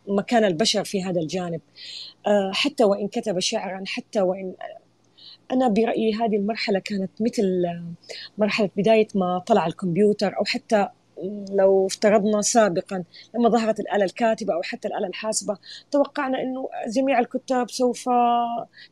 مكان 0.08 0.44
البشر 0.44 0.84
في 0.84 1.02
هذا 1.02 1.20
الجانب. 1.20 1.60
حتى 2.52 2.84
وإن 2.84 3.08
كتب 3.08 3.38
شعرا 3.38 3.84
حتى 3.86 4.20
وإن 4.20 4.54
أنا 5.52 5.68
برأيي 5.68 6.14
هذه 6.14 6.36
المرحلة 6.36 6.78
كانت 6.78 7.10
مثل 7.20 7.64
مرحلة 8.38 8.70
بداية 8.76 9.08
ما 9.14 9.38
طلع 9.38 9.66
الكمبيوتر 9.66 10.38
أو 10.38 10.44
حتى 10.44 10.88
لو 11.50 11.86
افترضنا 11.86 12.42
سابقا 12.42 13.04
لما 13.34 13.48
ظهرت 13.48 13.80
الآلة 13.80 14.04
الكاتبة 14.04 14.54
أو 14.54 14.62
حتى 14.62 14.88
الآلة 14.88 15.06
الحاسبة 15.06 15.58
توقعنا 15.90 16.42
أنه 16.42 16.68
جميع 16.88 17.18
الكتاب 17.18 17.70
سوف 17.70 18.08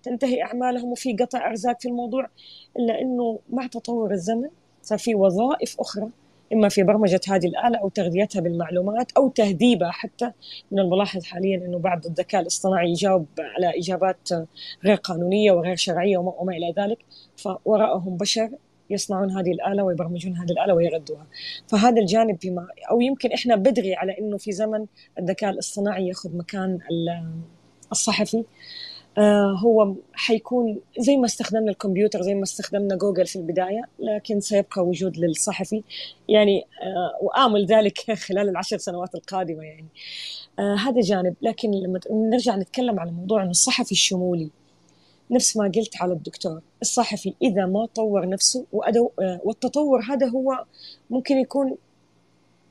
تنتهي 0.02 0.42
أعمالهم 0.42 0.92
وفي 0.92 1.12
قطع 1.12 1.50
أرزاق 1.50 1.80
في 1.80 1.88
الموضوع 1.88 2.28
إلا 2.78 3.00
أنه 3.00 3.38
مع 3.50 3.66
تطور 3.66 4.12
الزمن 4.12 4.48
صار 4.82 4.98
في 4.98 5.14
وظائف 5.14 5.80
أخرى 5.80 6.10
إما 6.52 6.68
في 6.68 6.82
برمجة 6.82 7.20
هذه 7.28 7.46
الآلة 7.46 7.78
أو 7.78 7.88
تغذيتها 7.88 8.40
بالمعلومات 8.40 9.12
أو 9.12 9.28
تهذيبها 9.28 9.90
حتى. 9.90 10.32
من 10.70 10.78
الملاحظ 10.78 11.24
حاليا 11.24 11.56
أنه 11.56 11.78
بعض 11.78 12.06
الذكاء 12.06 12.40
الاصطناعي 12.40 12.90
يجاوب 12.90 13.26
على 13.38 13.78
إجابات 13.78 14.28
غير 14.84 14.96
قانونية 14.96 15.52
وغير 15.52 15.76
شرعية 15.76 16.18
وما 16.18 16.52
إلى 16.52 16.74
ذلك. 16.78 16.98
فوراءهم 17.36 18.16
بشر 18.16 18.50
يصنعون 18.90 19.30
هذه 19.30 19.52
الآلة 19.52 19.82
ويبرمجون 19.82 20.36
هذه 20.36 20.50
الآلة 20.50 20.74
ويردوها. 20.74 21.26
فهذا 21.66 22.00
الجانب 22.00 22.38
بما 22.44 22.66
أو 22.90 23.00
يمكن 23.00 23.32
إحنا 23.32 23.56
بدري 23.56 23.94
على 23.94 24.18
أنه 24.18 24.36
في 24.36 24.52
زمن 24.52 24.86
الذكاء 25.18 25.50
الاصطناعي 25.50 26.08
يأخذ 26.08 26.36
مكان 26.36 26.78
الصحفي. 27.92 28.44
هو 29.64 29.94
حيكون 30.14 30.80
زي 30.98 31.16
ما 31.16 31.26
استخدمنا 31.26 31.70
الكمبيوتر 31.70 32.22
زي 32.22 32.34
ما 32.34 32.42
استخدمنا 32.42 32.96
جوجل 32.96 33.26
في 33.26 33.36
البداية 33.36 33.82
لكن 33.98 34.40
سيبقى 34.40 34.86
وجود 34.86 35.16
للصحفي. 35.16 35.82
يعني 36.28 36.66
آه 36.82 37.18
وآمل 37.22 37.66
ذلك 37.66 38.12
خلال 38.26 38.48
العشر 38.48 38.78
سنوات 38.78 39.14
القادمة 39.14 39.62
يعني. 39.62 39.88
آه 40.58 40.74
هذا 40.74 41.00
جانب. 41.00 41.34
لكن 41.42 41.70
لما 41.70 42.00
نرجع 42.10 42.56
نتكلم 42.56 43.00
على 43.00 43.10
موضوع 43.10 43.42
أنه 43.42 43.50
الصحفي 43.50 43.92
الشمولي. 43.92 44.50
نفس 45.30 45.56
ما 45.56 45.64
قلت 45.64 46.02
على 46.02 46.12
الدكتور 46.12 46.60
الصحفي 46.82 47.34
إذا 47.42 47.66
ما 47.66 47.86
طور 47.86 48.28
نفسه 48.28 48.64
وأدو 48.72 49.10
آه، 49.20 49.40
والتطور 49.44 50.00
هذا 50.00 50.28
هو 50.28 50.64
ممكن 51.10 51.36
يكون 51.36 51.76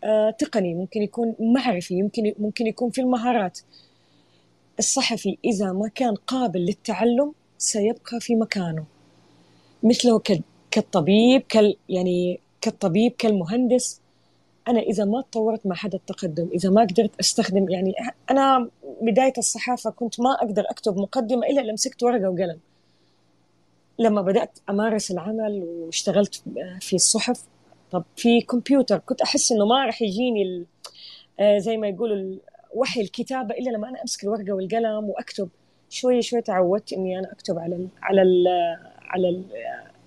آه، 0.04 0.30
تقني 0.30 0.76
ممكن 0.76 1.02
يكون 1.02 1.36
معرفي 1.40 1.94
يمكن 1.94 2.34
ممكن 2.40 2.68
يكون 2.68 2.90
في 2.90 3.02
المهارات. 3.02 3.60
الصحفي 4.80 5.38
إذا 5.46 5.72
ما 5.72 5.88
كان 5.88 6.16
قابل 6.16 6.60
للتعلم 6.60 7.34
سيبقى 7.58 8.20
في 8.20 8.36
مكانه. 8.36 8.86
مثله 9.84 10.22
كالطبيب 10.72 11.42
كال 11.50 11.76
يعني 11.90 12.40
كالطبيب 12.62 13.12
كالمهندس. 13.12 14.02
أنا 14.68 14.80
إذا 14.80 15.06
ما 15.06 15.22
تطورت 15.22 15.66
مع 15.66 15.76
هذا 15.86 15.96
التقدم 15.96 16.50
إذا 16.54 16.70
ما 16.70 16.82
قدرت 16.82 17.12
أستخدم 17.20 17.70
يعني 17.70 17.94
أنا 18.32 18.70
بداية 19.02 19.34
الصحافة 19.38 19.90
كنت 19.90 20.20
ما 20.20 20.34
أقدر 20.34 20.64
أكتب 20.70 20.98
مقدمة 20.98 21.48
إلا 21.48 21.62
لما 21.62 21.74
مسكت 21.74 22.04
ورقة 22.04 22.30
وقلم. 22.30 22.60
لما 24.00 24.22
بدأت 24.22 24.60
أمارس 24.70 25.12
العمل 25.12 25.64
واشتغلت 25.64 26.44
في 26.82 26.96
الصحف 26.96 27.44
طب 27.92 28.04
في 28.16 28.42
كمبيوتر 28.42 28.98
كنت 28.98 29.22
أحس 29.22 29.52
إنه 29.52 29.66
ما 29.66 29.86
راح 29.86 30.02
يجيني 30.02 30.66
آه، 31.40 31.58
زي 31.58 31.78
ما 31.78 31.88
يقولوا 31.88 32.36
وحي 32.78 33.02
الكتابة 33.02 33.56
إلا 33.56 33.70
لما 33.70 33.90
أنا 33.90 34.02
أمسك 34.02 34.24
الورقة 34.24 34.52
والقلم 34.54 35.10
وأكتب. 35.10 35.50
شوي 35.90 36.22
شوي 36.22 36.42
تعودت 36.42 36.94
إني 36.94 37.20
أنا 37.20 37.32
أكتب 37.32 37.60
على 37.60 37.76
ال 37.76 37.88
على 38.02 38.22
ال 38.22 38.48
على 39.02 39.30
ال 39.30 39.44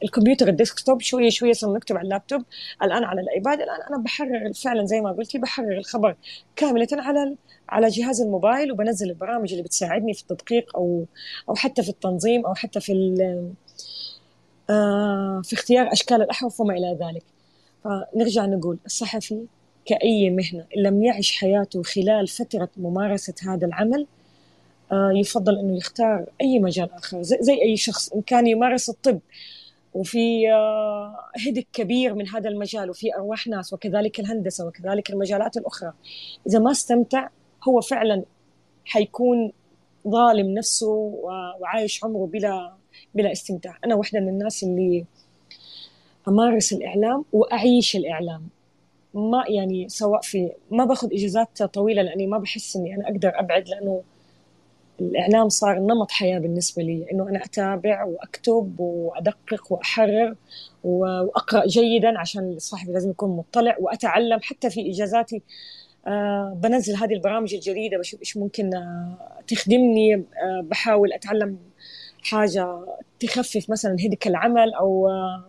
الكمبيوتر 0.02 0.48
الديسكتوب. 0.48 1.00
شوية 1.00 1.30
شوية 1.30 1.52
صرنا 1.52 1.76
نكتب 1.76 1.96
على 1.96 2.04
اللابتوب. 2.04 2.42
الآن 2.82 3.04
على 3.04 3.20
الإيباد. 3.20 3.60
الآن 3.60 3.80
أنا 3.90 3.98
بحرر 3.98 4.52
فعلا 4.52 4.84
زي 4.84 5.00
ما 5.00 5.12
قلتي 5.12 5.38
بحرر 5.38 5.78
الخبر 5.78 6.16
كاملة 6.56 6.88
على 6.92 7.36
على 7.68 7.88
جهاز 7.88 8.20
الموبايل 8.20 8.72
وبنزل 8.72 9.10
البرامج 9.10 9.50
اللي 9.52 9.62
بتساعدني 9.62 10.14
في 10.14 10.22
التدقيق 10.22 10.76
أو 10.76 11.04
أو 11.48 11.54
حتى 11.54 11.82
في 11.82 11.88
التنظيم 11.88 12.46
أو 12.46 12.54
حتى 12.54 12.80
في 12.80 12.92
آه 14.70 15.40
في 15.44 15.52
اختيار 15.52 15.92
أشكال 15.92 16.22
الأحرف 16.22 16.60
وما 16.60 16.74
إلى 16.74 16.98
ذلك. 17.00 17.24
فنرجع 17.84 18.46
نقول 18.46 18.78
الصحفي 18.86 19.44
كأي 19.84 20.30
مهنة. 20.30 20.64
لم 20.76 21.02
يعش 21.02 21.32
حياته 21.32 21.82
خلال 21.82 22.28
فترة 22.28 22.68
ممارسة 22.76 23.34
هذا 23.42 23.66
العمل 23.66 24.06
آه 24.92 25.12
يفضل 25.14 25.58
أنه 25.58 25.76
يختار 25.76 26.24
أي 26.40 26.58
مجال 26.58 26.92
آخر. 26.92 27.22
زي, 27.22 27.38
زي 27.40 27.62
أي 27.62 27.76
شخص 27.76 28.12
إن 28.12 28.22
كان 28.22 28.46
يمارس 28.46 28.90
الطب 28.90 29.20
وفي 29.94 30.52
آه، 30.52 31.16
هدك 31.46 31.66
كبير 31.72 32.14
من 32.14 32.28
هذا 32.28 32.48
المجال 32.48 32.90
وفي 32.90 33.14
أرواح 33.14 33.46
ناس 33.46 33.72
وكذلك 33.72 34.20
الهندسة 34.20 34.66
وكذلك 34.66 35.10
المجالات 35.10 35.56
الأخرى 35.56 35.92
إذا 36.46 36.58
ما 36.58 36.70
استمتع 36.70 37.28
هو 37.68 37.80
فعلا 37.80 38.22
حيكون 38.84 39.52
ظالم 40.08 40.54
نفسه 40.54 40.88
وعايش 41.60 42.04
عمره 42.04 42.26
بلا 42.26 42.72
بلا 43.14 43.32
استمتاع. 43.32 43.78
أنا 43.84 43.94
واحدة 43.94 44.20
من 44.20 44.28
الناس 44.28 44.62
اللي 44.62 45.04
أمارس 46.28 46.72
الإعلام 46.72 47.24
وأعيش 47.32 47.96
الإعلام. 47.96 48.48
ما 49.14 49.44
يعني 49.48 49.88
سواء 49.88 50.20
في 50.20 50.50
ما 50.70 50.84
باخذ 50.84 51.08
إجازات 51.12 51.62
طويلة 51.62 52.02
لأني 52.02 52.26
ما 52.26 52.38
بحس 52.38 52.76
إني 52.76 52.94
أنا 52.94 53.08
أقدر 53.08 53.32
أبعد 53.34 53.68
لأنه 53.68 54.02
الإعلام 55.00 55.48
صار 55.48 55.78
نمط 55.78 56.10
حياة 56.10 56.38
بالنسبة 56.38 56.82
لي 56.82 57.06
إنه 57.12 57.28
أنا 57.28 57.44
أتابع 57.44 58.04
وأكتب 58.04 58.80
وأدقق 58.80 59.72
وأحرر 59.72 60.34
وأقرأ 60.84 61.66
جيدا 61.66 62.18
عشان 62.18 62.52
الصحفي 62.52 62.92
لازم 62.92 63.10
يكون 63.10 63.36
مطلع 63.36 63.76
وأتعلم. 63.80 64.40
حتى 64.42 64.70
في 64.70 64.90
إجازاتي 64.90 65.42
آه 66.06 66.58
بنزل 66.62 66.96
هذه 66.96 67.14
البرامج 67.14 67.54
الجديدة 67.54 67.98
بشوف 67.98 68.20
إيش 68.20 68.36
ممكن 68.36 68.74
آه 68.74 69.16
تخدمني 69.48 70.14
آه 70.14 70.60
بحاول 70.62 71.12
أتعلم 71.12 71.58
حاجة 72.22 72.84
تخفف 73.20 73.70
مثلا 73.70 73.96
هدك 74.06 74.26
العمل 74.26 74.74
أو 74.74 75.08
آه 75.08 75.44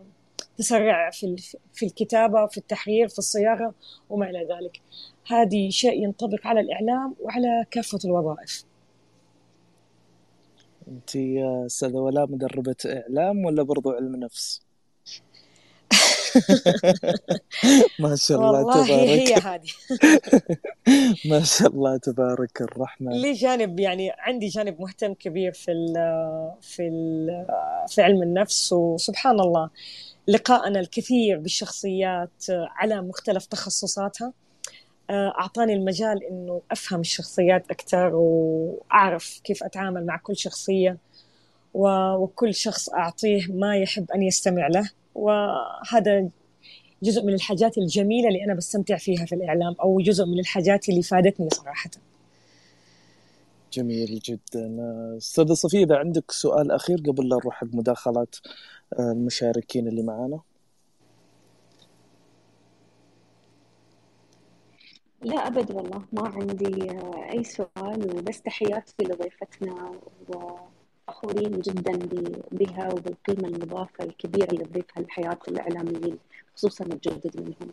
تسرع 0.61 1.09
في 1.09 1.35
في 1.73 1.85
الكتابة 1.85 2.47
في 2.47 2.57
التحرير 2.57 3.07
في 3.07 3.19
الصياغة 3.19 3.73
وما 4.09 4.29
إلى 4.29 4.39
ذلك. 4.39 4.81
هذه 5.27 5.69
شيء 5.69 6.03
ينطبق 6.03 6.47
على 6.47 6.59
الإعلام 6.59 7.15
وعلى 7.19 7.65
كافة 7.71 7.99
الوظائف. 8.05 8.63
أنت 10.87 11.15
يا 11.15 11.65
أستاذة 11.65 11.95
ولاء 11.97 12.31
مدربة 12.31 12.75
إعلام 12.85 13.45
ولا 13.45 13.63
برضو 13.63 13.91
علم 13.91 14.15
نفس؟ 14.15 14.61
ما 17.99 18.15
شاء 18.15 18.37
الله 18.37 18.65
والله 18.65 18.85
تبارك. 18.85 19.09
هي 19.09 19.33
هذه. 19.33 19.71
ما 21.31 21.43
شاء 21.43 21.67
الله 21.67 21.97
تبارك 21.97 22.61
الرحمن. 22.61 23.11
لي 23.11 23.33
جانب 23.33 23.79
يعني 23.79 24.11
عندي 24.17 24.47
جانب 24.47 24.81
مهتم 24.81 25.13
كبير 25.13 25.51
في 25.51 25.71
ال 25.71 25.93
في 26.61 26.87
ال 26.87 27.27
في 27.87 28.01
علم 28.01 28.23
النفس 28.23 28.73
وسبحان 28.73 29.39
الله 29.39 29.69
لقاءنا 30.27 30.79
الكثير 30.79 31.37
بالشخصيات 31.37 32.45
على 32.49 33.01
مختلف 33.01 33.45
تخصصاتها. 33.45 34.33
آه، 35.09 35.33
أعطاني 35.39 35.73
المجال 35.73 36.23
إنه 36.23 36.61
أفهم 36.71 36.99
الشخصيات 36.99 37.71
أكثر 37.71 38.11
وأعرف 38.15 39.41
كيف 39.43 39.63
أتعامل 39.63 40.05
مع 40.05 40.17
كل 40.17 40.37
شخصية 40.37 40.97
وكل 41.73 42.53
شخص 42.53 42.89
أعطيه 42.89 43.47
ما 43.47 43.77
يحب 43.77 44.11
أن 44.11 44.23
يستمع 44.23 44.67
له. 44.67 44.89
وهذا 45.15 46.29
جزء 47.03 47.23
من 47.23 47.33
الحاجات 47.33 47.77
الجميلة 47.77 48.27
اللي 48.27 48.43
أنا 48.43 48.53
بستمتع 48.53 48.97
فيها 48.97 49.25
في 49.25 49.35
الإعلام 49.35 49.75
أو 49.81 50.01
جزء 50.01 50.25
من 50.25 50.39
الحاجات 50.39 50.89
اللي 50.89 51.01
فادتني 51.01 51.49
صراحة. 51.49 51.89
جميل 53.73 54.19
جدا. 54.19 54.77
أستاذة 55.17 55.53
صفية 55.53 55.83
إذا 55.83 55.97
عندك 55.97 56.31
سؤال 56.31 56.71
أخير 56.71 56.97
قبل 56.97 57.29
لا 57.29 57.35
نروح 57.35 57.55
حق 57.55 57.67
مداخلات؟ 57.73 58.35
آه، 58.45 58.49
المشاركين 58.99 59.87
اللي 59.87 60.03
معانا. 60.03 60.39
لا 65.21 65.47
أبد 65.47 65.71
والله 65.71 66.01
ما 66.13 66.27
عندي 66.27 66.87
أي 67.33 67.43
سؤال 67.43 68.17
وبس 68.17 68.41
تحياتي 68.41 68.93
لضيفتنا 69.03 69.91
وفخورين 70.29 71.51
جدا 71.61 71.99
بها 72.51 72.89
وبالقيمة 72.93 73.47
المضافة 73.47 74.03
الكبيرة 74.03 74.51
اللي 74.51 74.63
تضيفها 74.65 75.03
لحياة 75.03 75.37
الإعلاميين 75.47 76.17
خصوصا 76.55 76.85
الجدد 76.85 77.31
منهم. 77.35 77.71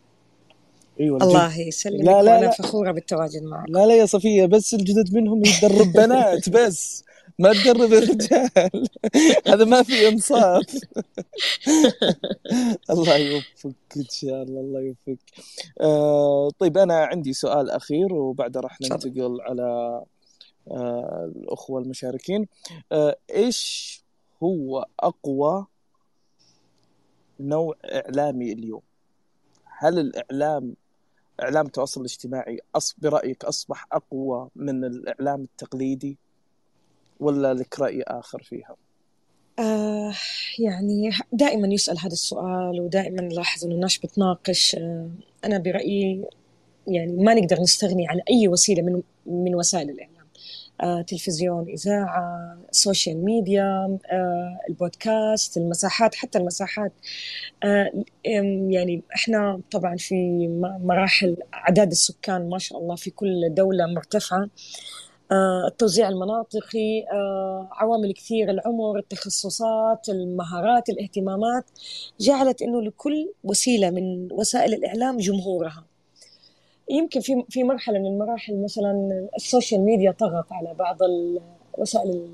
أيوه 0.99 1.17
الله 1.23 1.59
يسلمك 1.59 2.05
لا 2.05 2.23
لا 2.23 2.41
لا. 2.41 2.49
فخورة 2.49 2.91
بالتواجد 2.91 3.43
معك. 3.43 3.69
لا 3.69 3.85
لا 3.85 3.95
يا 3.95 4.05
صفية 4.05 4.45
بس 4.45 4.73
الجدد 4.73 5.13
منهم 5.13 5.41
يدرب 5.45 5.93
بنات 5.93 6.49
بس. 6.55 7.03
ما 7.39 7.53
تدرب 7.53 7.93
الرجال 7.93 8.87
هذا 9.47 9.65
ما 9.65 9.83
في 9.83 10.07
انصاف. 10.07 10.65
الله 12.89 13.17
يوفقك 13.17 13.97
إن 13.97 14.05
شاء 14.11 14.43
الله 14.43 14.61
الله 14.61 14.81
يوفقك. 14.81 15.31
آه 15.81 16.49
طيب 16.59 16.77
أنا 16.77 17.05
عندي 17.05 17.33
سؤال 17.33 17.69
أخير 17.69 18.13
وبعده 18.13 18.59
راح 18.59 18.81
ننتقل 18.81 19.41
على 19.41 20.01
آه 20.71 21.31
الأخوة 21.35 21.81
المشاركين. 21.81 22.47
آه 22.91 23.15
إيش 23.33 24.03
هو 24.43 24.85
أقوى 24.99 25.65
نوع 27.39 27.75
إعلامي 27.85 28.51
اليوم؟ 28.51 28.81
هل 29.65 29.99
الإعلام 29.99 30.75
إعلام 31.43 31.65
التواصل 31.65 32.01
الاجتماعي 32.01 32.59
برأيك 32.97 33.45
أصبح 33.45 33.87
أقوى 33.91 34.49
من 34.55 34.85
الإعلام 34.85 35.41
التقليدي؟ 35.43 36.17
ولا 37.19 37.53
لك 37.53 37.79
رأي 37.79 38.03
آخر 38.03 38.43
فيها؟ 38.43 38.75
آه 39.59 40.13
يعني 40.59 41.09
دائما 41.33 41.67
يسأل 41.67 41.99
هذا 41.99 42.13
السؤال 42.13 42.81
ودائما 42.81 43.21
نلاحظ 43.21 43.65
إنه 43.65 43.75
الناس 43.75 43.97
بتناقش. 43.97 44.75
آه 44.75 45.09
أنا 45.45 45.57
برأيي 45.57 46.25
يعني 46.87 47.11
ما 47.11 47.33
نقدر 47.33 47.61
نستغني 47.61 48.07
عن 48.07 48.19
أي 48.29 48.47
وسيلة 48.47 48.81
من 48.81 49.01
من 49.25 49.55
وسائل 49.55 49.89
الإعلام. 49.89 50.19
آه، 50.81 51.01
تلفزيون 51.01 51.69
إذاعة 51.69 52.57
social 52.71 53.25
media 53.25 53.97
آه، 54.11 54.59
البودكاست 54.69 55.57
المساحات 55.57 56.15
حتى 56.15 56.37
المساحات. 56.37 56.91
آه، 57.63 57.91
يعني 58.69 59.01
إحنا 59.15 59.61
طبعا 59.71 59.95
في 59.97 60.47
مراحل 60.83 61.37
أعداد 61.53 61.91
السكان 61.91 62.49
ما 62.49 62.57
شاء 62.57 62.79
الله 62.79 62.95
في 62.95 63.09
كل 63.09 63.53
دولة 63.53 63.85
مرتفعة. 63.85 64.49
التوزيع 65.67 66.09
المناطقي 66.09 67.05
عوامل 67.71 68.13
كثير 68.13 68.49
العمر 68.49 68.97
التخصصات 68.99 70.09
المهارات 70.09 70.89
الاهتمامات 70.89 71.65
جعلت 72.19 72.61
إنه 72.61 72.81
لكل 72.81 73.31
وسيلة 73.43 73.89
من 73.89 74.31
وسائل 74.31 74.73
الإعلام 74.73 75.17
جمهورها. 75.17 75.83
يمكن 76.91 77.19
في 77.19 77.43
في 77.49 77.63
مرحلة 77.63 77.99
من 77.99 78.05
المراحل 78.05 78.63
مثلا 78.63 79.27
السوشيال 79.35 79.81
ميديا 79.81 80.11
طغت 80.11 80.51
على 80.51 80.73
بعض 80.73 80.97
وسائل 81.77 82.29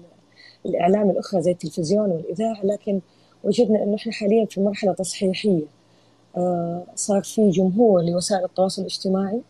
الإعلام 0.66 1.10
الأخرى 1.10 1.42
زي 1.42 1.52
التلفزيون 1.52 2.12
والإذاعة 2.12 2.66
لكن 2.66 3.02
وجدنا 3.44 3.84
إنه 3.84 3.96
إحنا 3.96 4.12
حاليا 4.12 4.46
في 4.46 4.62
مرحلة 4.62 4.94
تصحيحية. 4.94 5.64
آه، 6.38 6.84
صار 6.96 7.24
في 7.24 7.50
جمهور 7.50 8.02
لوسائل 8.02 8.46
التواصل 8.46 8.82
الاجتماعي. 8.82 9.42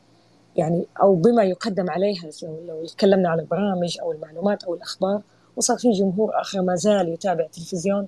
يعني 0.55 0.85
أو 1.01 1.15
بما 1.15 1.43
يقدم 1.43 1.89
عليها 1.89 2.29
لو 2.43 2.85
تكلمنا 2.85 3.29
عن 3.29 3.39
البرامج 3.39 3.97
أو 4.01 4.11
المعلومات 4.11 4.63
أو 4.63 4.73
الأخبار. 4.73 5.21
وصار 5.57 5.77
في 5.77 5.91
جمهور 5.91 6.41
آخر 6.41 6.61
ما 6.61 6.75
زال 6.75 7.09
يتابع 7.09 7.43
التلفزيون 7.43 8.07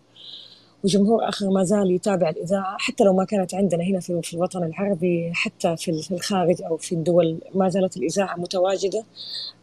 وجمهور 0.83 1.29
آخر 1.29 1.49
ما 1.49 1.63
زال 1.63 1.91
يتابع 1.91 2.29
الإذاعة 2.29 2.77
حتى 2.79 3.03
لو 3.03 3.13
ما 3.13 3.25
كانت 3.25 3.55
عندنا 3.55 3.83
هنا 3.83 3.99
في 3.99 4.33
الوطن 4.33 4.63
العربي 4.63 5.31
حتى 5.33 5.77
في 5.77 6.11
الخارج 6.11 6.61
أو 6.63 6.77
في 6.77 6.95
الدول 6.95 7.39
ما 7.55 7.69
زالت 7.69 7.97
الإذاعة 7.97 8.35
متواجدة. 8.35 9.03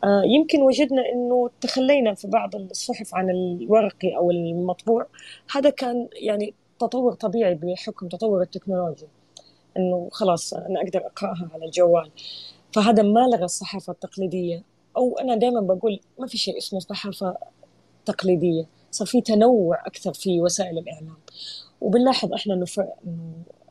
آه، 0.04 0.22
يمكن 0.24 0.62
وجدنا 0.62 1.02
أنه 1.12 1.50
تخلينا 1.60 2.14
في 2.14 2.28
بعض 2.28 2.56
الصحف 2.56 3.14
عن 3.14 3.30
الورقي 3.30 4.16
أو 4.16 4.30
المطبوع. 4.30 5.06
هذا 5.52 5.70
كان 5.70 6.08
يعني 6.12 6.54
تطور 6.80 7.14
طبيعي 7.14 7.54
بحكم 7.54 8.08
تطور 8.08 8.42
التكنولوجيا 8.42 9.08
أنه 9.76 10.08
خلاص 10.12 10.54
أنا 10.54 10.80
أقدر 10.80 11.06
أقرأها 11.06 11.48
على 11.54 11.64
الجوال. 11.64 12.10
فهذا 12.74 13.02
ما 13.02 13.20
لغى 13.20 13.44
الصحافة 13.44 13.92
التقليدية. 13.92 14.62
أو 14.96 15.18
أنا 15.18 15.36
دائما 15.36 15.60
بقول 15.60 16.00
ما 16.18 16.26
في 16.26 16.38
شيء 16.38 16.58
اسمه 16.58 16.80
صحافة 16.80 17.36
تقليدية. 18.04 18.66
صار 18.90 19.06
في 19.06 19.20
تنوع 19.20 19.86
أكثر 19.86 20.12
في 20.12 20.40
وسائل 20.40 20.78
الإعلام. 20.78 21.16
وبنلاحظ 21.80 22.32
إحنا 22.32 22.54
انه 22.54 22.64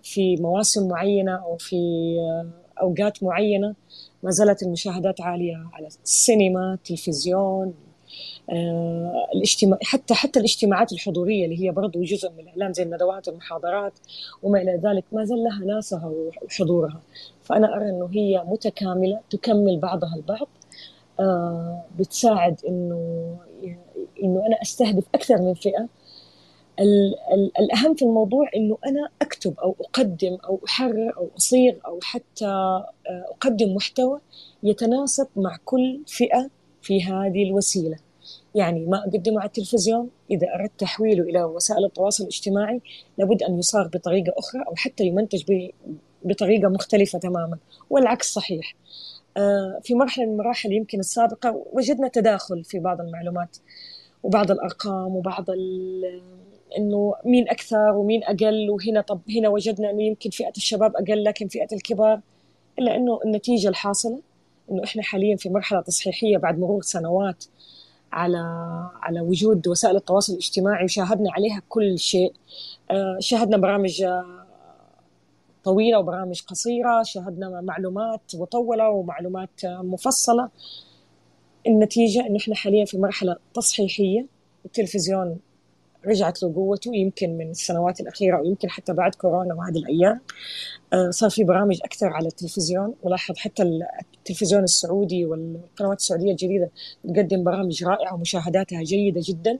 في 0.03 0.35
مواسم 0.35 0.87
معينة 0.87 1.35
أو 1.35 1.57
في 1.57 1.77
أوقات 2.81 3.23
معينة 3.23 3.75
ما 4.23 4.31
زالت 4.31 4.63
المشاهدات 4.63 5.21
عالية 5.21 5.69
على 5.73 5.87
السينما 5.87 6.73
التلفزيون 6.73 7.73
آه، 8.49 9.27
الاجتماع 9.35 9.79
حتى 9.83 10.13
حتى 10.13 10.39
الاجتماعات 10.39 10.91
الحضورية 10.91 11.45
اللي 11.45 11.65
هي 11.65 11.71
برضو 11.71 12.03
جزء 12.03 12.31
من 12.31 12.39
الإعلام 12.39 12.73
زي 12.73 12.83
الندوات 12.83 13.27
والمحاضرات 13.27 13.93
وما 14.43 14.61
إلى 14.61 14.81
ذلك 14.83 15.03
ما 15.11 15.25
زال 15.25 15.43
لها 15.43 15.59
ناسها 15.65 16.13
وحضورها. 16.45 17.01
فأنا 17.43 17.75
أرى 17.75 17.89
إنه 17.89 18.09
هي 18.11 18.43
متكاملة 18.47 19.19
تكمل 19.29 19.79
بعضها 19.79 20.15
البعض. 20.15 20.47
آه، 21.19 21.83
بتساعد 21.99 22.61
إنه 22.67 23.37
إنه 24.23 24.45
أنا 24.47 24.61
أستهدف 24.61 25.03
أكثر 25.15 25.41
من 25.41 25.53
فئة. 25.53 25.87
ال 26.79 27.15
ال 27.33 27.51
الأهم 27.59 27.95
في 27.95 28.05
الموضوع 28.05 28.49
إنه 28.55 28.77
أنا 28.85 29.09
أكتب 29.21 29.59
أو 29.59 29.75
أقدم 29.81 30.37
أو 30.45 30.59
أحرر 30.65 31.17
أو 31.17 31.29
أصيغ 31.37 31.73
أو 31.85 31.99
حتى 32.03 32.45
آه، 32.45 32.85
أقدم 33.31 33.75
محتوى 33.75 34.19
يتناسب 34.63 35.27
مع 35.35 35.57
كل 35.65 36.01
فئة 36.07 36.49
في 36.81 37.03
هذه 37.03 37.43
الوسيلة. 37.43 37.97
يعني 38.55 38.85
ما 38.85 38.97
أقدمه 38.97 39.39
على 39.39 39.47
التلفزيون 39.47 40.09
إذا 40.31 40.47
أردت 40.55 40.71
تحويله 40.79 41.23
إلى 41.23 41.43
وسائل 41.43 41.85
التواصل 41.85 42.23
الاجتماعي 42.23 42.81
لابد 43.17 43.43
أن 43.43 43.59
يصاغ 43.59 43.87
بطريقة 43.87 44.33
أخرى 44.37 44.63
أو 44.67 44.75
حتى 44.75 45.03
يمنتج 45.03 45.43
بطريقة 46.23 46.69
مختلفة 46.69 47.19
تماما 47.19 47.57
والعكس 47.89 48.33
صحيح. 48.33 48.75
آه، 49.37 49.79
في 49.83 49.95
مرحلة 49.95 50.25
من 50.25 50.31
المراحل 50.31 50.71
يمكن 50.71 50.99
السابقة 50.99 51.65
وجدنا 51.73 52.07
تداخل 52.07 52.63
في 52.63 52.79
بعض 52.79 53.01
المعلومات 53.01 53.57
وبعض 54.23 54.51
الأرقام 54.51 55.15
وبعض 55.15 55.45
إنه 56.77 57.15
مين 57.25 57.49
أكثر 57.49 57.91
ومين 57.95 58.23
أقل 58.23 58.69
وهنا 58.69 59.01
طب 59.01 59.21
هنا 59.29 59.49
وجدنا 59.49 59.89
إنه 59.89 60.03
يمكن 60.03 60.29
فئة 60.29 60.53
الشباب 60.57 60.95
أقل 60.95 61.23
لكن 61.23 61.47
فئة 61.47 61.67
الكبار 61.73 62.19
إلا 62.79 62.95
إنه 62.95 63.19
النتيجة 63.25 63.67
الحاصلة 63.67 64.19
إنه 64.71 64.83
إحنا 64.83 65.03
حاليا 65.03 65.35
في 65.35 65.49
مرحلة 65.49 65.81
تصحيحية 65.81 66.37
بعد 66.37 66.59
مرور 66.59 66.81
سنوات 66.81 67.45
على 68.11 68.37
على 69.01 69.21
وجود 69.21 69.67
وسائل 69.67 69.95
التواصل 69.95 70.33
الاجتماعي 70.33 70.83
وشاهدنا 70.83 71.31
عليها 71.31 71.61
كل 71.69 71.99
شيء. 71.99 72.33
آه، 72.91 73.17
شاهدنا 73.19 73.57
برامج 73.57 74.03
طويلة 75.63 75.99
وبرامج 75.99 76.41
قصيرة 76.41 77.03
شاهدنا 77.03 77.61
معلومات 77.61 78.21
مطولة 78.35 78.89
ومعلومات 78.89 79.65
مفصلة. 79.65 80.49
النتيجة 81.67 82.27
إنه 82.27 82.37
إحنا 82.37 82.55
حاليا 82.55 82.85
في 82.85 82.97
مرحلة 82.97 83.35
تصحيحية 83.53 84.25
التلفزيون 84.65 85.39
رجعت 86.05 86.43
له 86.43 86.53
قوته 86.55 86.95
يمكن 86.95 87.37
من 87.37 87.49
السنوات 87.49 87.99
الأخيرة 87.99 88.37
أو 88.37 88.45
يمكن 88.45 88.69
حتى 88.69 88.93
بعد 88.93 89.15
كورونا 89.15 89.53
وهذه 89.55 89.77
الأيام. 89.77 90.21
آه، 90.93 91.09
صار 91.09 91.29
في 91.29 91.43
برامج 91.43 91.79
أكثر 91.83 92.07
على 92.07 92.27
التلفزيون. 92.27 92.93
ولاحظ 93.03 93.35
حتى 93.37 93.63
التلفزيون 94.17 94.63
السعودي 94.63 95.25
والقنوات 95.25 95.99
السعودية 95.99 96.31
الجديدة 96.31 96.69
تقدم 97.03 97.43
برامج 97.43 97.83
رائعة 97.83 98.13
ومشاهداتها 98.13 98.83
جيدة 98.83 99.21
جدا. 99.23 99.59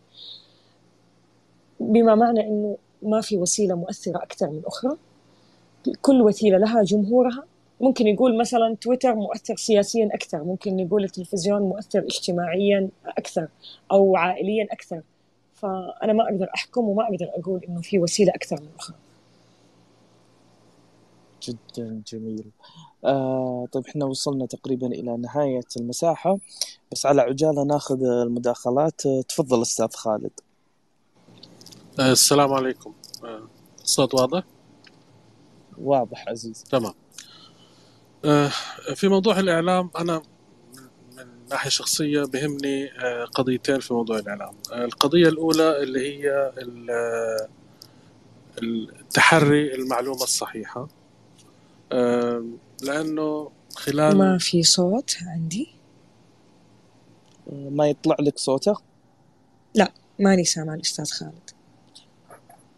بما 1.80 2.16
معنى 2.16 2.40
إنه 2.40 2.78
ما 3.02 3.22
في 3.22 3.38
وسيلة 3.38 3.76
مؤثرة 3.76 4.18
أكثر 4.18 4.50
من 4.50 4.62
أخرى. 4.66 4.98
كل 6.02 6.22
وسيلة 6.22 6.58
لها 6.58 6.84
جمهورها. 6.84 7.44
ممكن 7.82 8.08
يقول 8.08 8.38
مثلا 8.38 8.76
تويتر 8.82 9.16
مؤثر 9.16 9.56
سياسيا 9.56 10.10
أكثر 10.14 10.44
ممكن 10.44 10.80
يقول 10.80 11.04
التلفزيون 11.04 11.62
مؤثر 11.62 12.00
اجتماعيا 12.00 12.90
أكثر 13.06 13.48
أو 13.92 14.16
عائليا 14.16 14.68
أكثر. 14.72 15.02
فأنا 15.56 16.14
ما 16.14 16.24
أقدر 16.24 16.50
أحكم 16.56 16.90
وما 16.90 17.04
أقدر 17.04 17.30
أقول 17.36 17.62
إنه 17.70 17.82
في 17.82 18.00
وسيلة 18.00 18.32
أكثر 18.36 18.62
من 18.62 18.68
أخرى. 18.80 18.96
جدا 21.44 22.02
جميل. 22.08 22.46
آه 23.06 23.68
طيب 23.72 23.88
إحنا 23.88 24.06
وصلنا 24.06 24.46
تقريبا 24.46 24.88
إلى 24.88 25.18
نهاية 25.18 25.68
المساحة. 25.78 26.38
بس 26.92 27.06
على 27.06 27.22
عجالة 27.22 27.64
ناخذ 27.64 28.04
المداخلات. 28.04 29.02
تفضل 29.30 29.62
أستاذ 29.62 29.90
خالد. 29.94 30.32
آه، 32.00 32.12
السلام 32.12 32.54
عليكم. 32.54 32.94
آه، 33.24 33.42
الصوت 33.84 34.14
واضح؟ 34.14 34.44
واضح 35.78 36.28
عزيز 36.28 36.64
تمام. 36.64 36.94
آه، 38.26 38.52
في 38.96 39.08
موضوع 39.08 39.40
الإعلام 39.40 39.90
أنا 40.00 40.22
من 41.18 41.26
ناحية 41.50 41.70
شخصية 41.70 42.24
بهمني 42.24 42.92
آه، 43.00 43.26
قضيتين 43.26 43.80
في 43.80 43.94
موضوع 43.94 44.20
الإعلام. 44.20 44.54
آه، 44.72 44.86
القضية 44.86 45.28
الأولى 45.28 45.84
اللي 45.84 46.00
هي 46.00 46.52
التحري 48.64 49.76
المعلومة 49.76 50.24
الصحيحة. 50.24 50.88
لأنه 52.84 53.52
خلال 53.76 54.18
ما 54.18 54.38
في 54.38 54.64
صوت 54.64 55.18
عندي؟ 55.22 55.70
ما 57.52 57.90
يطلع 57.90 58.16
لك 58.20 58.38
صوته؟ 58.38 58.76
لا 59.76 59.92
ماني 60.20 60.44
سامع 60.44 60.74
الأستاذ 60.74 61.12
خالد. 61.12 61.50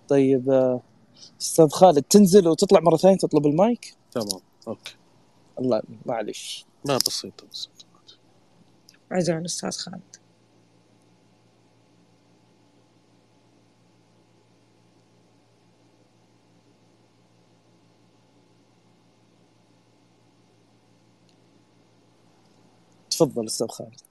طيب 0.09 0.79
أستاذ 1.41 1.69
خالد 1.69 2.03
تنزل 2.03 2.47
وتطلع 2.47 2.79
مرة 2.79 2.97
ثانية 2.97 3.17
تطلب 3.17 3.45
المايك؟ 3.45 3.95
تمام 4.11 4.41
أوكي. 4.67 4.95
الله 5.59 5.81
معلش 6.05 6.65
ما 6.85 6.97
بسيطة 6.97 7.47
بسيطة. 7.51 7.85
عذرا 9.11 9.45
أستاذ 9.45 9.71
خالد. 9.71 10.01
تفضل 23.09 23.45
أستاذ 23.45 23.67
خالد. 23.67 24.01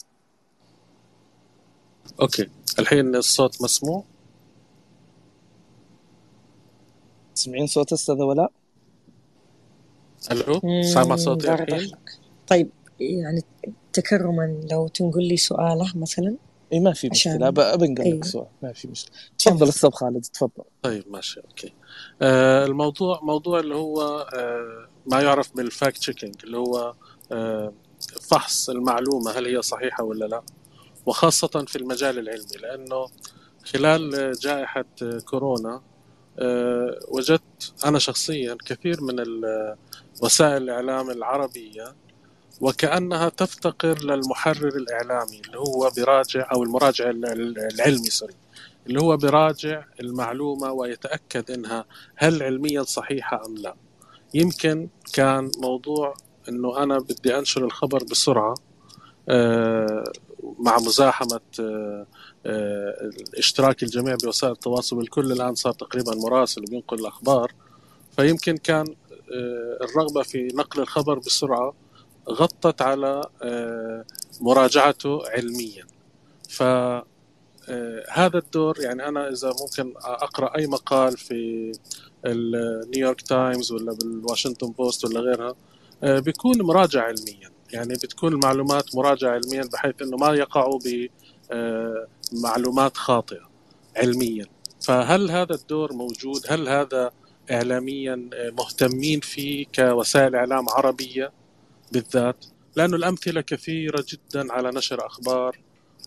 Okay. 2.20 2.50
الحين 2.78 3.16
الصوت 3.16 3.62
مسموع؟ 3.62 4.04
تسمعين 7.34 7.66
صوت 7.66 7.92
أستاذ 7.92 8.14
ولاء؟ 8.22 8.52
ألو؟ 10.32 10.82
سامع 10.82 11.16
صوتي 11.16 11.54
الحين 11.54 11.90
طيب 12.48 12.70
يعني 13.00 13.42
تكرما 13.92 14.66
لو 14.72 14.88
تنقل 14.88 15.22
لي 15.24 15.36
سؤالة 15.36 15.92
مثلا؟ 15.96 16.36
إي 16.72 16.80
ما 16.80 16.92
في 16.92 17.08
عشان- 17.10 17.32
مشكله 17.34 17.50
بنقل 17.76 18.02
أيوة. 18.04 18.16
لك 18.16 18.24
سؤال. 18.24 18.46
ما 18.62 18.72
في 18.72 18.88
مشكلة. 18.88 19.14
تفضل 19.38 19.68
أستاذ 19.68 19.90
خالد 19.90 20.22
تفضل. 20.24 20.64
طيب 20.82 21.04
ماشي 21.08 21.40
okay. 21.40 21.72
آه 22.22 22.64
الموضوع 22.66 23.20
موضوع 23.22 23.60
اللي 23.60 23.74
هو 23.74 24.02
آه 24.34 24.88
ما 25.06 25.20
يعرف 25.22 25.56
بال 25.56 25.70
fact 25.70 25.98
checking 25.98 26.34
اللي 26.44 26.56
هو 26.56 26.94
آه 27.32 27.72
فحص 28.22 28.70
المعلومة 28.70 29.30
هل 29.30 29.46
هي 29.46 29.62
صحيحة 29.62 30.04
ولا 30.04 30.24
لا؟ 30.24 30.42
وخاصة 31.06 31.64
في 31.68 31.76
المجال 31.78 32.18
العلمي 32.18 32.56
لأنه 32.62 33.06
خلال 33.64 34.32
جائحة 34.42 34.84
كورونا 35.24 35.82
وجدت 37.08 37.72
أنا 37.84 37.98
شخصيا 37.98 38.56
كثير 38.66 39.00
من 39.00 39.24
وسائل 40.22 40.62
الإعلام 40.62 41.10
العربية 41.10 41.94
وكأنها 42.60 43.28
تفتقر 43.28 44.04
للمحرر 44.04 44.68
الإعلامي 44.68 45.40
اللي 45.46 45.58
هو 45.58 45.90
براجع 45.96 46.48
أو 46.52 46.62
المراجع 46.62 47.10
العلمي 47.10 48.10
sorry 48.10 48.34
اللي 48.86 49.00
هو 49.00 49.16
براجع 49.16 49.84
المعلومة 50.00 50.72
ويتأكد 50.72 51.50
إنها 51.50 51.84
هل 52.16 52.42
علميا 52.42 52.82
صحيحة 52.82 53.46
أم 53.46 53.54
لا. 53.54 53.74
يمكن 54.34 54.88
كان 55.12 55.50
موضوع 55.58 56.14
إنه 56.48 56.82
أنا 56.82 56.98
بدي 56.98 57.38
أنشر 57.38 57.64
الخبر 57.64 58.04
بسرعة 58.04 58.54
آه، 59.28 60.04
مع 60.58 60.76
مزاحمة 60.76 61.40
آه، 61.60 61.62
آه، 61.62 62.06
اشتراك 63.38 63.82
الجميع 63.82 64.14
بوسائل 64.14 64.52
التواصل 64.52 65.00
الكل 65.00 65.32
الآن 65.32 65.54
صار 65.54 65.72
تقريبا 65.72 66.14
مراسل 66.14 66.62
وبينقل 66.62 67.00
الأخبار. 67.00 67.52
فيمكن 68.16 68.56
كان 68.56 68.86
آه، 69.32 69.78
الرغبة 69.84 70.22
في 70.22 70.48
نقل 70.54 70.80
الخبر 70.80 71.18
بسرعة 71.18 71.74
غطت 72.30 72.82
على 72.82 73.24
آه، 73.42 74.04
مراجعته 74.40 75.28
علميا. 75.28 75.86
ف 76.48 76.62
آه، 77.68 78.04
هذا 78.10 78.38
الدور 78.38 78.80
يعني 78.80 79.08
أنا 79.08 79.28
إذا 79.28 79.52
ممكن 79.60 79.94
أقرأ 80.04 80.56
أي 80.56 80.66
مقال 80.66 81.16
في 81.16 81.72
ال 82.26 82.38
New 82.38 82.73
York 82.73 83.20
Times 83.20 83.72
ولا 83.72 83.92
بال 83.92 84.05
Washington 84.05 84.70
Post 84.70 85.04
ولا 85.04 85.20
غيرها 85.20 85.54
بيكون 86.20 86.62
مراجع 86.62 87.02
علميا. 87.02 87.50
يعني 87.72 87.94
بتكون 87.94 88.32
المعلومات 88.32 88.96
مراجعة 88.96 89.30
علميا 89.30 89.68
بحيث 89.72 90.02
إنه 90.02 90.16
ما 90.16 90.34
يقعوا 90.34 90.78
بمعلومات 91.50 92.96
خاطئة 92.96 93.48
علميا. 93.96 94.46
فهل 94.80 95.30
هذا 95.30 95.54
الدور 95.54 95.92
موجود؟ 95.92 96.40
هل 96.48 96.68
هذا 96.68 97.10
اعلاميا 97.50 98.30
آه، 98.34 98.50
مهتمين 98.50 99.20
فيه 99.20 99.66
كوسائل 99.74 100.36
إعلام 100.36 100.68
عربية 100.68 101.32
بالذات؟ 101.92 102.44
لأنه 102.76 102.96
الأمثلة 102.96 103.40
كثيرة 103.40 104.04
جدا 104.08 104.52
على 104.52 104.70
نشر 104.70 105.06
أخبار 105.06 105.58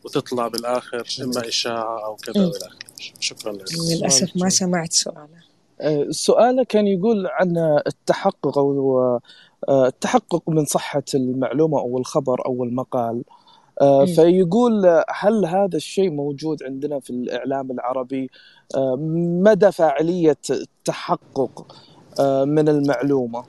وتطلع 0.05 0.47
بالآخر 0.47 1.03
إما 1.21 1.47
إشاعة 1.47 2.05
أو 2.05 2.15
كذا. 2.15 2.45
والى 2.45 2.57
اخره 2.57 2.79
شكرا 3.19 3.53
لك. 3.53 3.65
للأسف 3.89 4.31
ما 4.35 4.49
سمعت 4.49 4.93
سؤاله. 4.93 5.47
آه، 5.81 6.07
سؤاله 6.09 6.63
كان 6.63 6.88
يقول 6.88 7.27
عن 7.27 7.57
التحقق 7.88 8.57
أو 8.57 8.99
آه، 9.69 9.88
التحقق 9.88 10.49
من 10.49 10.65
صحة 10.65 11.03
المعلومة 11.15 11.79
أو 11.79 11.97
الخبر 11.97 12.45
أو 12.45 12.63
المقال. 12.63 13.23
آه،. 13.29 13.36
فيقول 14.15 14.86
آه، 14.86 15.05
هل 15.09 15.45
هذا 15.45 15.78
الشيء 15.78 16.09
موجود 16.09 16.63
عندنا 16.63 16.99
في 16.99 17.09
الإعلام 17.09 17.71
العربي؟ 17.71 18.30
آه، 18.75 18.95
مدى 19.43 19.71
فاعلية 19.71 20.38
التحقق 20.49 21.75
آه، 22.19 22.45
من 22.45 22.69
المعلومة؟ 22.69 23.43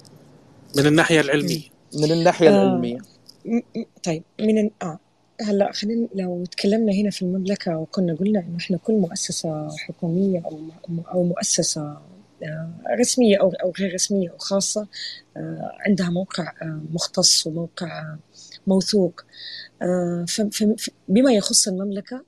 من 0.76 0.86
الناحية 0.86 1.20
العلمية. 1.20 1.60
من 1.94 2.12
الناحية 2.12 2.48
آه. 2.48 2.50
العلمية. 2.62 2.98
م- 3.44 3.56
م- 3.76 3.84
طيب 4.04 4.22
من 4.40 4.70
آه. 4.82 4.98
هلأ 5.40 5.72
خلينا 5.72 6.08
لو 6.14 6.44
تكلمنا 6.44 6.92
هنا 6.92 7.10
في 7.10 7.22
المملكة 7.22 7.76
وكنا 7.78 8.14
قلنا 8.14 8.40
إنه 8.40 8.56
إحنا 8.56 8.76
كل 8.76 8.92
مؤسسة 8.92 9.68
حكومية 9.76 10.42
أو 10.44 10.58
أو 11.12 11.22
مؤسسة 11.22 11.96
آه، 12.42 12.70
رسمية 13.00 13.40
أو 13.40 13.52
أو 13.62 13.72
غير 13.80 13.94
رسمية 13.94 14.28
أو 14.30 14.38
خاصة 14.38 14.86
آه، 15.36 15.72
عندها 15.86 16.10
موقع 16.10 16.52
آه، 16.62 16.80
مختص 16.92 17.46
وموقع 17.46 17.86
آه، 18.00 18.18
موثوق. 18.68 19.20
آه، 19.82 20.24
بما 21.08 21.32
يخص 21.32 21.68
المملكة 21.68 22.24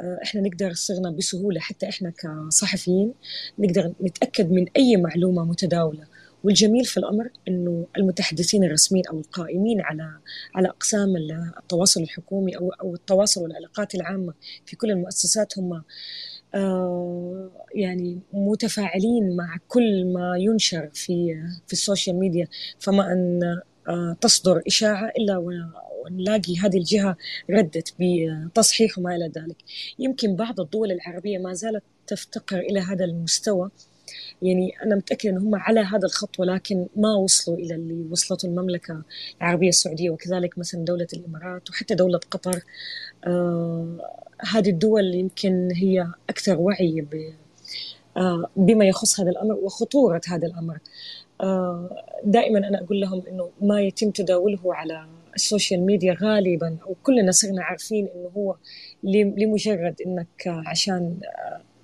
آه، 0.00 0.18
إحنا 0.22 0.40
نقدر 0.40 0.72
صرنا 0.72 1.10
بسهولة 1.10 1.60
حتى 1.60 1.88
إحنا 1.88 2.10
كصحفيين 2.10 3.14
نقدر 3.58 3.92
نتأكد 4.02 4.50
من 4.50 4.66
أي 4.76 4.96
معلومة 4.96 5.44
متداولة. 5.44 6.06
والجميل 6.44 6.84
في 6.84 6.96
الأمر 6.96 7.30
أنه 7.48 7.86
المتحدثين 7.96 8.64
الرسميين 8.64 9.06
أو 9.06 9.18
القائمين 9.18 9.80
على 9.80 10.18
على 10.54 10.68
أقسام 10.68 11.16
التواصل 11.58 12.02
الحكومي 12.02 12.56
أو 12.56 12.70
أو 12.70 12.94
التواصل 12.94 13.42
والعلاقات 13.42 13.94
العامة 13.94 14.34
في 14.66 14.76
كل 14.76 14.90
المؤسسات 14.90 15.58
هم 15.58 15.82
آه، 16.54 17.50
يعني 17.74 18.20
متفاعلين 18.32 19.36
مع 19.36 19.56
كل 19.68 20.04
ما 20.12 20.36
ينشر 20.38 20.90
في 20.94 21.34
في 21.66 21.72
السوشيال 21.72 22.16
ميديا. 22.16 22.48
فما 22.78 23.12
آه، 23.42 23.62
تصدر 24.20 24.62
إشاعة 24.66 25.08
إلا 25.18 25.36
ون- 25.38 25.72
ونلاقي 26.04 26.56
هذه 26.58 26.76
الجهة 26.76 27.16
ردت 27.50 27.94
بتصحيح 28.00 28.98
وما 28.98 29.16
إلى 29.16 29.26
ذلك. 29.36 29.56
يمكن 29.98 30.36
بعض 30.36 30.60
الدول 30.60 30.92
العربية 30.92 31.38
ما 31.38 31.52
زالت 31.54 31.82
تفتقر 32.06 32.58
إلى 32.58 32.80
هذا 32.80 33.04
المستوى. 33.04 33.70
يعني 34.42 34.72
أنا 34.82 34.96
متأكدة 34.96 35.30
أن 35.32 35.38
هم 35.38 35.54
على 35.54 35.80
هذا 35.80 36.06
الخط 36.06 36.40
ولكن 36.40 36.86
ما 36.96 37.14
وصلوا 37.14 37.56
إلى 37.56 37.74
اللي 37.74 38.06
وصلته 38.10 38.46
المملكة 38.46 39.02
العربية 39.40 39.68
السعودية. 39.68 40.10
وكذلك 40.10 40.58
مثلا 40.58 40.84
دولة 40.84 41.06
الإمارات 41.12 41.70
وحتى 41.70 41.94
دولة 41.94 42.20
قطر. 42.30 42.62
آه 43.26 43.98
هذه 44.40 44.70
الدول 44.70 45.14
يمكن 45.14 45.68
هي 45.74 46.06
أكثر 46.30 46.58
وعي 46.58 47.06
آه 48.16 48.50
بما 48.56 48.84
يخص 48.84 49.20
هذا 49.20 49.30
الأمر 49.30 49.54
وخطورة 49.54 50.20
هذا 50.28 50.46
الأمر. 50.46 50.74
آه 50.74 50.80
دائما 52.24 52.58
أنا 52.58 52.84
أقول 52.84 53.00
لهم 53.00 53.22
أنه 53.28 53.50
ما 53.60 53.80
يتم 53.80 54.10
تداوله 54.10 54.74
على 54.74 55.06
ال 55.34 55.41
social 55.41 55.80
media 55.80 56.16
غالبا 56.22 56.76
أو 56.86 56.94
كلنا 57.02 57.32
صرنا 57.32 57.62
عارفين 57.62 58.08
أنه 58.14 58.28
هو 58.36 58.56
لمجرد 59.04 59.94
أنك 60.06 60.46
عشان 60.46 61.16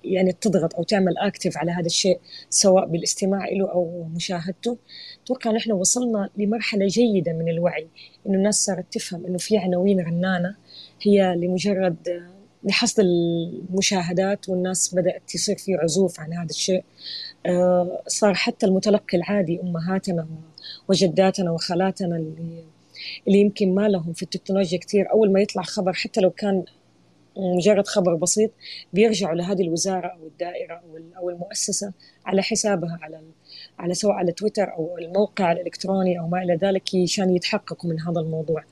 يعني 0.03 0.31
تضغط 0.31 0.75
أو 0.75 0.83
تعمل 0.83 1.17
active 1.17 1.57
على 1.57 1.71
هذا 1.71 1.85
الشيء 1.85 2.19
سواء 2.49 2.85
بالاستماع 2.85 3.49
له 3.49 3.71
أو 3.71 4.03
مشاهدته. 4.15 4.77
أتوقع 5.23 5.51
نحن 5.51 5.71
وصلنا 5.71 6.29
لمرحلة 6.37 6.87
جيدة 6.87 7.33
من 7.33 7.49
الوعي 7.49 7.87
إنه 8.27 8.37
الناس 8.37 8.65
صارت 8.65 8.93
تفهم 8.93 9.25
إنه 9.25 9.37
في 9.37 9.57
عناوين 9.57 9.99
رنانه 9.99 10.55
هي 11.01 11.35
لمجرد 11.35 12.23
لحصد 12.63 12.99
المشاهدات 12.99 14.49
والناس 14.49 14.95
بدأت 14.95 15.21
تصير 15.27 15.57
في 15.57 15.75
عزوف 15.75 16.19
عن 16.19 16.33
هذا 16.33 16.49
الشيء. 16.49 16.83
صار 18.07 18.33
حتى 18.33 18.65
المتلقي 18.65 19.17
العادي 19.17 19.61
أمهاتنا 19.61 20.27
وجداتنا 20.87 21.51
وخالاتنا 21.51 22.15
اللي 22.15 22.63
اللي 23.27 23.39
يمكن 23.39 23.75
ما 23.75 23.87
لهم 23.87 24.13
في 24.13 24.23
التكنولوجيا 24.23 24.79
كثير 24.79 25.11
أول 25.11 25.31
ما 25.31 25.41
يطلع 25.41 25.63
خبر 25.63 25.93
حتى 25.93 26.21
لو 26.21 26.29
كان 26.29 26.63
مجرد 27.37 27.87
خبر 27.87 28.15
بسيط 28.15 28.51
بيرجعوا 28.93 29.35
لهذه 29.35 29.61
الوزارة 29.61 30.07
أو 30.07 30.27
الدائرة 30.27 30.73
أو 30.73 30.97
أو 31.17 31.29
المؤسسة 31.29 31.93
على 32.25 32.41
حسابها 32.41 32.99
على 33.01 33.21
على 33.79 33.93
سواء 33.93 34.13
على 34.13 34.31
تويتر 34.31 34.73
أو 34.73 34.97
الموقع 34.97 35.51
الإلكتروني 35.51 36.19
أو 36.19 36.27
ما 36.27 36.43
إلى 36.43 36.55
ذلك 36.55 36.83
عشان 37.03 37.35
يتحققوا 37.35 37.89
من 37.89 37.99
هذا 37.99 38.19
الموضوع. 38.21 38.63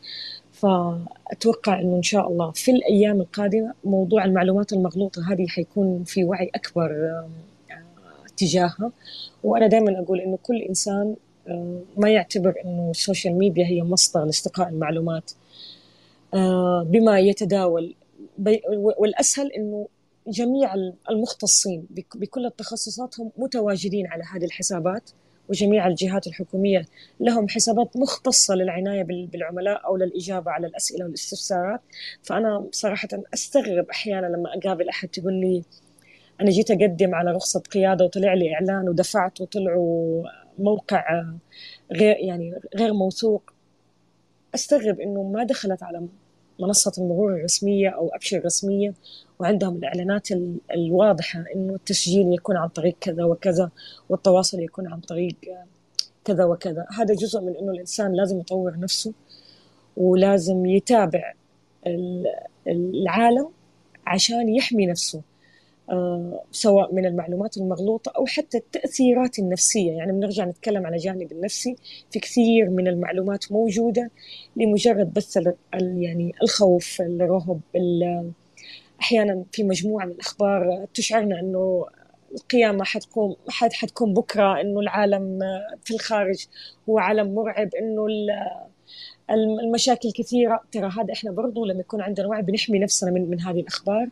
فأتوقع 0.51 1.80
إنه 1.80 1.97
إن 1.97 2.03
شاء 2.03 2.28
الله 2.28 2.51
في 2.51 2.71
الأيام 2.71 3.21
القادمة 3.21 3.73
موضوع 3.84 4.26
المعلومات 4.26 4.73
المغلوطة 4.73 5.34
هذه 5.34 5.47
حيكون 5.47 6.03
في 6.03 6.23
وعي 6.23 6.51
أكبر 6.55 6.91
تجاهها. 8.38 8.92
وأنا 9.44 9.68
دائما 9.68 10.00
أقول 10.00 10.20
إنه 10.20 10.38
كل 10.44 10.62
إنسان 10.62 11.16
ما 11.98 12.10
يعتبر 12.10 12.54
إنه 12.66 12.92
السوشيال 12.92 13.38
ميديا 13.38 13.66
هي 13.66 13.84
مصدر 13.84 14.26
لاستقاء 14.26 14.70
المعلومات. 14.70 15.32
بما 16.86 17.20
يتداول. 17.20 17.96
والأسهل 18.98 19.52
إنه 19.52 19.88
جميع 20.28 20.74
المختصين 21.10 21.88
بكل 21.92 22.46
التخصصات 22.46 23.20
هم 23.20 23.32
متواجدين 23.38 24.08
على 24.08 24.24
هذه 24.34 24.46
الحسابات 24.46 25.10
وجميع 25.50 25.88
الجهات 25.88 26.28
الحكومية 26.28 26.86
لهم 27.20 27.48
حسابات 27.48 27.98
مختصة 27.98 28.56
للعناية 28.56 29.04
بالعملاء 29.04 29.86
أو 29.86 29.98
للإجابة 29.98 30.52
على 30.52 30.68
الأسئلة 30.68 31.06
والاستفسارات. 31.06 31.82
فأنا 32.24 32.68
صراحة 32.72 33.08
أستغرب 33.34 33.90
أحيانا 33.90 34.28
لما 34.28 34.58
أقابل 34.58 34.90
أحد 34.90 35.08
تقول 35.08 35.34
لي 35.34 35.64
أنا 36.42 36.50
جيت 36.50 36.72
أقدم 36.72 37.16
على 37.16 37.32
رخصة 37.32 37.60
قيادة 37.60 38.06
وطلع 38.06 38.34
لي 38.34 38.54
إعلان 38.54 38.90
ودفعت 38.90 39.42
وطلعوا 39.42 40.24
موقع 40.60 41.26
غير 41.92 42.16
يعني 42.20 42.54
غير 42.76 42.94
موثوق. 42.94 43.54
أستغرب 44.56 45.00
إنه 45.00 45.24
ما 45.24 45.44
دخلت 45.44 45.84
على 45.84 46.08
منصة 46.60 46.92
المرور 46.98 47.36
الرسمية 47.36 47.90
أو 47.90 48.10
أبشر 48.10 48.38
الرسمية 48.38 48.94
وعندهم 49.40 49.76
الإعلانات 49.76 50.28
الواضحة 50.72 51.44
إنه 51.56 51.76
التسجيل 51.76 52.34
يكون 52.34 52.58
عن 52.58 52.68
طريق 52.68 52.96
كذا 53.02 53.24
وكذا 53.24 53.72
والتواصل 54.10 54.60
يكون 54.60 54.88
عن 54.88 55.00
طريق 55.00 55.36
كذا 56.26 56.46
وكذا. 56.46 56.86
هذا 56.98 57.14
جزء 57.14 57.42
من 57.42 57.56
إنه 57.56 57.72
الإنسان 57.72 58.14
لازم 58.14 58.40
يطور 58.40 58.80
نفسه 58.80 59.14
ولازم 59.98 60.66
يتابع 60.66 61.34
العالم 62.68 63.50
عشان 64.08 64.50
يحمي 64.50 64.86
نفسه. 64.86 65.22
سواء 66.52 66.94
من 66.94 67.06
المعلومات 67.06 67.58
المغلوطة 67.58 68.12
أو 68.18 68.26
حتى 68.26 68.58
التأثيرات 68.58 69.40
النفسية. 69.40 69.92
يعني 69.92 70.12
بنرجع 70.12 70.46
نتكلم 70.46 70.86
على 70.86 70.98
جانب 70.98 71.32
النفسي 71.32 71.76
في 72.12 72.20
كثير 72.20 72.70
من 72.70 72.88
المعلومات 72.88 73.52
موجودة 73.52 74.12
لمجرد 74.56 75.14
بس 75.14 75.40
يعني 75.74 76.34
الخوف 76.44 77.02
الرهب 77.02 77.60
أحيانا 79.02 79.44
في 79.52 79.64
مجموعة 79.64 80.06
من 80.06 80.12
الأخبار 80.12 80.86
تشعرنا 80.94 81.40
أنه 81.40 81.86
القيامة 82.36 82.84
حتكون 82.84 83.36
حد 83.50 83.74
حتكون 83.74 84.14
بكرة 84.14 84.62
إنه 84.62 84.80
العالم 84.80 85.40
في 85.84 85.94
الخارج 85.94 86.46
هو 86.90 87.00
عالم 87.00 87.36
مرعب 87.36 87.70
إنه 87.76 88.08
المشاكل 89.64 90.12
كثيرة. 90.12 90.62
ترى 90.72 90.90
هذا 90.98 91.14
إحنا 91.14 91.32
برضو 91.32 91.66
لما 91.66 91.80
يكون 91.80 92.02
عندنا 92.02 92.28
وعي 92.28 92.42
بنحمي 92.42 92.80
نفسنا 92.80 93.12
من, 93.12 93.30
من 93.30 93.42
هذه 93.42 93.60
الأخبار. 93.60 94.10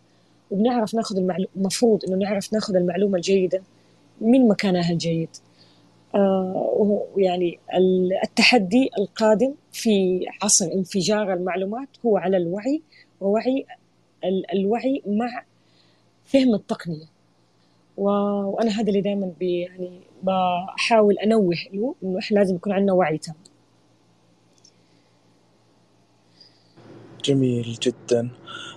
وبنعرف 0.53 0.93
ناخذ 0.95 1.17
المعلومة 1.17 1.49
المفروض 1.55 2.05
إنه 2.05 2.15
نعرف 2.15 2.53
ناخذ 2.53 2.75
المعلومة 2.75 3.15
الجيدة 3.15 3.61
من 4.21 4.47
مكانها 4.47 4.91
الجيد. 4.91 5.29
آه 6.15 7.07
ويعني 7.15 7.59
التحدي 8.23 8.89
القادم 8.99 9.53
في 9.71 10.25
عصر 10.43 10.65
انفجار 10.65 11.33
المعلومات 11.33 11.87
هو 12.05 12.17
على 12.17 12.37
الوعي 12.37 12.81
ووعي 13.21 13.65
الوعي 14.53 15.01
مع 15.07 15.43
فهم 16.25 16.53
التقنية. 16.53 17.05
وأنا 17.97 18.71
هذا 18.71 18.87
اللي 18.87 19.01
دائما 19.01 19.33
يعني 19.41 19.99
بحاول 20.23 21.17
أنوه 21.17 21.55
له 21.73 21.95
إنه 22.03 22.19
إحنا 22.19 22.37
لازم 22.37 22.55
يكون 22.55 22.73
عندنا 22.73 22.93
وعي 22.93 23.17
تام. 23.17 23.35
جميل 27.25 27.77
جدا. 27.81 28.29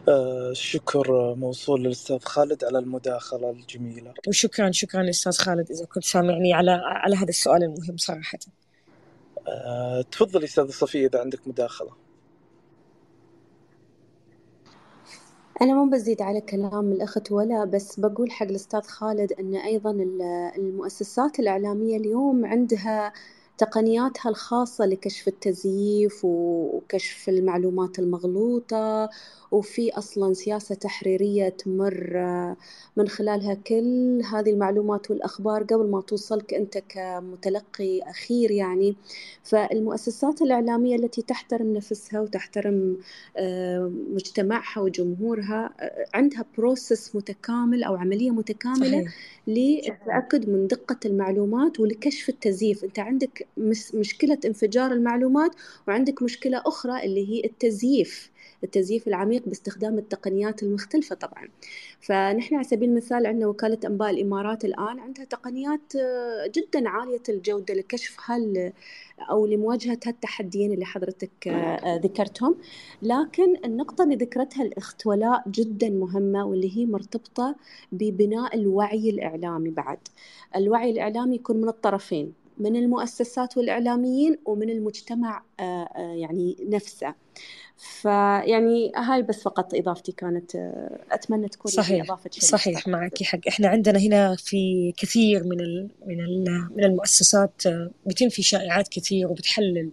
آه 0.09 0.53
شكر 0.53 1.35
موصول 1.35 1.83
للأستاذ 1.83 2.19
خالد 2.19 2.65
على 2.65 2.79
المداخلة 2.79 3.51
الجميلة. 3.51 4.15
وشكرا 4.29 4.71
شكرا 4.71 5.11
أستاذ 5.11 5.33
خالد 5.33 5.71
إذا 5.71 5.85
كنت 5.85 6.05
سامعني 6.05 6.55
على 6.55 6.71
على 6.85 7.17
هذا 7.17 7.29
السؤال 7.29 7.63
المهم 7.63 7.97
صراحة. 7.97 8.39
آه 9.49 10.03
تفضلي 10.03 10.45
أستاذ 10.45 10.71
صفية 10.71 11.07
إذا 11.07 11.21
عندك 11.21 11.49
مداخلة. 11.49 11.91
أنا 15.63 15.75
مو 15.75 15.91
بزيد 15.91 16.23
على 16.23 16.41
كلام 16.41 16.93
الأخت 16.93 17.33
ولا 17.33 17.65
بس 17.65 18.01
بقول 18.01 18.31
حق 18.31 18.47
الأستاذ 18.47 18.81
خالد 18.81 19.33
أن 19.33 19.55
أيضا 19.55 19.91
المؤسسات 20.57 21.39
الإعلامية 21.41 21.97
اليوم 21.97 22.47
عندها 22.47 23.13
تقنياتها 23.59 24.29
الخاصة 24.31 24.87
لكشف 24.87 25.29
التزييف 25.29 26.21
وكشف 26.25 27.29
المعلومات 27.29 27.99
المغلوطة 27.99 29.11
وفي 29.51 29.91
أصلا 29.99 30.35
سياسة 30.35 30.75
تحريرية 30.75 31.49
تمر 31.49 32.17
من 32.97 33.09
خلالها 33.09 33.55
كل 33.55 34.23
هذه 34.33 34.51
المعلومات 34.51 35.11
والأخبار 35.11 35.63
قبل 35.63 35.91
ما 35.91 36.01
توصلك 36.01 36.55
أنت 36.55 36.79
كمتلقي 36.89 38.01
أخير 38.03 38.51
يعني. 38.51 38.97
فالمؤسسات 39.43 40.43
الإعلامية 40.43 40.97
التي 40.97 41.23
تحترم 41.23 41.73
نفسها 41.73 42.21
وتحترم 42.21 42.97
آه، 43.37 43.93
مجتمعها 44.15 44.81
وجمهورها 44.81 45.71
آه، 45.81 46.07
عندها 46.15 46.45
بروسس 46.59 47.17
متكامل 47.17 47.85
أو 47.85 47.97
عملية 47.97 48.31
متكاملة 48.31 49.01
صحيح. 49.01 49.15
للتأكد 49.47 50.49
من 50.49 50.67
دقة 50.67 50.97
المعلومات 51.07 51.81
ولكشف 51.81 52.29
التزييف. 52.29 52.85
أنت 52.85 52.99
عندك 52.99 53.46
مشكلة 53.95 54.39
انفجار 54.45 54.93
المعلومات 54.93 55.51
وعندك 55.89 56.23
مشكلة 56.23 56.63
أخرى 56.67 57.05
اللي 57.05 57.29
هي 57.29 57.45
التزييف 57.45 58.31
التزييف 58.65 59.09
العميق 59.09 59.49
باستخدام 59.49 59.99
التقنيات 59.99 60.63
المختلفة 60.63 61.15
طبعا. 61.15 61.49
فنحن 62.01 62.55
على 62.55 62.65
سبيل 62.65 62.89
المثال 62.89 63.27
عندنا 63.27 63.47
وكالة 63.47 63.79
أنباء 63.87 64.11
الإمارات 64.11 64.65
الآن 64.65 64.99
عندها 64.99 65.25
تقنيات 65.25 65.97
آه، 65.97 66.51
جدا 66.55 66.89
عالية 66.89 67.23
الجودة 67.29 67.75
لكشف 67.75 68.17
هال 68.27 68.73
أو 69.31 69.47
لمواجهة 69.47 69.99
هالتحديين 70.07 70.73
اللي 70.73 70.85
حضرتك 70.85 71.49
آه، 71.49 71.97
ذكرتهم. 71.97 72.55
لكن 73.03 73.57
النقطة 73.65 74.05
اللي 74.05 74.17
ذكرتها 74.17 74.63
الأخت 74.63 75.07
ولاء 75.07 75.43
جدا 75.49 75.91
مهمة 75.91 76.45
واللي 76.47 76.77
هي 76.77 76.87
مرتبطة 76.87 77.57
ببناء 77.93 78.57
الوعي 78.57 79.11
الإعلامي 79.11 79.71
بعد. 79.71 79.99
الوعي 80.57 80.91
الإعلامي 80.91 81.35
يكون 81.35 81.57
من 81.57 81.69
الطرفين. 81.69 82.46
من 82.59 82.77
المؤسسات 82.77 83.57
والإعلاميين 83.57 84.39
ومن 84.45 84.71
المجتمع 84.71 85.43
آه، 85.61 85.89
يعني 85.97 86.57
نفسه. 86.69 87.15
فيعني 87.77 88.93
هاي 88.97 89.23
بس 89.23 89.43
فقط 89.43 89.75
إضافتي 89.75 90.13
كانت 90.13 90.57
أتمنى 91.13 91.49
تكون 91.49 91.73
يعني 91.73 91.87
صحيح 91.87 92.05
إضافة 92.05 92.31
شيء 92.33 92.49
صحيح 92.49 92.89
معك 92.89 93.23
حق. 93.23 93.39
إحنا 93.49 93.69
عندنا 93.69 93.99
هنا 93.99 94.37
في 94.37 94.93
كثير 94.97 95.45
من 95.45 95.83
من 96.07 96.45
من 96.77 96.85
المؤسسات 96.85 97.63
بيتم 98.07 98.29
في 98.29 98.43
شائعات 98.43 98.89
كثير 98.89 99.29
وبتحلل 99.29 99.91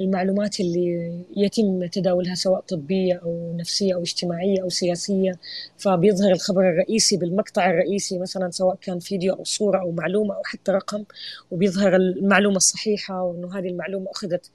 المعلومات 0.00 0.60
اللي 0.60 1.18
يتم 1.36 1.86
تداولها 1.86 2.34
سواء 2.34 2.60
طبية 2.60 3.14
أو 3.14 3.56
نفسية 3.56 3.94
أو 3.94 4.02
اجتماعية 4.02 4.62
أو 4.62 4.68
سياسية. 4.68 5.32
فبيظهر 5.78 6.32
الخبر 6.32 6.68
الرئيسي 6.70 7.16
بالمقطع 7.16 7.70
الرئيسي 7.70 8.18
مثلا 8.18 8.50
سواء 8.50 8.76
كان 8.76 8.98
فيديو 8.98 9.34
أو 9.34 9.44
صورة 9.44 9.80
أو 9.80 9.90
معلومة 9.92 10.34
أو 10.34 10.42
حتى 10.44 10.72
رقم 10.72 11.04
وبيظهر 11.50 11.96
المعلومة 11.96 12.56
الصحيحة 12.56 13.22
وأنه 13.22 13.58
هذه 13.58 13.68
المعلومة 13.68 14.10
أخذت 14.10 14.50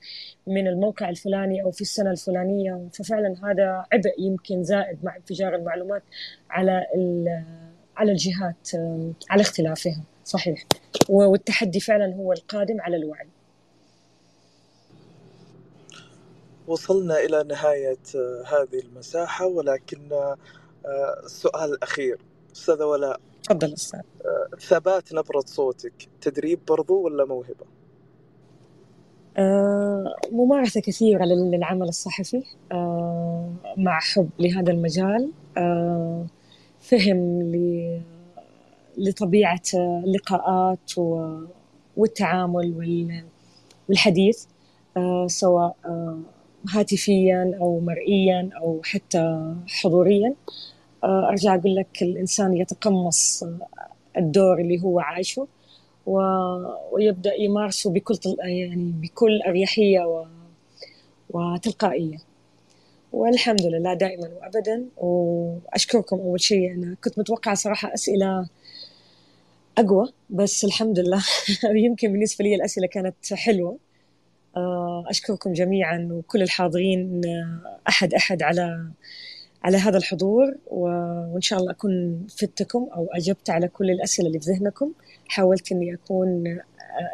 من 0.47 0.67
الموقع 0.67 1.09
الفلاني 1.09 1.63
أو 1.63 1.71
في 1.71 1.81
السنة 1.81 2.11
الفلانية. 2.11 2.87
ففعلا 2.93 3.35
هذا 3.43 3.85
عبء 3.93 4.13
يمكن 4.19 4.63
زائد 4.63 4.97
مع 5.03 5.15
انفجار 5.15 5.55
المعلومات 5.55 6.03
على 6.49 6.85
على 7.97 8.11
الجهات 8.11 8.69
على 9.29 9.41
اختلافها. 9.41 10.03
صحيح. 10.25 10.65
والتحدي 11.09 11.79
فعلا 11.79 12.15
هو 12.15 12.33
القادم 12.33 12.81
على 12.81 12.97
الوعي. 12.97 13.27
وصلنا 16.69 17.19
إلى 17.19 17.43
نهاية 17.43 17.97
آه، 18.15 18.43
هذه 18.45 18.79
المساحة 18.79 19.45
ولكن 19.45 19.99
آه، 20.11 20.37
السؤال 21.25 21.73
الأخير 21.73 22.17
أستاذة 22.55 22.85
ولاء 22.85 23.19
تفضل 23.43 23.73
أستاذ 23.73 23.99
آه، 23.99 24.57
ثبات 24.59 25.13
نبرة 25.13 25.43
صوتك 25.45 26.09
تدريب 26.21 26.59
برضو 26.67 27.01
ولا 27.01 27.25
موهبة؟ 27.25 27.65
ممارسة 30.31 30.81
كثيرة 30.81 31.25
للعمل 31.25 31.87
الصحفي 31.87 32.43
مع 33.77 33.99
حب 33.99 34.29
لهذا 34.39 34.71
المجال 34.71 35.31
فهم 36.79 37.51
لطبيعة 38.97 39.61
اللقاءات 39.75 40.91
والتعامل 41.97 42.73
والحديث 43.89 44.45
سواء 45.27 45.75
هاتفيا 46.69 47.57
أو 47.61 47.79
مرئيا 47.79 48.49
أو 48.61 48.81
حتى 48.83 49.53
حضوريا. 49.67 50.33
آه، 51.03 51.29
أرجع 51.29 51.55
أقول 51.55 51.75
لك 51.75 52.01
الإنسان 52.01 52.57
يتقمص 52.57 53.43
الدور 54.17 54.59
اللي 54.61 54.83
هو 54.83 54.99
عايشه 54.99 55.47
ويبدأ 56.91 57.33
يمارسه 57.35 57.89
بكل 57.91 58.15
يعني 58.39 58.91
بكل 59.01 59.41
أريحية 59.41 59.99
و... 60.01 60.25
وتلقائية. 61.29 62.17
والحمد 63.13 63.65
لله 63.65 63.93
دائما 63.93 64.29
وأبدا. 64.41 64.85
وأشكركم 64.97 66.17
أول 66.19 66.41
شيء. 66.41 66.73
أنا 66.73 66.95
كنت 67.03 67.19
متوقعة 67.19 67.55
صراحة 67.55 67.93
أسئلة 67.93 68.47
أقوى 69.77 70.13
بس 70.29 70.65
الحمد 70.65 70.99
لله 70.99 71.23
يمكن 71.85 72.11
بالنسبة 72.11 72.45
لي 72.45 72.55
الأسئلة 72.55 72.87
كانت 72.87 73.33
حلوة. 73.33 73.71
آه، 73.71 73.88
أشكركم 75.09 75.53
جميعا 75.53 76.09
وكل 76.11 76.41
الحاضرين 76.41 77.21
آه، 77.25 77.79
أحد 77.87 78.13
أحد 78.13 78.43
على 78.43 78.91
على 79.63 79.77
هذا 79.77 79.97
الحضور 79.97 80.55
وإن 80.67 81.41
شاء 81.41 81.59
الله 81.59 81.71
أكون 81.71 82.27
فدتكم 82.37 82.87
أو 82.95 83.07
أجبت 83.11 83.49
على 83.49 83.67
كل 83.67 83.91
الأسئلة 83.91 84.27
اللي 84.27 84.39
في 84.39 84.51
ذهنكم. 84.51 84.91
حاولت 85.27 85.71
إني 85.71 85.93
أكون 85.93 86.47
آه، 86.47 86.61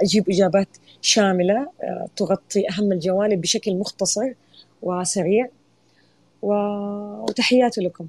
أجيب 0.02 0.30
إجابات 0.30 0.68
شاملة 1.02 1.68
تغطي 2.16 2.70
أهم 2.70 2.92
الجوانب 2.92 3.42
بشكل 3.42 3.76
مختصر 3.76 4.34
وسريع. 4.82 5.48
وتحياتي 6.42 7.82
لكم. 7.82 8.08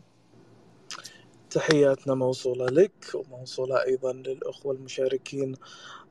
تحياتنا 1.50 2.14
موصولة 2.14 2.66
لك 2.66 2.92
وموصولة 3.14 3.84
أيضا 3.84 4.12
للأخوة 4.12 4.74
المشاركين 4.74 5.54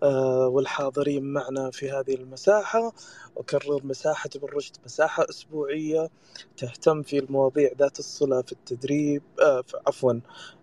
آه، 0.04 0.48
والحاضرين 0.48 1.24
معنا 1.34 1.72
في 1.72 1.92
هذه 1.92 2.16
المساحة. 2.16 2.94
أكرر 3.38 3.82
مساحة 3.86 4.30
بالرشد 4.36 4.76
مساحة 4.86 5.26
أسبوعية 5.30 6.10
تهتم 6.58 7.02
في 7.02 7.20
المواضيع 7.20 7.72
ذات 7.80 8.00
الصلة 8.00 8.42
في 8.42 8.52
التدريب 8.52 9.24
آه، 9.42 9.64
عفوا 9.88 10.14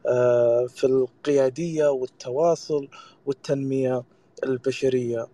آه، 0.06 0.66
في 0.66 0.84
القيادية 0.84 1.86
والتواصل 1.86 2.88
والتنمية 3.26 4.02
البشرية. 4.44 5.26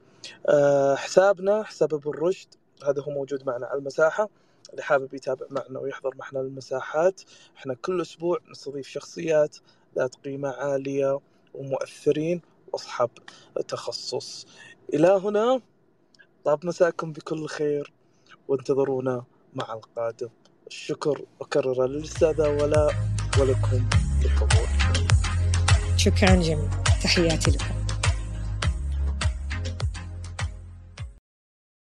حسابنا 0.97 1.63
حساب 1.63 1.89
بالرشد 1.89 2.49
هذا 2.85 3.03
هو 3.03 3.11
موجود 3.13 3.47
معنا 3.47 3.67
على 3.67 3.79
المساحة. 3.79 4.29
اللي 4.71 4.83
حابب 4.83 5.15
يتابع 5.15 5.47
معنا 5.51 5.79
ويحضر 5.79 6.15
معنا 6.17 6.41
المساحات 6.41 7.21
إحنا 7.57 7.75
كل 7.75 8.01
أسبوع 8.01 8.39
نستضيف 8.51 8.89
شخصيات 8.89 9.57
ذات 9.97 10.15
قيمة 10.15 10.49
عالية 10.49 11.21
ومؤثرين 11.55 12.41
وأصحاب 12.73 13.11
تخصص 13.69 14.47
إلى 14.95 15.09
هنا 15.09 15.61
طاب 16.45 16.67
مساكم 16.67 17.13
بكل 17.13 17.47
خير 17.47 17.93
وانتظرونا 18.49 19.25
مع 19.55 19.73
القادم. 19.73 20.29
الشكر 20.67 21.25
أكرر 21.41 21.87
للأستاذة 21.87 22.49
ولاء 22.63 22.95
ولكم 23.41 23.89
بالحضور 24.23 24.69
شكرا 25.97 26.35
جميل. 26.37 26.71
تحياتي 27.03 27.51
لكم. 27.51 27.78